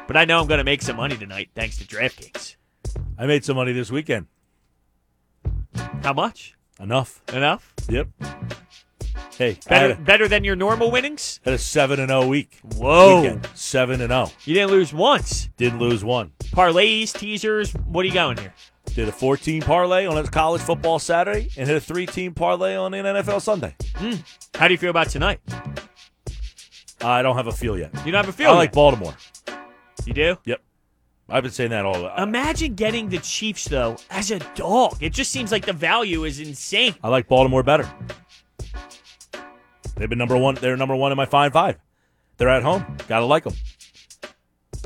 but 0.08 0.16
I 0.16 0.24
know 0.24 0.40
I'm 0.40 0.48
going 0.48 0.58
to 0.58 0.64
make 0.64 0.82
some 0.82 0.96
money 0.96 1.16
tonight 1.16 1.50
thanks 1.54 1.78
to 1.78 1.84
DraftKings. 1.84 2.56
I 3.16 3.26
made 3.26 3.44
some 3.44 3.54
money 3.54 3.70
this 3.70 3.92
weekend. 3.92 4.26
How 6.02 6.12
much? 6.12 6.56
Enough. 6.80 7.20
Enough? 7.32 7.74
Yep. 7.88 8.08
Hey, 9.36 9.58
Better, 9.68 9.92
a, 9.94 9.96
better 9.96 10.28
than 10.28 10.44
your 10.44 10.56
normal 10.56 10.90
winnings? 10.90 11.40
had 11.44 11.54
a 11.54 11.58
seven 11.58 11.98
and 12.00 12.08
zero 12.10 12.26
week. 12.26 12.58
Whoa. 12.76 13.22
Weekend. 13.22 13.48
Seven 13.54 14.00
and 14.00 14.10
zero. 14.10 14.30
You 14.44 14.54
didn't 14.54 14.70
lose 14.70 14.92
once. 14.92 15.48
Didn't 15.56 15.78
lose 15.78 16.04
one. 16.04 16.32
Parlays, 16.52 17.12
teasers. 17.12 17.72
What 17.86 18.04
are 18.04 18.08
you 18.08 18.14
going 18.14 18.36
here? 18.38 18.52
Did 18.94 19.08
a 19.08 19.12
14 19.12 19.62
parlay 19.62 20.06
on 20.06 20.16
a 20.18 20.24
college 20.24 20.62
football 20.62 20.98
Saturday 20.98 21.48
and 21.56 21.68
hit 21.68 21.76
a 21.76 21.80
three 21.80 22.06
team 22.06 22.34
parlay 22.34 22.74
on 22.76 22.92
an 22.92 23.04
NFL 23.04 23.40
Sunday. 23.40 23.74
Hmm. 23.96 24.14
How 24.54 24.66
do 24.68 24.74
you 24.74 24.78
feel 24.78 24.90
about 24.90 25.08
tonight? 25.08 25.40
I 27.00 27.22
don't 27.22 27.36
have 27.36 27.46
a 27.46 27.52
feel 27.52 27.78
yet. 27.78 27.94
You 28.04 28.12
don't 28.12 28.24
have 28.24 28.28
a 28.28 28.36
feel. 28.36 28.50
I 28.50 28.54
like. 28.54 28.72
Baltimore. 28.72 29.14
You 30.04 30.12
do. 30.12 30.36
Yep. 30.44 30.60
I've 31.30 31.44
been 31.44 31.52
saying 31.52 31.70
that 31.70 31.84
all. 31.84 31.94
The, 31.94 32.22
Imagine 32.22 32.74
getting 32.74 33.08
the 33.08 33.18
Chiefs 33.18 33.64
though 33.64 33.96
as 34.10 34.30
a 34.30 34.40
dog. 34.54 34.96
It 35.00 35.12
just 35.12 35.30
seems 35.30 35.52
like 35.52 35.64
the 35.64 35.72
value 35.72 36.24
is 36.24 36.40
insane. 36.40 36.94
I 37.02 37.08
like 37.08 37.28
Baltimore 37.28 37.62
better. 37.62 37.88
They've 39.96 40.08
been 40.08 40.18
number 40.18 40.36
one. 40.36 40.56
They're 40.56 40.76
number 40.76 40.96
one 40.96 41.12
in 41.12 41.16
my 41.16 41.26
fine 41.26 41.52
five. 41.52 41.78
They're 42.36 42.48
at 42.48 42.62
home. 42.62 42.84
Gotta 43.06 43.26
like 43.26 43.44
them. 43.44 43.54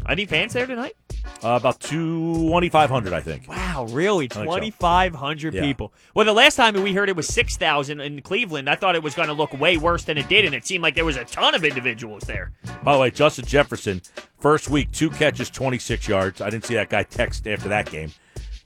Any 0.09 0.27
fans 0.27 0.53
there 0.53 0.67
tonight? 0.67 0.95
Uh, 1.43 1.57
about 1.57 1.81
twenty 1.81 2.69
five 2.69 2.89
hundred, 2.91 3.13
I 3.13 3.21
think. 3.21 3.49
Wow, 3.49 3.87
really? 3.91 4.29
so. 4.33 4.45
Twenty 4.45 4.71
five 4.71 5.15
hundred 5.15 5.55
Yeah. 5.55 5.61
people. 5.63 5.93
Well, 6.15 6.25
the 6.25 6.33
last 6.33 6.57
time 6.57 6.75
we 6.83 6.93
heard 6.95 7.09
it 7.09 7.17
was 7.17 7.27
six 7.29 7.57
thousand 7.57 8.01
in 8.01 8.23
Cleveland. 8.23 8.69
I 8.71 8.77
thought 8.77 8.95
it 8.95 9.03
was 9.03 9.15
going 9.15 9.29
to 9.29 9.35
look 9.35 9.53
way 9.59 9.77
worse 9.77 10.05
than 10.05 10.17
it 10.19 10.29
did, 10.29 10.45
and 10.45 10.55
it 10.55 10.67
seemed 10.67 10.83
like 10.83 10.95
there 10.95 11.05
was 11.05 11.17
a 11.17 11.25
ton 11.25 11.55
of 11.55 11.65
individuals 11.65 12.23
there. 12.25 12.53
By 12.83 12.95
the 12.95 12.99
way, 12.99 13.11
Justin 13.11 13.45
Jefferson, 13.45 14.01
first 14.39 14.69
week, 14.71 14.91
two 14.93 15.11
catches, 15.11 15.51
26 15.51 16.09
yards. 16.09 16.41
I 16.41 16.51
didn't 16.51 16.65
see 16.65 16.75
that 16.75 16.89
guy 16.89 17.03
text 17.03 17.47
after 17.47 17.69
that 17.69 17.91
game. 17.91 18.13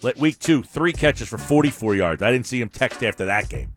Let 0.01 0.17
week 0.17 0.39
two, 0.39 0.63
three 0.63 0.93
catches 0.93 1.29
for 1.29 1.39
44 1.39 1.97
yards. 1.97 2.23
I 2.23 2.31
didn't 2.31 2.47
see 2.47 2.61
him 2.61 2.69
text 2.69 3.03
after 3.03 3.25
that 3.27 3.49
game. 3.49 3.73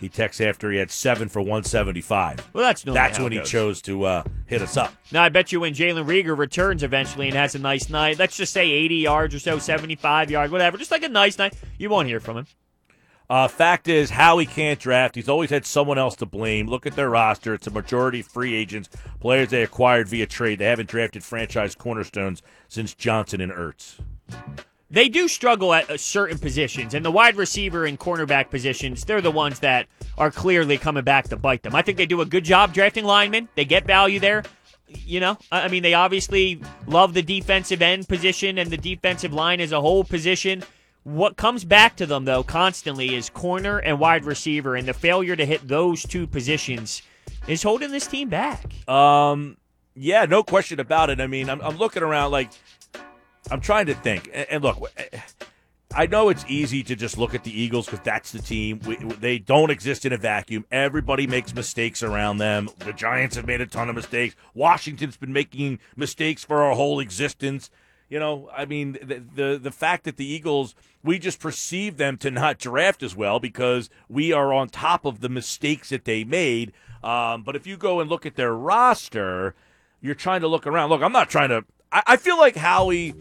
He 0.00 0.08
texted 0.08 0.48
after 0.48 0.70
he 0.70 0.78
had 0.78 0.90
seven 0.90 1.28
for 1.28 1.40
175. 1.40 2.48
Well, 2.54 2.64
that's 2.64 2.82
That's 2.82 3.18
when 3.18 3.32
he 3.32 3.38
goes. 3.38 3.50
chose 3.50 3.82
to 3.82 4.04
uh, 4.04 4.24
hit 4.46 4.62
us 4.62 4.78
up. 4.78 4.94
Now, 5.12 5.22
I 5.22 5.28
bet 5.28 5.52
you 5.52 5.60
when 5.60 5.74
Jalen 5.74 6.06
Reagor 6.06 6.36
returns 6.36 6.82
eventually 6.82 7.26
and 7.28 7.36
has 7.36 7.54
a 7.54 7.58
nice 7.58 7.90
night, 7.90 8.18
let's 8.18 8.36
just 8.36 8.54
say 8.54 8.70
80 8.70 8.94
yards 8.96 9.34
or 9.34 9.38
so, 9.38 9.58
75 9.58 10.30
yards, 10.30 10.50
whatever, 10.50 10.78
just 10.78 10.90
like 10.90 11.02
a 11.02 11.08
nice 11.10 11.36
night, 11.36 11.54
you 11.78 11.90
won't 11.90 12.08
hear 12.08 12.20
from 12.20 12.38
him. 12.38 12.46
Uh, 13.28 13.48
fact 13.48 13.88
is, 13.88 14.10
Howie 14.10 14.46
can't 14.46 14.78
draft. 14.78 15.16
He's 15.16 15.28
always 15.28 15.50
had 15.50 15.66
someone 15.66 15.98
else 15.98 16.16
to 16.16 16.26
blame. 16.26 16.68
Look 16.68 16.86
at 16.86 16.94
their 16.96 17.10
roster. 17.10 17.52
It's 17.54 17.66
a 17.66 17.70
majority 17.72 18.22
free 18.22 18.54
agents, 18.54 18.88
players 19.20 19.50
they 19.50 19.62
acquired 19.62 20.08
via 20.08 20.26
trade. 20.26 20.60
They 20.60 20.66
haven't 20.66 20.88
drafted 20.88 21.24
franchise 21.24 21.74
cornerstones 21.74 22.40
since 22.68 22.94
Johnson 22.94 23.40
and 23.40 23.52
Ertz. 23.52 23.98
They 24.90 25.08
do 25.08 25.26
struggle 25.26 25.74
at 25.74 25.90
uh, 25.90 25.96
certain 25.96 26.38
positions, 26.38 26.94
and 26.94 27.04
the 27.04 27.10
wide 27.10 27.36
receiver 27.36 27.86
and 27.86 27.98
cornerback 27.98 28.50
positions, 28.50 29.04
they're 29.04 29.20
the 29.20 29.32
ones 29.32 29.58
that 29.60 29.86
are 30.16 30.30
clearly 30.30 30.78
coming 30.78 31.02
back 31.02 31.28
to 31.28 31.36
bite 31.36 31.62
them. 31.62 31.74
I 31.74 31.82
think 31.82 31.98
they 31.98 32.06
do 32.06 32.20
a 32.20 32.26
good 32.26 32.44
job 32.44 32.72
drafting 32.72 33.04
linemen. 33.04 33.48
They 33.56 33.64
get 33.64 33.84
value 33.84 34.20
there. 34.20 34.44
You 34.88 35.18
know, 35.18 35.38
I 35.50 35.62
I 35.62 35.68
mean, 35.68 35.82
they 35.82 35.94
obviously 35.94 36.60
love 36.86 37.14
the 37.14 37.22
defensive 37.22 37.82
end 37.82 38.06
position 38.06 38.58
and 38.58 38.70
the 38.70 38.76
defensive 38.76 39.32
line 39.32 39.60
as 39.60 39.72
a 39.72 39.80
whole 39.80 40.04
position. 40.04 40.62
What 41.02 41.36
comes 41.36 41.64
back 41.64 41.96
to 41.96 42.06
them, 42.06 42.24
though, 42.24 42.44
constantly 42.44 43.14
is 43.14 43.28
corner 43.28 43.78
and 43.78 43.98
wide 43.98 44.24
receiver, 44.24 44.76
and 44.76 44.86
the 44.86 44.94
failure 44.94 45.34
to 45.34 45.44
hit 45.44 45.66
those 45.66 46.02
two 46.04 46.28
positions 46.28 47.02
is 47.48 47.62
holding 47.62 47.90
this 47.90 48.06
team 48.06 48.28
back. 48.28 48.64
Um, 48.88 49.56
yeah, 49.94 50.24
no 50.26 50.42
question 50.42 50.78
about 50.78 51.10
it. 51.10 51.20
I 51.20 51.26
mean, 51.26 51.48
I'm, 51.48 51.60
I'm 51.60 51.76
looking 51.76 52.02
around 52.02 52.30
like 52.30 52.50
I'm 53.50 53.60
trying 53.60 53.86
to 53.86 53.94
think. 53.94 54.30
And, 54.50 54.62
look, 54.62 54.78
I 55.94 56.06
know 56.06 56.28
it's 56.28 56.44
easy 56.48 56.82
to 56.82 56.96
just 56.96 57.16
look 57.16 57.34
at 57.34 57.44
the 57.44 57.58
Eagles 57.58 57.86
because 57.86 58.00
that's 58.00 58.32
the 58.32 58.40
team. 58.40 58.80
They 59.20 59.38
don't 59.38 59.70
exist 59.70 60.04
in 60.04 60.12
a 60.12 60.18
vacuum. 60.18 60.66
Everybody 60.70 61.26
makes 61.26 61.54
mistakes 61.54 62.02
around 62.02 62.38
them. 62.38 62.68
The 62.80 62.92
Giants 62.92 63.36
have 63.36 63.46
made 63.46 63.60
a 63.60 63.66
ton 63.66 63.88
of 63.88 63.94
mistakes. 63.94 64.34
Washington's 64.52 65.16
been 65.16 65.32
making 65.32 65.78
mistakes 65.96 66.44
for 66.44 66.62
our 66.62 66.74
whole 66.74 67.00
existence. 67.00 67.70
You 68.08 68.20
know, 68.20 68.48
I 68.56 68.66
mean, 68.66 68.92
the, 69.02 69.22
the 69.34 69.58
the 69.60 69.72
fact 69.72 70.04
that 70.04 70.16
the 70.16 70.24
Eagles, 70.26 70.76
we 71.02 71.18
just 71.18 71.40
perceive 71.40 71.96
them 71.96 72.16
to 72.18 72.30
not 72.30 72.58
draft 72.58 73.02
as 73.02 73.16
well 73.16 73.40
because 73.40 73.90
we 74.08 74.32
are 74.32 74.52
on 74.52 74.68
top 74.68 75.04
of 75.04 75.20
the 75.20 75.28
mistakes 75.28 75.88
that 75.88 76.04
they 76.04 76.22
made. 76.22 76.72
Um, 77.02 77.42
but 77.42 77.56
if 77.56 77.66
you 77.66 77.76
go 77.76 77.98
and 78.00 78.08
look 78.08 78.24
at 78.24 78.36
their 78.36 78.54
roster, 78.54 79.54
you're 80.00 80.14
trying 80.14 80.40
to 80.42 80.48
look 80.48 80.66
around. 80.66 80.90
Look, 80.90 81.02
I'm 81.02 81.12
not 81.12 81.30
trying 81.30 81.48
to. 81.48 81.64
I, 81.92 82.02
I 82.06 82.16
feel 82.16 82.38
like 82.38 82.56
Howie 82.56 83.14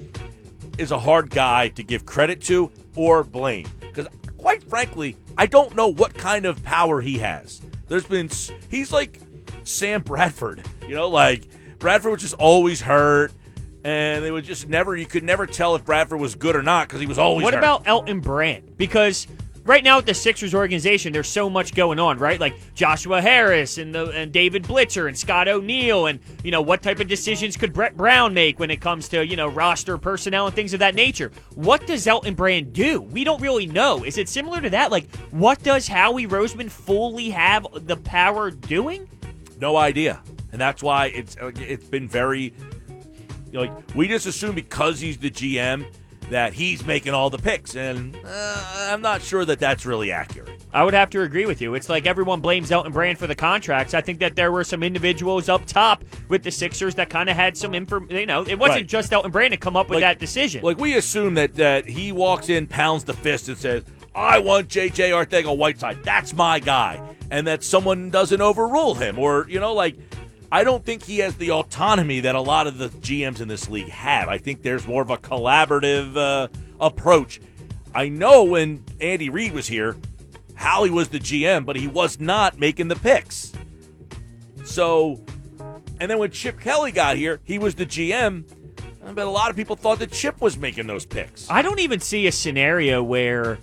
is 0.77 0.91
a 0.91 0.99
hard 0.99 1.29
guy 1.29 1.69
to 1.69 1.83
give 1.83 2.05
credit 2.05 2.41
to 2.43 2.71
or 2.95 3.23
blame 3.23 3.67
because, 3.79 4.07
quite 4.37 4.63
frankly, 4.63 5.15
I 5.37 5.45
don't 5.45 5.75
know 5.75 5.87
what 5.87 6.13
kind 6.13 6.45
of 6.45 6.63
power 6.63 7.01
he 7.01 7.17
has. 7.19 7.61
There's 7.87 8.05
been 8.05 8.29
he's 8.69 8.91
like 8.91 9.19
Sam 9.63 10.01
Bradford, 10.01 10.63
you 10.87 10.95
know, 10.95 11.09
like 11.09 11.47
Bradford 11.79 12.11
was 12.11 12.21
just 12.21 12.35
always 12.35 12.81
hurt, 12.81 13.31
and 13.83 14.23
they 14.23 14.31
would 14.31 14.43
just 14.43 14.67
never 14.67 14.95
you 14.95 15.05
could 15.05 15.23
never 15.23 15.45
tell 15.45 15.75
if 15.75 15.85
Bradford 15.85 16.19
was 16.19 16.35
good 16.35 16.55
or 16.55 16.63
not 16.63 16.87
because 16.87 17.01
he 17.01 17.07
was 17.07 17.19
always. 17.19 17.43
What 17.43 17.53
hurt. 17.53 17.59
about 17.59 17.83
Elton 17.85 18.19
Brand? 18.19 18.77
Because 18.77 19.27
right 19.65 19.83
now 19.83 19.97
with 19.97 20.05
the 20.05 20.13
Sixers 20.13 20.55
organization, 20.55 21.11
there's 21.11 21.27
so 21.27 21.49
much 21.49 21.73
going 21.73 21.99
on, 21.99 22.17
right? 22.19 22.39
Like 22.39 22.55
Joshua 22.75 23.21
Harris 23.21 23.77
and 23.77 23.93
the 23.93 24.09
and 24.11 24.31
David 24.31 24.63
Blitzer 24.63 25.07
and 25.07 25.17
Scott 25.17 25.47
O'Neill, 25.47 26.05
and 26.05 26.19
you 26.43 26.51
know 26.51 26.61
what 26.61 26.81
type 26.81 26.99
of 26.99 27.07
decisions 27.07 27.57
could 27.57 27.73
Brett 27.73 27.97
Brown 27.97 28.33
make 28.33 28.59
when 28.59 28.71
it 28.71 28.79
comes 28.79 29.09
to 29.09 29.25
you 29.25 29.35
know 29.35 29.47
roster 29.47 29.97
personnel 29.97 30.45
and 30.47 30.55
things 30.55 30.73
of 30.73 30.79
that 30.79 30.95
nature? 30.95 31.31
What 31.55 31.85
does 31.85 32.07
Elton 32.07 32.35
Brand 32.35 32.71
do? 32.71 33.01
We 33.01 33.23
don't 33.23 33.41
really 33.41 33.65
know. 33.65 34.03
Is 34.03 34.17
it 34.17 34.29
similar 34.29 34.61
to 34.61 34.69
that? 34.69 34.91
Like 34.91 35.13
what 35.31 35.61
does 35.63 35.87
Howie 35.87 36.27
Roseman 36.27 36.69
fully 36.69 37.31
have 37.31 37.67
the 37.73 37.97
power 37.97 38.51
doing? 38.51 39.09
No 39.59 39.77
idea, 39.77 40.21
and 40.51 40.61
that's 40.61 40.83
why 40.83 41.07
it's 41.07 41.35
uh, 41.37 41.51
it's 41.55 41.87
been 41.87 42.07
very 42.07 42.53
like 43.51 43.71
we 43.95 44.07
just 44.07 44.25
assume 44.25 44.53
because 44.53 44.99
he's 44.99 45.17
the 45.17 45.31
GM 45.31 45.85
that 46.29 46.53
he's 46.53 46.85
making 46.85 47.13
all 47.13 47.29
the 47.29 47.37
picks, 47.37 47.75
and 47.75 48.15
uh, 48.25 48.87
I'm 48.91 49.01
not 49.01 49.21
sure 49.21 49.45
that 49.45 49.59
that's 49.59 49.85
really 49.85 50.11
accurate. 50.11 50.49
I 50.73 50.83
would 50.83 50.93
have 50.93 51.09
to 51.11 51.21
agree 51.21 51.45
with 51.45 51.61
you. 51.61 51.73
It's 51.75 51.87
like 51.87 52.05
everyone 52.05 52.41
blames 52.41 52.71
Elton 52.71 52.91
Brand 52.91 53.17
for 53.17 53.27
the 53.27 53.35
contracts. 53.35 53.93
I 53.93 54.01
think 54.01 54.19
that 54.19 54.35
there 54.35 54.51
were 54.51 54.63
some 54.63 54.83
individuals 54.83 55.47
up 55.47 55.65
top 55.65 56.03
with 56.27 56.43
the 56.43 56.51
Sixers 56.51 56.95
that 56.95 57.09
kind 57.09 57.29
of 57.29 57.35
had 57.35 57.55
some 57.55 57.73
info. 57.73 58.05
You 58.09 58.25
know, 58.25 58.41
it 58.43 58.59
wasn't 58.59 58.77
Right. 58.79 58.87
just 58.87 59.13
Elton 59.13 59.31
Brand 59.31 59.51
to 59.51 59.57
come 59.57 59.75
up 59.77 59.87
with 59.89 59.97
Like- 59.97 60.01
that 60.01 60.19
decision. 60.19 60.63
Like 60.63 60.77
we 60.79 60.95
assume 60.95 61.35
that 61.35 61.55
that 61.55 61.85
he 61.87 62.11
walks 62.11 62.49
in, 62.49 62.67
pounds 62.67 63.03
the 63.05 63.13
fist, 63.13 63.47
and 63.47 63.57
says, 63.57 63.83
"I 64.13 64.39
want 64.39 64.67
JJ 64.67 65.11
Arcega-Whiteside. 65.11 66.03
That's 66.03 66.33
my 66.33 66.59
guy," 66.59 66.99
and 67.31 67.47
that 67.47 67.63
someone 67.63 68.09
doesn't 68.09 68.41
overrule 68.41 68.95
him, 68.95 69.17
or 69.19 69.45
you 69.49 69.59
know, 69.59 69.73
like 69.73 69.95
I 70.51 70.63
don't 70.63 70.83
think 70.83 71.03
he 71.03 71.19
has 71.19 71.35
the 71.35 71.51
autonomy 71.51 72.21
that 72.21 72.35
a 72.35 72.41
lot 72.41 72.67
of 72.67 72.77
the 72.77 72.89
GMs 72.89 73.41
in 73.41 73.47
this 73.47 73.69
league 73.69 73.89
have. 73.89 74.29
I 74.29 74.37
think 74.37 74.61
there's 74.61 74.87
more 74.87 75.01
of 75.01 75.09
a 75.09 75.17
collaborative 75.17 76.15
uh, 76.15 76.47
approach. 76.79 77.41
I 77.93 78.09
know 78.09 78.43
when 78.43 78.83
Andy 78.99 79.29
Reid 79.29 79.53
was 79.53 79.67
here, 79.67 79.95
Howie 80.55 80.89
was 80.89 81.09
the 81.09 81.19
GM, 81.19 81.65
but 81.65 81.75
he 81.75 81.87
was 81.87 82.19
not 82.19 82.59
making 82.59 82.87
the 82.87 82.95
picks. 82.95 83.53
So, 84.63 85.23
and 85.99 86.09
then 86.09 86.17
when 86.19 86.31
Chip 86.31 86.59
Kelly 86.59 86.91
got 86.91 87.17
here, 87.17 87.39
he 87.43 87.59
was 87.59 87.75
the 87.75 87.85
GM. 87.85 88.43
I 89.05 89.11
bet 89.11 89.27
a 89.27 89.29
lot 89.29 89.49
of 89.49 89.55
people 89.55 89.75
thought 89.75 89.99
that 89.99 90.11
Chip 90.11 90.41
was 90.41 90.57
making 90.57 90.87
those 90.87 91.05
picks. 91.05 91.49
I 91.49 91.61
don't 91.61 91.79
even 91.79 91.99
see 91.99 92.27
a 92.27 92.31
scenario 92.31 93.03
where 93.03 93.59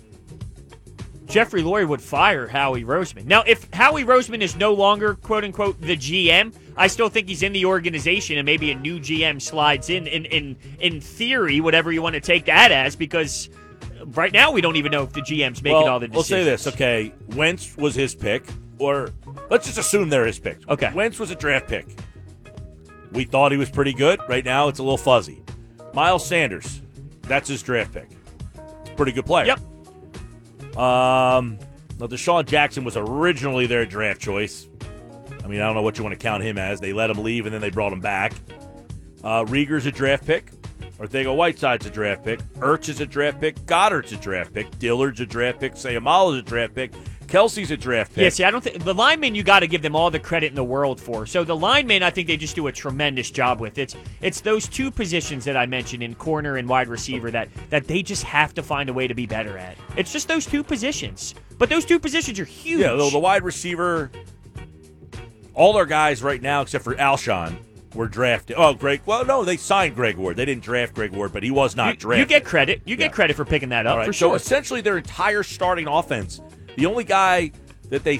Jeffrey 1.33 1.63
Lurie 1.63 1.87
would 1.87 1.99
fire 1.99 2.47
Howie 2.47 2.83
Roseman. 2.83 3.25
Now, 3.25 3.41
if 3.47 3.67
Howie 3.73 4.03
Roseman 4.03 4.41
is 4.41 4.55
no 4.55 4.71
longer 4.71 5.15
quote 5.15 5.43
unquote 5.43 5.81
the 5.81 5.97
GM, 5.97 6.53
I 6.77 6.85
still 6.85 7.09
think 7.09 7.27
he's 7.27 7.41
in 7.41 7.53
the 7.53 7.65
organization 7.65 8.37
and 8.37 8.45
maybe 8.45 8.69
a 8.69 8.75
new 8.75 8.99
GM 8.99 9.41
slides 9.41 9.89
in 9.89 10.05
in 10.05 10.25
in, 10.25 10.55
in 10.79 11.01
theory, 11.01 11.59
whatever 11.59 11.91
you 11.91 12.03
want 12.03 12.13
to 12.13 12.21
take 12.21 12.45
that 12.45 12.71
as, 12.71 12.95
because 12.95 13.49
right 14.13 14.31
now 14.31 14.51
we 14.51 14.61
don't 14.61 14.75
even 14.75 14.91
know 14.91 15.01
if 15.01 15.13
the 15.13 15.21
GM's 15.21 15.63
making 15.63 15.81
well, 15.81 15.93
all 15.93 15.99
the 15.99 16.07
decisions. 16.07 16.29
We'll 16.29 16.39
say 16.39 16.43
this, 16.43 16.67
okay. 16.67 17.13
Wentz 17.35 17.75
was 17.77 17.95
his 17.95 18.13
pick, 18.13 18.45
or 18.77 19.09
let's 19.49 19.65
just 19.65 19.79
assume 19.79 20.09
they're 20.09 20.27
his 20.27 20.37
pick. 20.37 20.59
Okay. 20.69 20.93
Wentz 20.93 21.17
was 21.17 21.31
a 21.31 21.35
draft 21.35 21.67
pick. 21.67 21.87
We 23.11 23.23
thought 23.23 23.51
he 23.51 23.57
was 23.57 23.71
pretty 23.71 23.93
good. 23.93 24.19
Right 24.29 24.45
now, 24.45 24.67
it's 24.67 24.77
a 24.77 24.83
little 24.83 24.99
fuzzy. 24.99 25.41
Miles 25.95 26.27
Sanders, 26.27 26.83
that's 27.23 27.49
his 27.49 27.63
draft 27.63 27.91
pick. 27.91 28.09
Pretty 28.95 29.13
good 29.13 29.25
player. 29.25 29.47
Yep. 29.47 29.72
Um, 30.77 31.59
now 31.99 32.07
DeSean 32.07 32.45
Jackson 32.45 32.83
was 32.83 32.97
originally 32.97 33.67
their 33.67 33.85
draft 33.85 34.21
choice. 34.21 34.67
I 35.43 35.47
mean, 35.47 35.61
I 35.61 35.65
don't 35.65 35.75
know 35.75 35.81
what 35.81 35.97
you 35.97 36.03
want 36.03 36.17
to 36.17 36.23
count 36.23 36.43
him 36.43 36.57
as. 36.57 36.79
They 36.79 36.93
let 36.93 37.09
him 37.09 37.23
leave 37.23 37.45
and 37.45 37.53
then 37.53 37.61
they 37.61 37.69
brought 37.69 37.93
him 37.93 37.99
back. 37.99 38.33
Uh, 39.23 39.43
Reagor's 39.45 39.85
a 39.85 39.91
draft 39.91 40.25
pick. 40.25 40.51
Arcega-Whiteside's 40.99 41.85
a 41.85 41.89
draft 41.89 42.23
pick. 42.23 42.39
Ertz 42.55 42.87
is 42.87 43.01
a 43.01 43.05
draft 43.05 43.41
pick. 43.41 43.55
Goedert's 43.65 44.11
a 44.11 44.17
draft 44.17 44.53
pick. 44.53 44.77
Dillard's 44.79 45.19
a 45.19 45.25
draft 45.25 45.59
pick. 45.59 45.73
Seumalo's 45.73 46.37
a 46.37 46.41
draft 46.41 46.75
pick. 46.75 46.93
Kelce's 47.27 47.71
a 47.71 47.77
draft 47.77 48.13
pick. 48.13 48.21
Yeah, 48.23 48.29
see, 48.29 48.43
I 48.43 48.51
don't 48.51 48.63
think 48.63 48.83
the 48.83 48.93
linemen 48.93 49.33
you 49.35 49.43
got 49.43 49.61
to 49.61 49.67
give 49.67 49.81
them 49.81 49.95
all 49.95 50.11
the 50.11 50.19
credit 50.19 50.47
in 50.47 50.55
the 50.55 50.63
world 50.63 50.99
for. 51.01 51.25
So 51.25 51.43
the 51.43 51.55
linemen, 51.55 52.03
I 52.03 52.09
think 52.09 52.27
they 52.27 52.37
just 52.37 52.55
do 52.55 52.67
a 52.67 52.71
tremendous 52.71 53.31
job 53.31 53.59
with. 53.59 53.77
It's 53.77 53.95
it's 54.21 54.41
those 54.41 54.67
two 54.67 54.91
positions 54.91 55.45
that 55.45 55.57
I 55.57 55.65
mentioned 55.65 56.03
in 56.03 56.15
corner 56.15 56.57
and 56.57 56.67
wide 56.69 56.87
receiver 56.87 57.31
that 57.31 57.49
that 57.69 57.87
they 57.87 58.03
just 58.03 58.23
have 58.23 58.53
to 58.55 58.63
find 58.63 58.89
a 58.89 58.93
way 58.93 59.07
to 59.07 59.13
be 59.13 59.25
better 59.25 59.57
at. 59.57 59.77
It's 59.97 60.11
just 60.13 60.27
those 60.27 60.45
two 60.45 60.63
positions, 60.63 61.33
but 61.57 61.69
those 61.69 61.85
two 61.85 61.99
positions 61.99 62.39
are 62.39 62.45
huge. 62.45 62.81
Yeah, 62.81 62.93
the, 62.93 63.09
the 63.09 63.19
wide 63.19 63.43
receiver, 63.43 64.11
all 65.53 65.75
our 65.77 65.85
guys 65.85 66.21
right 66.23 66.41
now, 66.41 66.61
except 66.61 66.83
for 66.83 66.95
Alshon, 66.95 67.55
were 67.95 68.07
drafted. 68.07 68.55
Oh, 68.57 68.73
Greg. 68.73 69.01
Well, 69.05 69.25
no, 69.25 69.43
they 69.43 69.57
signed 69.57 69.95
Greg 69.95 70.17
Ward. 70.17 70.35
They 70.35 70.45
didn't 70.45 70.63
draft 70.63 70.95
Greg 70.95 71.11
Ward, 71.11 71.31
but 71.31 71.43
he 71.43 71.51
was 71.51 71.75
not 71.75 71.95
you, 71.95 71.99
drafted. 71.99 72.19
you 72.19 72.25
get 72.25 72.43
credit. 72.45 72.81
You 72.85 72.95
get 72.95 73.05
Yeah. 73.05 73.09
credit 73.15 73.35
for 73.35 73.45
picking 73.45 73.69
that 73.69 73.85
up 73.85 73.97
right, 73.97 74.05
so 74.07 74.11
sure. 74.11 74.35
essentially 74.35 74.81
their 74.81 74.97
entire 74.97 75.43
starting 75.43 75.87
offense. 75.87 76.41
The 76.75 76.85
only 76.85 77.03
guy 77.03 77.51
that 77.89 78.03
they 78.03 78.19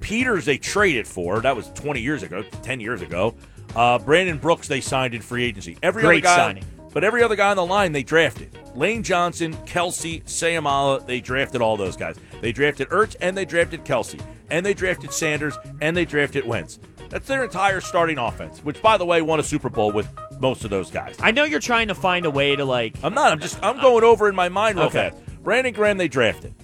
Peters 0.00 0.44
they 0.44 0.58
traded 0.58 1.06
for 1.06 1.40
that 1.40 1.54
was 1.54 1.68
20 1.74 2.00
years 2.00 2.22
ago, 2.22 2.42
10 2.62 2.80
years 2.80 3.02
ago. 3.02 3.34
Uh, 3.76 3.98
Brandon 3.98 4.38
Brooks 4.38 4.66
they 4.66 4.80
signed 4.80 5.14
in 5.14 5.22
free 5.22 5.44
agency. 5.44 5.76
Every 5.82 6.02
Great 6.02 6.24
other 6.24 6.36
guy, 6.36 6.36
signing. 6.36 6.64
but 6.92 7.04
every 7.04 7.22
other 7.22 7.36
guy 7.36 7.50
on 7.50 7.56
the 7.56 7.64
line 7.66 7.92
they 7.92 8.02
drafted. 8.02 8.50
Lane 8.74 9.02
Johnson, 9.02 9.54
Kelce, 9.66 10.22
Seumalo, 10.24 11.04
they 11.06 11.20
drafted 11.20 11.60
all 11.60 11.76
those 11.76 11.96
guys. 11.96 12.16
They 12.40 12.52
drafted 12.52 12.88
Ertz 12.88 13.14
and 13.20 13.36
they 13.36 13.44
drafted 13.44 13.84
Kelce 13.84 14.20
and 14.50 14.64
they 14.64 14.74
drafted 14.74 15.12
Sanders 15.12 15.56
and 15.80 15.96
they 15.96 16.04
drafted 16.04 16.46
Wentz. 16.46 16.78
That's 17.10 17.26
their 17.26 17.44
entire 17.44 17.80
starting 17.80 18.18
offense, 18.18 18.60
which 18.64 18.80
by 18.82 18.96
the 18.96 19.04
way 19.04 19.20
won 19.22 19.38
a 19.40 19.42
Super 19.42 19.68
Bowl 19.68 19.92
with 19.92 20.08
most 20.40 20.64
of 20.64 20.70
those 20.70 20.90
guys. 20.90 21.16
I 21.20 21.30
know 21.32 21.44
you're 21.44 21.60
trying 21.60 21.88
to 21.88 21.94
find 21.94 22.24
a 22.24 22.30
way 22.30 22.56
to 22.56 22.64
like. 22.64 22.94
I'm 23.02 23.14
not. 23.14 23.32
I'm 23.32 23.40
just. 23.40 23.58
I'm 23.62 23.80
going 23.80 24.04
over 24.04 24.28
in 24.28 24.34
my 24.34 24.48
mind 24.48 24.78
real 24.78 24.86
Okay. 24.86 25.10
fast. 25.10 25.42
Brandon 25.42 25.72
Graham, 25.74 25.98
they 25.98 26.08
drafted. 26.08 26.54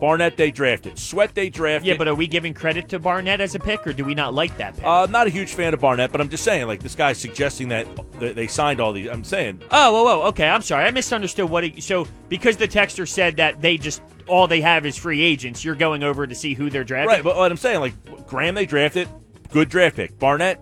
Barnett, 0.00 0.36
they 0.36 0.50
drafted. 0.50 0.98
Sweat, 0.98 1.34
they 1.34 1.50
drafted. 1.50 1.86
Yeah, 1.86 1.96
but 1.96 2.08
are 2.08 2.14
we 2.14 2.26
giving 2.26 2.54
credit 2.54 2.88
to 2.88 2.98
Barnett 2.98 3.40
as 3.40 3.54
a 3.54 3.58
pick, 3.58 3.86
or 3.86 3.92
do 3.92 4.04
we 4.04 4.14
not 4.14 4.32
like 4.34 4.56
that 4.56 4.74
pick? 4.76 4.84
uh, 4.84 5.02
I'm 5.04 5.10
not 5.12 5.26
a 5.26 5.30
huge 5.30 5.52
fan 5.54 5.74
of 5.74 5.80
Barnett. 5.80 6.10
But 6.10 6.20
I'm 6.20 6.28
just 6.30 6.42
saying, 6.42 6.66
like 6.66 6.82
this 6.82 6.94
guy's 6.94 7.18
suggesting 7.18 7.68
that 7.68 7.86
they 8.18 8.46
signed 8.46 8.80
all 8.80 8.92
these. 8.92 9.08
I'm 9.08 9.24
saying, 9.24 9.62
Oh, 9.70 9.92
whoa, 9.92 10.04
whoa. 10.04 10.26
Okay, 10.28 10.48
I'm 10.48 10.62
sorry. 10.62 10.86
I 10.86 10.90
misunderstood 10.90 11.48
what 11.50 11.64
he. 11.64 11.80
So, 11.80 12.06
because 12.28 12.56
the 12.56 12.66
texter 12.68 13.06
said 13.06 13.36
that 13.36 13.60
they 13.60 13.76
just 13.76 14.00
all 14.26 14.46
they 14.46 14.60
have 14.60 14.86
is 14.86 14.96
free 14.96 15.20
agents, 15.22 15.64
you're 15.64 15.74
going 15.74 16.02
over 16.02 16.26
to 16.26 16.34
see 16.34 16.54
who 16.54 16.70
they're 16.70 16.84
drafting. 16.84 17.08
right? 17.16 17.22
But 17.24 17.36
what 17.36 17.50
I'm 17.50 17.56
saying, 17.58 17.80
like 17.80 18.26
Graham, 18.26 18.54
they 18.54 18.64
drafted. 18.66 19.08
Good 19.52 19.68
draft 19.68 19.96
pick. 19.96 20.18
Barnett, 20.18 20.60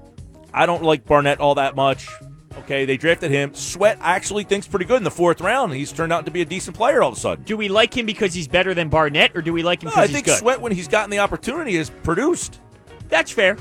I 0.54 0.64
don't 0.66 0.82
like 0.82 1.04
Barnett 1.04 1.40
all 1.40 1.54
that 1.56 1.76
much. 1.76 2.08
Okay, 2.58 2.84
they 2.84 2.96
drafted 2.96 3.30
him. 3.30 3.54
Sweat 3.54 3.98
actually 4.00 4.44
thinks 4.44 4.66
pretty 4.66 4.84
good 4.86 4.96
in 4.96 5.04
the 5.04 5.10
fourth 5.10 5.40
round. 5.40 5.72
He's 5.74 5.92
turned 5.92 6.12
out 6.12 6.24
to 6.24 6.30
be 6.30 6.40
a 6.40 6.44
decent 6.44 6.76
player 6.76 7.02
all 7.02 7.10
of 7.10 7.16
a 7.16 7.20
sudden. 7.20 7.44
Do 7.44 7.56
we 7.56 7.68
like 7.68 7.96
him 7.96 8.06
because 8.06 8.32
he's 8.34 8.48
better 8.48 8.74
than 8.74 8.88
Barnett, 8.88 9.36
or 9.36 9.42
do 9.42 9.52
we 9.52 9.62
like 9.62 9.82
him 9.82 9.90
No, 9.94 10.02
I 10.02 10.06
think? 10.06 10.28
Sweat, 10.28 10.60
when 10.60 10.72
he's 10.72 10.88
gotten 10.88 11.10
the 11.10 11.18
opportunity, 11.18 11.76
has 11.76 11.90
produced. 11.90 12.60
That's 13.08 13.30
fair. 13.30 13.56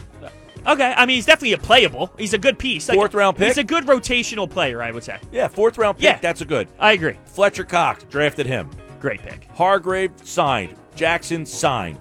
Okay, 0.65 0.93
I 0.97 1.05
mean 1.05 1.15
he's 1.15 1.25
definitely 1.25 1.53
a 1.53 1.57
playable. 1.57 2.11
He's 2.17 2.33
a 2.33 2.37
good 2.37 2.59
piece. 2.59 2.89
Like, 2.89 2.97
Fourth 2.97 3.13
round 3.13 3.37
pick? 3.37 3.47
He's 3.47 3.57
a 3.57 3.63
good 3.63 3.85
rotational 3.85 4.49
player, 4.49 4.81
I 4.81 4.91
would 4.91 5.03
say. 5.03 5.17
Yeah, 5.31 5.47
fourth 5.47 5.77
round 5.77 5.97
pick. 5.97 6.03
Yeah. 6.03 6.19
That's 6.19 6.41
a 6.41 6.45
good. 6.45 6.67
I 6.79 6.93
agree. 6.93 7.15
Fletcher 7.25 7.63
Cox 7.63 8.03
drafted 8.05 8.45
him. 8.45 8.69
Great 8.99 9.21
pick. 9.21 9.47
Hargrave 9.53 10.11
signed. 10.23 10.75
Jackson 10.95 11.45
signed. 11.45 11.99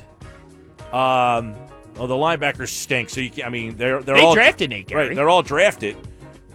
Um, 0.93 1.55
well, 1.97 2.07
the 2.09 2.14
linebackers 2.14 2.68
stink. 2.68 3.11
So 3.11 3.20
you, 3.20 3.30
can, 3.30 3.45
I 3.45 3.51
mean, 3.51 3.76
they're 3.76 4.03
they're 4.03 4.16
They 4.16 4.22
all 4.22 4.34
drafted 4.34 4.70
Nate 4.70 4.89
Gerry. 4.89 5.09
Right, 5.09 5.14
they're 5.16 5.28
all 5.28 5.43
drafted, 5.43 5.97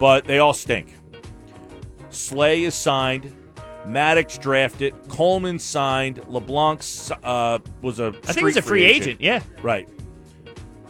but 0.02 0.26
they 0.26 0.39
all 0.39 0.54
stink. 0.54 0.95
Slay 2.10 2.64
is 2.64 2.74
signed. 2.74 3.34
Maddox 3.86 4.39
drafted. 4.39 4.95
Coleman 5.10 5.60
signed. 5.60 6.20
LeBlanc 6.28 6.82
uh, 7.24 7.60
was 7.84 7.99
a. 7.99 8.08
I 8.08 8.12
think 8.34 8.39
he 8.39 8.43
was 8.45 8.58
a 8.58 8.64
free 8.64 8.84
agent. 8.84 9.22
Yeah, 9.22 9.41
Right. 9.62 9.88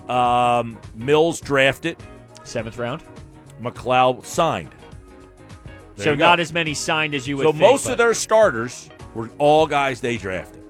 Um, 0.09 0.79
Mills 0.95 1.41
drafted. 1.41 1.97
seventh 2.45 2.77
round. 2.77 3.03
McLeod 3.61 4.25
signed. 4.25 4.73
There 5.97 6.05
so 6.05 6.11
you 6.11 6.17
go. 6.17 6.25
not 6.25 6.39
as 6.39 6.53
many 6.53 6.73
signed 6.73 7.13
as 7.13 7.27
you 7.27 7.35
would. 7.37 7.43
So 7.43 7.51
think, 7.51 7.61
most 7.61 7.83
but- 7.83 7.91
of 7.91 7.97
their 7.97 8.13
starters 8.13 8.89
were 9.13 9.29
all 9.39 9.67
guys 9.67 9.99
they 9.99 10.15
drafted. 10.15 10.63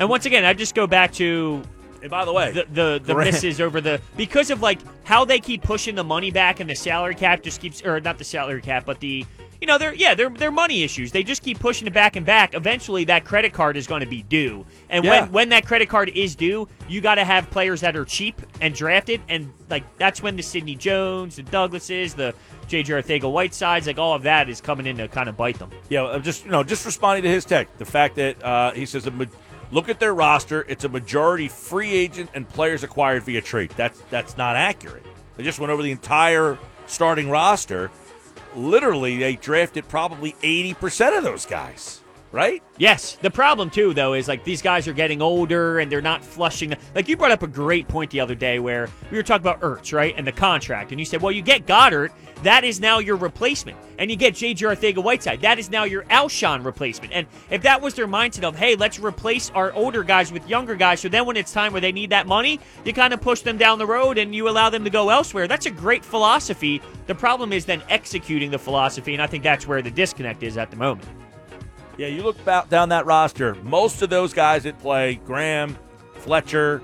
And 0.00 0.08
once 0.08 0.26
again, 0.26 0.44
I 0.44 0.52
just 0.52 0.74
go 0.74 0.88
back 0.88 1.12
to 1.14 1.62
And 2.02 2.10
by 2.10 2.24
the 2.24 2.32
way, 2.32 2.52
the 2.52 2.66
the, 2.72 3.00
the 3.04 3.14
Grant- 3.14 3.32
misses 3.32 3.60
over 3.60 3.80
the 3.80 4.00
because 4.16 4.50
of 4.50 4.62
like 4.62 4.78
how 5.04 5.24
they 5.24 5.38
keep 5.40 5.62
pushing 5.62 5.94
the 5.94 6.04
money 6.04 6.30
back 6.30 6.60
and 6.60 6.68
the 6.70 6.74
salary 6.74 7.14
cap 7.14 7.42
just 7.42 7.60
keeps 7.60 7.82
or 7.84 8.00
not 8.00 8.18
the 8.18 8.24
salary 8.24 8.62
cap 8.62 8.84
but 8.86 9.00
the 9.00 9.26
you 9.60 9.66
know 9.66 9.76
they're 9.76 9.92
yeah 9.92 10.14
they're 10.14 10.30
they're 10.30 10.50
money 10.50 10.82
issues. 10.82 11.12
They 11.12 11.22
just 11.22 11.42
keep 11.42 11.58
pushing 11.58 11.86
it 11.86 11.92
back 11.92 12.16
and 12.16 12.24
back. 12.24 12.54
Eventually 12.54 13.04
that 13.04 13.24
credit 13.26 13.52
card 13.52 13.76
is 13.76 13.86
going 13.86 14.00
to 14.00 14.06
be 14.06 14.22
due. 14.22 14.64
And 14.88 15.04
Yeah. 15.04 15.22
when 15.24 15.32
when 15.32 15.48
that 15.50 15.66
credit 15.66 15.88
card 15.90 16.08
is 16.10 16.34
due 16.34 16.66
you 16.88 17.00
got 17.02 17.16
to 17.16 17.24
have 17.24 17.50
players 17.50 17.82
that 17.82 17.94
are 17.96 18.06
cheap 18.06 18.40
and 18.62 18.74
drafted. 18.74 19.20
And 19.28 19.52
like 19.68 19.84
that's 19.98 20.22
when 20.22 20.36
the 20.36 20.42
Sidney 20.42 20.76
Jones 20.76 21.36
the 21.36 21.42
Douglases 21.42 22.14
the 22.14 22.34
JJ 22.68 23.02
Arcega-Whitesides 23.02 23.86
like 23.86 23.98
all 23.98 24.14
of 24.14 24.22
that 24.22 24.48
is 24.48 24.60
coming 24.60 24.86
in 24.86 24.96
to 24.98 25.08
kind 25.08 25.28
of 25.28 25.36
bite 25.36 25.58
them. 25.58 25.70
Yeah, 25.90 26.06
I'm 26.06 26.22
just 26.22 26.44
you 26.46 26.50
know, 26.52 26.62
just 26.62 26.86
responding 26.86 27.24
to 27.24 27.28
his 27.28 27.44
tech, 27.44 27.76
The 27.78 27.84
fact 27.84 28.14
that 28.14 28.42
uh, 28.44 28.70
he 28.72 28.86
says, 28.86 29.06
a 29.06 29.10
ma- 29.10 29.24
"Look 29.70 29.88
at 29.88 30.00
their 30.00 30.14
roster; 30.14 30.64
it's 30.68 30.84
a 30.84 30.88
majority 30.88 31.48
free 31.48 31.92
agent 31.92 32.30
and 32.34 32.48
players 32.48 32.82
acquired 32.82 33.22
via 33.24 33.40
trade." 33.40 33.70
That's 33.76 34.00
that's 34.10 34.36
not 34.36 34.56
accurate. 34.56 35.06
They 35.36 35.44
just 35.44 35.58
went 35.58 35.70
over 35.70 35.82
the 35.82 35.90
entire 35.90 36.58
starting 36.86 37.30
roster. 37.30 37.90
Literally, 38.56 39.16
they 39.16 39.36
drafted 39.36 39.88
probably 39.88 40.34
eighty 40.42 40.74
percent 40.74 41.16
of 41.16 41.24
those 41.24 41.46
guys. 41.46 41.99
Right? 42.32 42.62
Yes. 42.78 43.16
The 43.16 43.30
problem 43.30 43.70
too, 43.70 43.92
though, 43.92 44.14
is 44.14 44.28
like 44.28 44.44
these 44.44 44.62
guys 44.62 44.86
are 44.86 44.92
getting 44.92 45.20
older 45.20 45.80
and 45.80 45.90
they're 45.90 46.00
not 46.00 46.24
flushing. 46.24 46.72
Like 46.94 47.08
you 47.08 47.16
brought 47.16 47.32
up 47.32 47.42
a 47.42 47.48
great 47.48 47.88
point 47.88 48.12
the 48.12 48.20
other 48.20 48.36
day 48.36 48.60
where 48.60 48.88
we 49.10 49.16
were 49.16 49.24
talking 49.24 49.42
about 49.42 49.60
Ertz, 49.62 49.92
right, 49.92 50.14
and 50.16 50.24
the 50.24 50.32
contract, 50.32 50.92
and 50.92 51.00
you 51.00 51.04
said, 51.04 51.20
well, 51.20 51.32
you 51.32 51.42
get 51.42 51.66
Goedert, 51.66 52.12
that 52.44 52.62
is 52.62 52.78
now 52.78 53.00
your 53.00 53.16
replacement, 53.16 53.76
and 53.98 54.10
you 54.10 54.16
get 54.16 54.36
J.J. 54.36 54.64
Arcega-Whiteside, 54.64 55.40
that 55.42 55.58
is 55.58 55.70
now 55.70 55.84
your 55.84 56.04
Alshon 56.04 56.64
replacement. 56.64 57.12
And 57.12 57.26
if 57.50 57.62
that 57.62 57.82
was 57.82 57.94
their 57.94 58.06
mindset 58.06 58.44
of, 58.44 58.56
hey, 58.56 58.76
let's 58.76 59.00
replace 59.00 59.50
our 59.50 59.72
older 59.72 60.04
guys 60.04 60.32
with 60.32 60.48
younger 60.48 60.76
guys, 60.76 61.00
so 61.00 61.08
then 61.08 61.26
when 61.26 61.36
it's 61.36 61.52
time 61.52 61.72
where 61.72 61.80
they 61.80 61.92
need 61.92 62.10
that 62.10 62.28
money, 62.28 62.60
you 62.84 62.92
kind 62.92 63.12
of 63.12 63.20
push 63.20 63.40
them 63.40 63.58
down 63.58 63.78
the 63.78 63.86
road 63.86 64.18
and 64.18 64.34
you 64.34 64.48
allow 64.48 64.70
them 64.70 64.84
to 64.84 64.90
go 64.90 65.10
elsewhere. 65.10 65.48
That's 65.48 65.66
a 65.66 65.70
great 65.70 66.04
philosophy. 66.04 66.80
The 67.08 67.14
problem 67.14 67.52
is 67.52 67.66
then 67.66 67.82
executing 67.88 68.52
the 68.52 68.58
philosophy, 68.58 69.14
and 69.14 69.22
I 69.22 69.26
think 69.26 69.42
that's 69.42 69.66
where 69.66 69.82
the 69.82 69.90
disconnect 69.90 70.44
is 70.44 70.56
at 70.56 70.70
the 70.70 70.76
moment. 70.76 71.08
Yeah. 72.00 72.06
You 72.06 72.22
look 72.22 72.40
about 72.40 72.70
down 72.70 72.88
that 72.88 73.04
roster. 73.04 73.54
Most 73.56 74.00
of 74.00 74.08
those 74.08 74.32
guys 74.32 74.62
that 74.62 74.78
play 74.78 75.16
Graham, 75.26 75.76
Fletcher. 76.14 76.80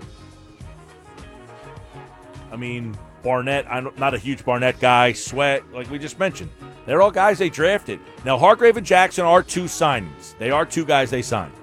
I 2.53 2.57
mean 2.57 2.95
Barnett. 3.23 3.67
I'm 3.71 3.89
not 3.97 4.13
a 4.13 4.19
huge 4.19 4.45
Barnett 4.45 4.79
guy. 4.79 5.15
Sweat, 5.15 5.63
like 5.73 5.91
we 5.91 5.99
just 5.99 6.19
mentioned, 6.19 6.51
they're 6.85 7.01
all 7.01 7.11
guys 7.11 7.39
they 7.39 7.49
drafted. 7.49 7.99
Now 8.27 8.37
Hargrave 8.37 8.77
and 8.77 8.87
Jackson 8.87 9.25
are 9.25 9.43
two 9.43 9.65
signings. 9.65 10.37
They 10.37 10.51
are 10.51 10.67
two 10.67 10.85
guys 10.85 11.09
they 11.09 11.23
signed. 11.23 11.55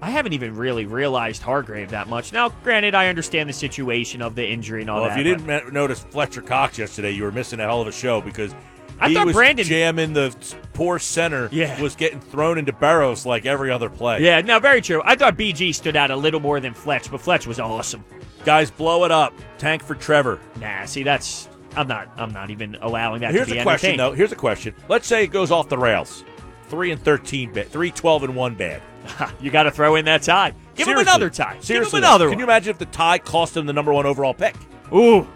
I 0.00 0.08
haven't 0.08 0.32
even 0.32 0.56
really 0.56 0.86
realized 0.86 1.42
Hargrave 1.42 1.90
that 1.90 2.08
much. 2.08 2.32
Now, 2.32 2.48
granted, 2.62 2.94
I 2.94 3.08
understand 3.08 3.48
the 3.50 3.54
situation 3.54 4.22
of 4.22 4.34
the 4.34 4.46
injury 4.46 4.80
and 4.80 4.90
all 4.90 5.00
Well, 5.02 5.10
that. 5.10 5.18
if 5.18 5.26
you 5.26 5.34
didn't 5.36 5.72
notice 5.74 6.00
Fletcher 6.00 6.42
Cox 6.42 6.78
yesterday, 6.78 7.10
you 7.10 7.22
were 7.22 7.32
missing 7.32 7.60
a 7.60 7.64
hell 7.64 7.80
of 7.82 7.88
a 7.88 7.92
show 7.92 8.20
because 8.20 8.54
I 9.00 9.08
he 9.08 9.14
thought 9.14 9.26
was 9.26 9.34
Brandon- 9.34 9.64
jamming 9.64 10.12
the 10.12 10.34
poor 10.72 10.98
center. 10.98 11.48
Yeah. 11.52 11.80
was 11.80 11.96
getting 11.96 12.20
thrown 12.20 12.58
into 12.58 12.72
barrows 12.72 13.26
like 13.26 13.46
every 13.46 13.70
other 13.70 13.90
play. 13.90 14.22
Yeah, 14.22 14.40
no, 14.40 14.58
very 14.58 14.80
true. 14.80 15.02
I 15.04 15.16
thought 15.16 15.36
BG 15.36 15.74
stood 15.74 15.96
out 15.96 16.10
a 16.10 16.16
little 16.16 16.40
more 16.40 16.60
than 16.60 16.74
Fletch, 16.74 17.10
but 17.10 17.20
Fletch 17.20 17.46
was 17.46 17.58
awesome. 17.60 18.04
guys, 18.44 18.70
blow 18.70 19.04
it 19.04 19.10
up. 19.10 19.32
Tank 19.58 19.82
for 19.82 19.94
Trevor. 19.94 20.40
Nah, 20.60 20.84
see, 20.84 21.02
that's 21.02 21.48
I'm 21.76 21.88
not 21.88 22.08
I'm 22.16 22.32
not 22.32 22.50
even 22.50 22.76
allowing 22.80 23.20
that 23.22 23.32
Here's 23.32 23.48
to 23.48 23.54
be 23.54 23.58
a 23.58 23.62
question 23.62 23.96
though. 23.96 24.12
Here's 24.12 24.32
a 24.32 24.36
question. 24.36 24.74
Let's 24.88 25.06
say 25.06 25.24
it 25.24 25.28
goes 25.28 25.50
off 25.50 25.68
the 25.68 25.78
rails. 25.78 26.24
Three 26.68 26.90
and 26.92 27.02
thirteen 27.02 27.52
bad. 27.52 27.68
Three 27.68 27.90
twelve 27.90 28.22
and 28.22 28.34
one 28.36 28.54
bad. 28.54 28.80
you 29.40 29.50
got 29.50 29.64
to 29.64 29.70
throw 29.70 29.96
in 29.96 30.04
that 30.06 30.22
tie. 30.22 30.54
Give 30.74 30.88
him 30.88 30.98
another 30.98 31.28
tie. 31.30 31.58
Seriously, 31.60 31.74
Give 32.00 32.04
him 32.04 32.10
another 32.10 32.30
Can 32.30 32.38
you 32.38 32.44
imagine 32.44 32.70
if 32.70 32.78
the 32.78 32.86
tie 32.86 33.18
cost 33.18 33.56
him 33.56 33.66
the 33.66 33.72
number 33.72 33.92
one 33.92 34.06
overall 34.06 34.32
pick? 34.34 34.54
Ooh, 34.94 35.26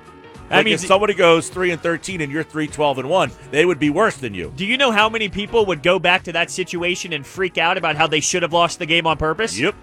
Like 0.51 0.65
means. 0.65 0.83
if 0.83 0.89
somebody 0.89 1.15
goes 1.15 1.49
three 1.49 1.71
and 1.73 1.81
thirteen 1.83 2.21
and 2.21 2.33
you're 2.33 2.43
three 2.43 2.67
twelve 2.67 2.99
and 2.99 3.09
one, 3.09 3.31
they 3.51 3.65
would 3.67 3.79
be 3.79 3.91
worse 3.91 4.17
than 4.17 4.33
you. 4.35 4.53
do 4.57 4.65
you 4.65 4.77
know 4.79 4.91
how 4.91 5.09
many 5.09 5.29
people 5.29 5.67
would 5.67 5.83
go 5.83 5.99
back 5.99 6.23
to 6.25 6.33
that 6.33 6.51
situation 6.51 7.13
and 7.13 7.27
freak 7.27 7.59
out 7.59 7.77
about 7.77 7.97
how 7.97 8.07
they 8.07 8.21
should 8.21 8.43
have 8.43 8.53
lost 8.53 8.79
the 8.79 8.87
game 8.87 9.07
on 9.07 9.17
purpose? 9.19 9.59
Yep. 9.59 9.75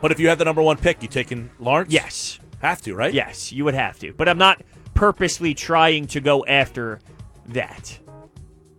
But 0.00 0.12
if 0.12 0.20
you 0.20 0.28
had 0.28 0.38
the 0.38 0.44
number 0.44 0.62
one 0.62 0.76
pick, 0.76 1.02
you 1.02 1.08
taking 1.08 1.50
Lawrence? 1.58 1.92
Yes. 1.92 2.38
Have 2.62 2.80
to, 2.82 2.94
right? 2.94 3.12
Yes, 3.12 3.52
you 3.52 3.64
would 3.64 3.74
have 3.74 3.98
to. 4.00 4.12
But 4.12 4.28
I'm 4.28 4.38
not 4.38 4.62
purposely 4.94 5.54
trying 5.54 6.06
to 6.08 6.20
go 6.20 6.44
after 6.46 7.00
that. 7.48 7.98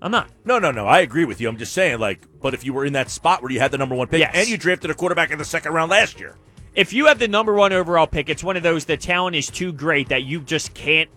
I'm 0.02 0.12
not. 0.12 0.30
No, 0.46 0.60
no, 0.60 0.72
no. 0.72 0.86
I 0.88 1.00
agree 1.02 1.26
with 1.26 1.42
you. 1.42 1.50
I'm 1.50 1.58
just 1.58 1.74
saying, 1.74 2.00
like, 2.00 2.26
but 2.42 2.54
if 2.54 2.64
you 2.66 2.72
were 2.74 2.86
in 2.86 2.94
that 2.94 3.10
spot 3.10 3.42
where 3.42 3.52
you 3.52 3.60
had 3.60 3.72
the 3.72 3.78
number 3.78 3.96
one 3.96 4.08
pick 4.08 4.20
Yes. 4.22 4.32
and 4.34 4.48
you 4.48 4.58
drafted 4.58 4.90
a 4.92 4.94
quarterback 4.94 5.32
in 5.32 5.38
the 5.38 5.46
second 5.46 5.74
round 5.74 5.92
last 5.92 6.20
year, 6.20 6.36
If 6.76 6.94
you 6.94 7.08
have 7.08 7.20
the 7.20 7.28
number 7.28 7.54
one 7.54 7.74
overall 7.74 8.08
pick, 8.08 8.30
it's 8.30 8.44
one 8.44 8.56
of 8.58 8.64
those 8.64 8.86
the 8.86 8.96
talent 8.98 9.36
is 9.36 9.50
too 9.50 9.72
great 9.74 10.10
that 10.10 10.24
you 10.24 10.42
just 10.42 10.74
can't 10.74 11.10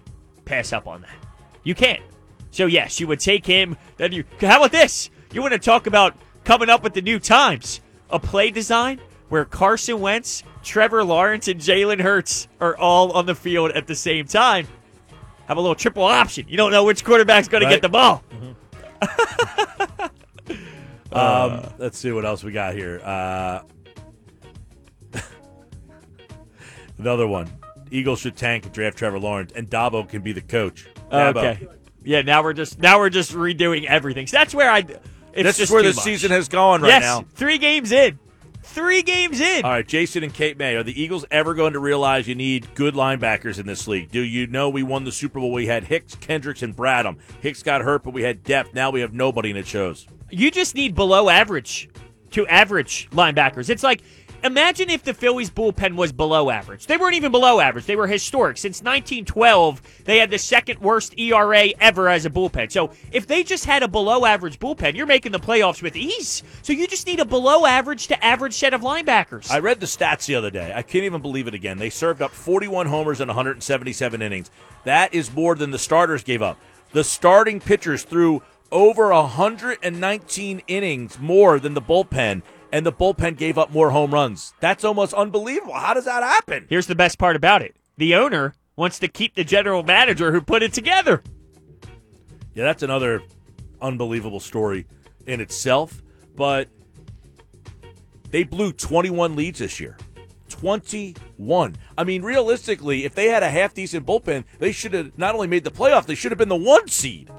pass 0.44 0.72
up 0.72 0.86
on 0.86 1.02
that. 1.02 1.16
You 1.62 1.74
can't. 1.74 2.02
So 2.50 2.66
yes, 2.66 2.98
you 3.00 3.06
would 3.06 3.20
take 3.20 3.46
him. 3.46 3.76
Then 3.96 4.12
you. 4.12 4.24
How 4.40 4.58
about 4.58 4.72
this? 4.72 5.10
You 5.32 5.40
want 5.40 5.52
to 5.52 5.58
talk 5.58 5.86
about 5.86 6.14
coming 6.44 6.68
up 6.68 6.82
with 6.82 6.94
the 6.94 7.02
new 7.02 7.18
times? 7.18 7.80
A 8.10 8.18
play 8.18 8.50
design 8.50 9.00
where 9.30 9.44
Carson 9.46 10.00
Wentz, 10.00 10.42
Trevor 10.62 11.02
Lawrence, 11.04 11.48
and 11.48 11.58
Jalen 11.60 12.00
Hurts 12.00 12.48
are 12.60 12.76
all 12.76 13.12
on 13.12 13.24
the 13.24 13.34
field 13.34 13.70
at 13.72 13.86
the 13.86 13.94
same 13.94 14.26
time. 14.26 14.66
Have 15.46 15.56
a 15.56 15.60
little 15.60 15.74
triple 15.74 16.04
option. 16.04 16.44
You 16.48 16.56
don't 16.58 16.70
know 16.70 16.84
which 16.84 17.04
quarterback's 17.04 17.48
going 17.48 17.62
Right. 17.64 17.70
to 17.70 17.76
get 17.76 17.82
the 17.82 17.88
ball. 17.88 18.22
Um, 21.12 21.66
let's 21.76 21.98
see 21.98 22.10
what 22.10 22.24
else 22.24 22.42
we 22.42 22.52
got 22.52 22.74
here. 22.74 22.98
Uh, 23.04 23.60
another 27.02 27.26
one. 27.26 27.50
Eagles 27.90 28.20
should 28.20 28.36
tank 28.36 28.64
and 28.64 28.72
draft 28.72 28.96
Trevor 28.96 29.18
Lawrence, 29.18 29.52
and 29.54 29.68
Dabo 29.68 30.08
can 30.08 30.22
be 30.22 30.32
the 30.32 30.40
coach. 30.40 30.88
Dabo. 31.10 31.36
Okay. 31.36 31.68
Yeah. 32.04 32.22
Now 32.22 32.42
we're 32.42 32.54
just 32.54 32.78
now 32.80 32.98
we're 32.98 33.10
just 33.10 33.32
redoing 33.32 33.84
everything. 33.84 34.26
So 34.26 34.38
that's 34.38 34.54
where 34.54 34.70
I. 34.70 34.78
It's 34.78 35.02
This 35.34 35.56
just 35.56 35.60
is 35.60 35.70
where 35.70 35.82
the 35.82 35.94
much. 35.94 36.04
season 36.04 36.30
has 36.30 36.48
gone 36.48 36.82
right 36.82 36.88
yes, 36.88 37.02
now. 37.02 37.24
three 37.34 37.58
games 37.58 37.90
in. 37.92 38.18
Three 38.64 39.02
games 39.02 39.40
in. 39.40 39.64
All 39.64 39.70
right, 39.72 39.86
Jason 39.86 40.22
and 40.22 40.32
Kate 40.32 40.56
May, 40.56 40.76
are 40.76 40.82
the 40.82 41.00
Eagles 41.00 41.24
ever 41.30 41.52
going 41.54 41.72
to 41.72 41.80
realize 41.80 42.28
you 42.28 42.34
need 42.34 42.74
good 42.74 42.94
linebackers 42.94 43.58
in 43.58 43.66
this 43.66 43.88
league? 43.88 44.10
Do 44.10 44.20
you 44.20 44.46
know 44.46 44.68
we 44.68 44.82
won 44.82 45.04
the 45.04 45.10
Super 45.12 45.40
Bowl? 45.40 45.50
We 45.52 45.66
had 45.66 45.84
Hicks, 45.84 46.14
Kendricks, 46.14 46.62
and 46.62 46.76
Bradham. 46.76 47.16
Hicks 47.40 47.62
got 47.62 47.80
hurt, 47.80 48.04
but 48.04 48.12
we 48.12 48.22
had 48.22 48.44
depth. 48.44 48.72
Now 48.72 48.90
we 48.90 49.00
have 49.00 49.12
nobody, 49.12 49.50
and 49.50 49.58
it 49.58 49.66
shows. 49.66 50.06
You 50.30 50.50
just 50.50 50.74
need 50.74 50.94
below 50.94 51.28
average 51.28 51.88
to 52.32 52.46
average 52.46 53.08
linebackers. 53.10 53.68
It's 53.68 53.82
like 53.82 54.02
imagine 54.42 54.90
if 54.90 55.02
the 55.02 55.14
Phillies 55.14 55.50
bullpen 55.50 55.96
was 55.96 56.12
below 56.12 56.50
average. 56.50 56.86
They 56.86 56.96
weren't 56.96 57.14
even 57.14 57.32
below 57.32 57.60
average. 57.60 57.86
They 57.86 57.96
were 57.96 58.06
historic. 58.06 58.58
Since 58.58 58.80
1912, 58.80 60.04
they 60.04 60.18
had 60.18 60.30
the 60.30 60.38
second 60.38 60.80
worst 60.80 61.18
ERA 61.18 61.68
ever 61.80 62.08
as 62.08 62.26
a 62.26 62.30
bullpen. 62.30 62.70
So 62.70 62.90
if 63.12 63.26
they 63.26 63.42
just 63.42 63.64
had 63.64 63.82
a 63.82 63.88
below 63.88 64.24
average 64.24 64.58
bullpen, 64.58 64.94
you're 64.94 65.06
making 65.06 65.32
the 65.32 65.40
playoffs 65.40 65.82
with 65.82 65.96
ease. 65.96 66.42
So 66.62 66.72
you 66.72 66.86
just 66.86 67.06
need 67.06 67.20
a 67.20 67.24
below 67.24 67.66
average 67.66 68.08
to 68.08 68.24
average 68.24 68.54
set 68.54 68.74
of 68.74 68.82
linebackers. 68.82 69.50
I 69.50 69.58
read 69.58 69.80
the 69.80 69.86
stats 69.86 70.26
the 70.26 70.34
other 70.34 70.50
day. 70.50 70.72
I 70.74 70.82
can't 70.82 71.04
even 71.04 71.22
believe 71.22 71.46
it 71.46 71.54
again. 71.54 71.78
They 71.78 71.90
served 71.90 72.22
up 72.22 72.30
41 72.32 72.86
homers 72.86 73.20
in 73.20 73.28
177 73.28 74.22
innings. 74.22 74.50
That 74.84 75.14
is 75.14 75.32
more 75.32 75.54
than 75.54 75.70
the 75.70 75.78
starters 75.78 76.22
gave 76.22 76.42
up. 76.42 76.58
The 76.92 77.04
starting 77.04 77.60
pitchers 77.60 78.02
threw 78.02 78.42
over 78.70 79.12
119 79.12 80.62
innings 80.66 81.18
more 81.18 81.58
than 81.60 81.74
the 81.74 81.82
bullpen, 81.82 82.42
and 82.72 82.84
the 82.86 82.92
bullpen 82.92 83.36
gave 83.36 83.58
up 83.58 83.70
more 83.70 83.90
home 83.90 84.12
runs. 84.12 84.54
That's 84.60 84.82
almost 84.82 85.12
unbelievable. 85.14 85.74
How 85.74 85.94
does 85.94 86.06
that 86.06 86.22
happen? 86.22 86.66
Here's 86.68 86.86
the 86.86 86.94
best 86.94 87.18
part 87.18 87.36
about 87.36 87.62
it. 87.62 87.76
The 87.98 88.14
owner 88.14 88.54
wants 88.74 88.98
to 89.00 89.08
keep 89.08 89.34
the 89.34 89.44
general 89.44 89.82
manager 89.82 90.32
who 90.32 90.40
put 90.40 90.62
it 90.62 90.72
together. 90.72 91.22
Yeah, 92.54 92.64
that's 92.64 92.82
another 92.82 93.22
unbelievable 93.80 94.40
story 94.40 94.86
in 95.26 95.40
itself. 95.40 96.02
But 96.34 96.68
they 98.30 98.42
blew 98.42 98.72
21 98.72 99.36
leads 99.36 99.58
this 99.58 99.78
year. 99.78 99.98
21. 100.48 101.76
I 101.98 102.04
mean, 102.04 102.22
realistically, 102.22 103.04
if 103.04 103.14
they 103.14 103.26
had 103.26 103.42
a 103.42 103.50
half 103.50 103.74
decent 103.74 104.06
bullpen, 104.06 104.44
they 104.58 104.72
should 104.72 104.94
have 104.94 105.16
not 105.18 105.34
only 105.34 105.46
made 105.46 105.64
the 105.64 105.70
playoff, 105.70 106.06
they 106.06 106.14
should 106.14 106.30
have 106.30 106.38
been 106.38 106.48
the 106.48 106.56
one 106.56 106.88
seed. 106.88 107.30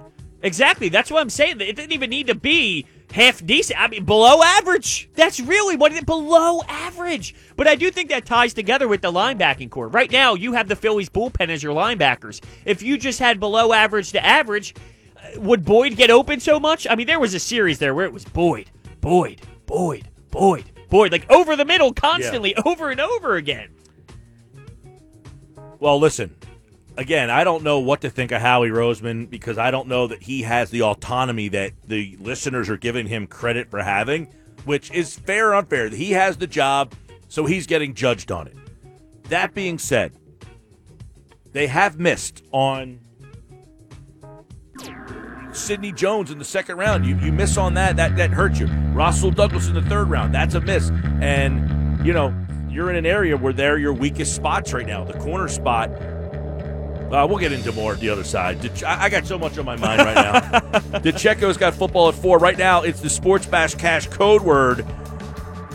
Exactly. 0.44 0.90
That's 0.90 1.10
what 1.10 1.22
I'm 1.22 1.30
saying. 1.30 1.62
It 1.62 1.76
didn't 1.76 1.94
even 1.94 2.10
need 2.10 2.28
to 2.28 2.36
be 2.36 2.86
half 3.14 3.46
decent. 3.46 3.80
I 3.80 3.88
mean, 3.88 4.06
below 4.06 4.42
average. 4.42 5.08
That's 5.14 5.40
really 5.40 5.76
what 5.76 5.94
it 5.94 6.06
below 6.06 6.62
average. 6.68 7.36
But 7.56 7.68
I 7.68 7.76
do 7.76 7.92
think 7.92 8.10
that 8.10 8.26
ties 8.26 8.54
together 8.54 8.88
with 8.88 9.02
the 9.02 9.12
linebacking 9.12 9.70
core. 9.70 9.88
Right 9.88 10.12
now, 10.12 10.34
you 10.34 10.54
have 10.54 10.68
the 10.68 10.76
Phillies 10.76 11.10
bullpen 11.10 11.50
as 11.50 11.62
your 11.62 11.76
linebackers. 11.76 12.44
If 12.66 12.82
you 12.82 12.98
just 12.98 13.20
had 13.20 13.40
below 13.40 13.72
average 13.72 14.12
to 14.14 14.26
average, 14.26 14.74
uh, 15.16 15.40
would 15.40 15.64
Boyd 15.64 15.96
get 15.96 16.10
open 16.10 16.40
so 16.40 16.60
much? 16.60 16.88
I 16.90 16.96
mean, 16.96 17.08
there 17.08 17.20
was 17.20 17.36
a 17.36 17.40
series 17.40 17.78
there 17.78 17.94
where 17.94 18.06
it 18.06 18.14
was 18.14 18.26
Boyd, 18.26 18.72
Boyd, 19.00 19.42
Boyd, 19.68 20.10
Boyd, 20.32 20.66
Boyd, 20.90 21.12
like 21.12 21.30
over 21.32 21.56
the 21.56 21.66
middle 21.66 21.94
constantly, 21.94 22.56
over 22.66 22.90
and 22.90 23.00
over 23.00 23.36
again. 23.36 23.70
Well, 25.80 26.00
listen, 26.00 26.36
again, 26.98 27.30
I 27.30 27.44
don't 27.44 27.64
know 27.64 27.80
what 27.80 28.02
to 28.02 28.10
think 28.10 28.32
of 28.32 28.42
Howie 28.42 28.70
Roseman 28.70 29.30
because 29.30 29.58
I 29.58 29.72
don't 29.72 29.88
know 29.88 30.08
that 30.08 30.24
he 30.24 30.44
has 30.44 30.70
the 30.70 30.84
autonomy 30.84 31.50
that 31.50 31.74
the 31.88 32.18
listeners 32.20 32.70
are 32.70 32.78
giving 32.78 33.08
him 33.08 33.28
credit 33.28 33.70
for 33.70 33.82
having, 33.82 34.28
which 34.66 34.92
is 34.92 35.18
fair 35.18 35.50
or 35.50 35.56
unfair. 35.56 35.90
He 35.90 36.12
has 36.12 36.38
the 36.38 36.48
job, 36.48 36.94
so 37.28 37.46
he's 37.46 37.68
getting 37.68 37.94
judged 37.94 38.32
on 38.32 38.48
it. 38.48 38.56
That 39.30 39.54
being 39.54 39.80
said, 39.80 40.14
they 41.52 41.68
have 41.68 42.00
missed 42.00 42.44
on 42.52 43.00
Sidney 45.52 45.92
Jones 45.92 46.32
in 46.32 46.40
the 46.40 46.46
second 46.46 46.78
round. 46.78 47.06
You 47.06 47.18
you 47.20 47.32
miss 47.32 47.58
on 47.58 47.76
that, 47.76 47.96
that 47.96 48.16
that 48.18 48.32
hurts 48.32 48.60
you. 48.60 48.68
Rasul 48.94 49.32
Douglas 49.32 49.68
in 49.68 49.76
the 49.76 49.82
third 49.84 50.10
round, 50.10 50.34
that's 50.34 50.56
a 50.56 50.62
miss. 50.62 50.90
And 51.22 52.06
you 52.06 52.12
know, 52.12 52.34
you're 52.70 52.90
in 52.90 52.96
an 52.96 53.06
area 53.06 53.38
where 53.38 53.54
they're 53.54 53.78
your 53.78 53.94
weakest 53.94 54.36
spots 54.36 54.74
right 54.74 54.86
now. 54.86 55.04
The 55.04 55.14
corner 55.20 55.48
spot. 55.48 55.92
Uh, 57.14 57.28
we'll 57.28 57.38
get 57.38 57.52
into 57.52 57.72
more 57.72 57.94
at 57.94 58.00
the 58.00 58.10
other 58.10 58.24
side. 58.24 58.60
Did- 58.60 58.84
I 58.84 59.04
I 59.04 59.10
got 59.10 59.28
so 59.28 59.38
much 59.38 59.58
on 59.60 59.66
my 59.66 59.76
mind 59.76 60.02
right 60.02 60.16
now. 60.16 60.40
DeCheco's 61.00 61.58
got 61.58 61.76
football 61.76 62.10
at 62.10 62.16
four. 62.16 62.40
Right 62.40 62.58
now, 62.58 62.82
it's 62.82 63.02
the 63.02 63.10
Sports 63.10 63.46
Bash 63.46 63.76
Cash 63.76 64.08
code 64.08 64.42
word. 64.42 64.84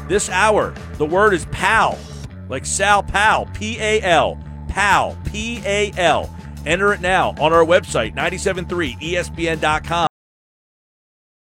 This 0.09 0.29
hour, 0.31 0.75
the 0.95 1.07
word 1.07 1.35
is 1.35 1.45
PAL, 1.47 1.97
like 2.49 2.67
Sal 2.67 3.05
Pal, 3.05 3.47
P 3.55 3.79
A 3.79 4.03
L, 4.03 4.43
PAL, 4.69 5.17
P 5.27 5.63
A 5.65 5.93
L. 5.97 6.35
Enter 6.67 6.93
it 6.93 7.01
now 7.01 7.31
on 7.39 7.53
our 7.53 7.65
website, 7.65 8.15
973ESPN.com. 8.17 10.09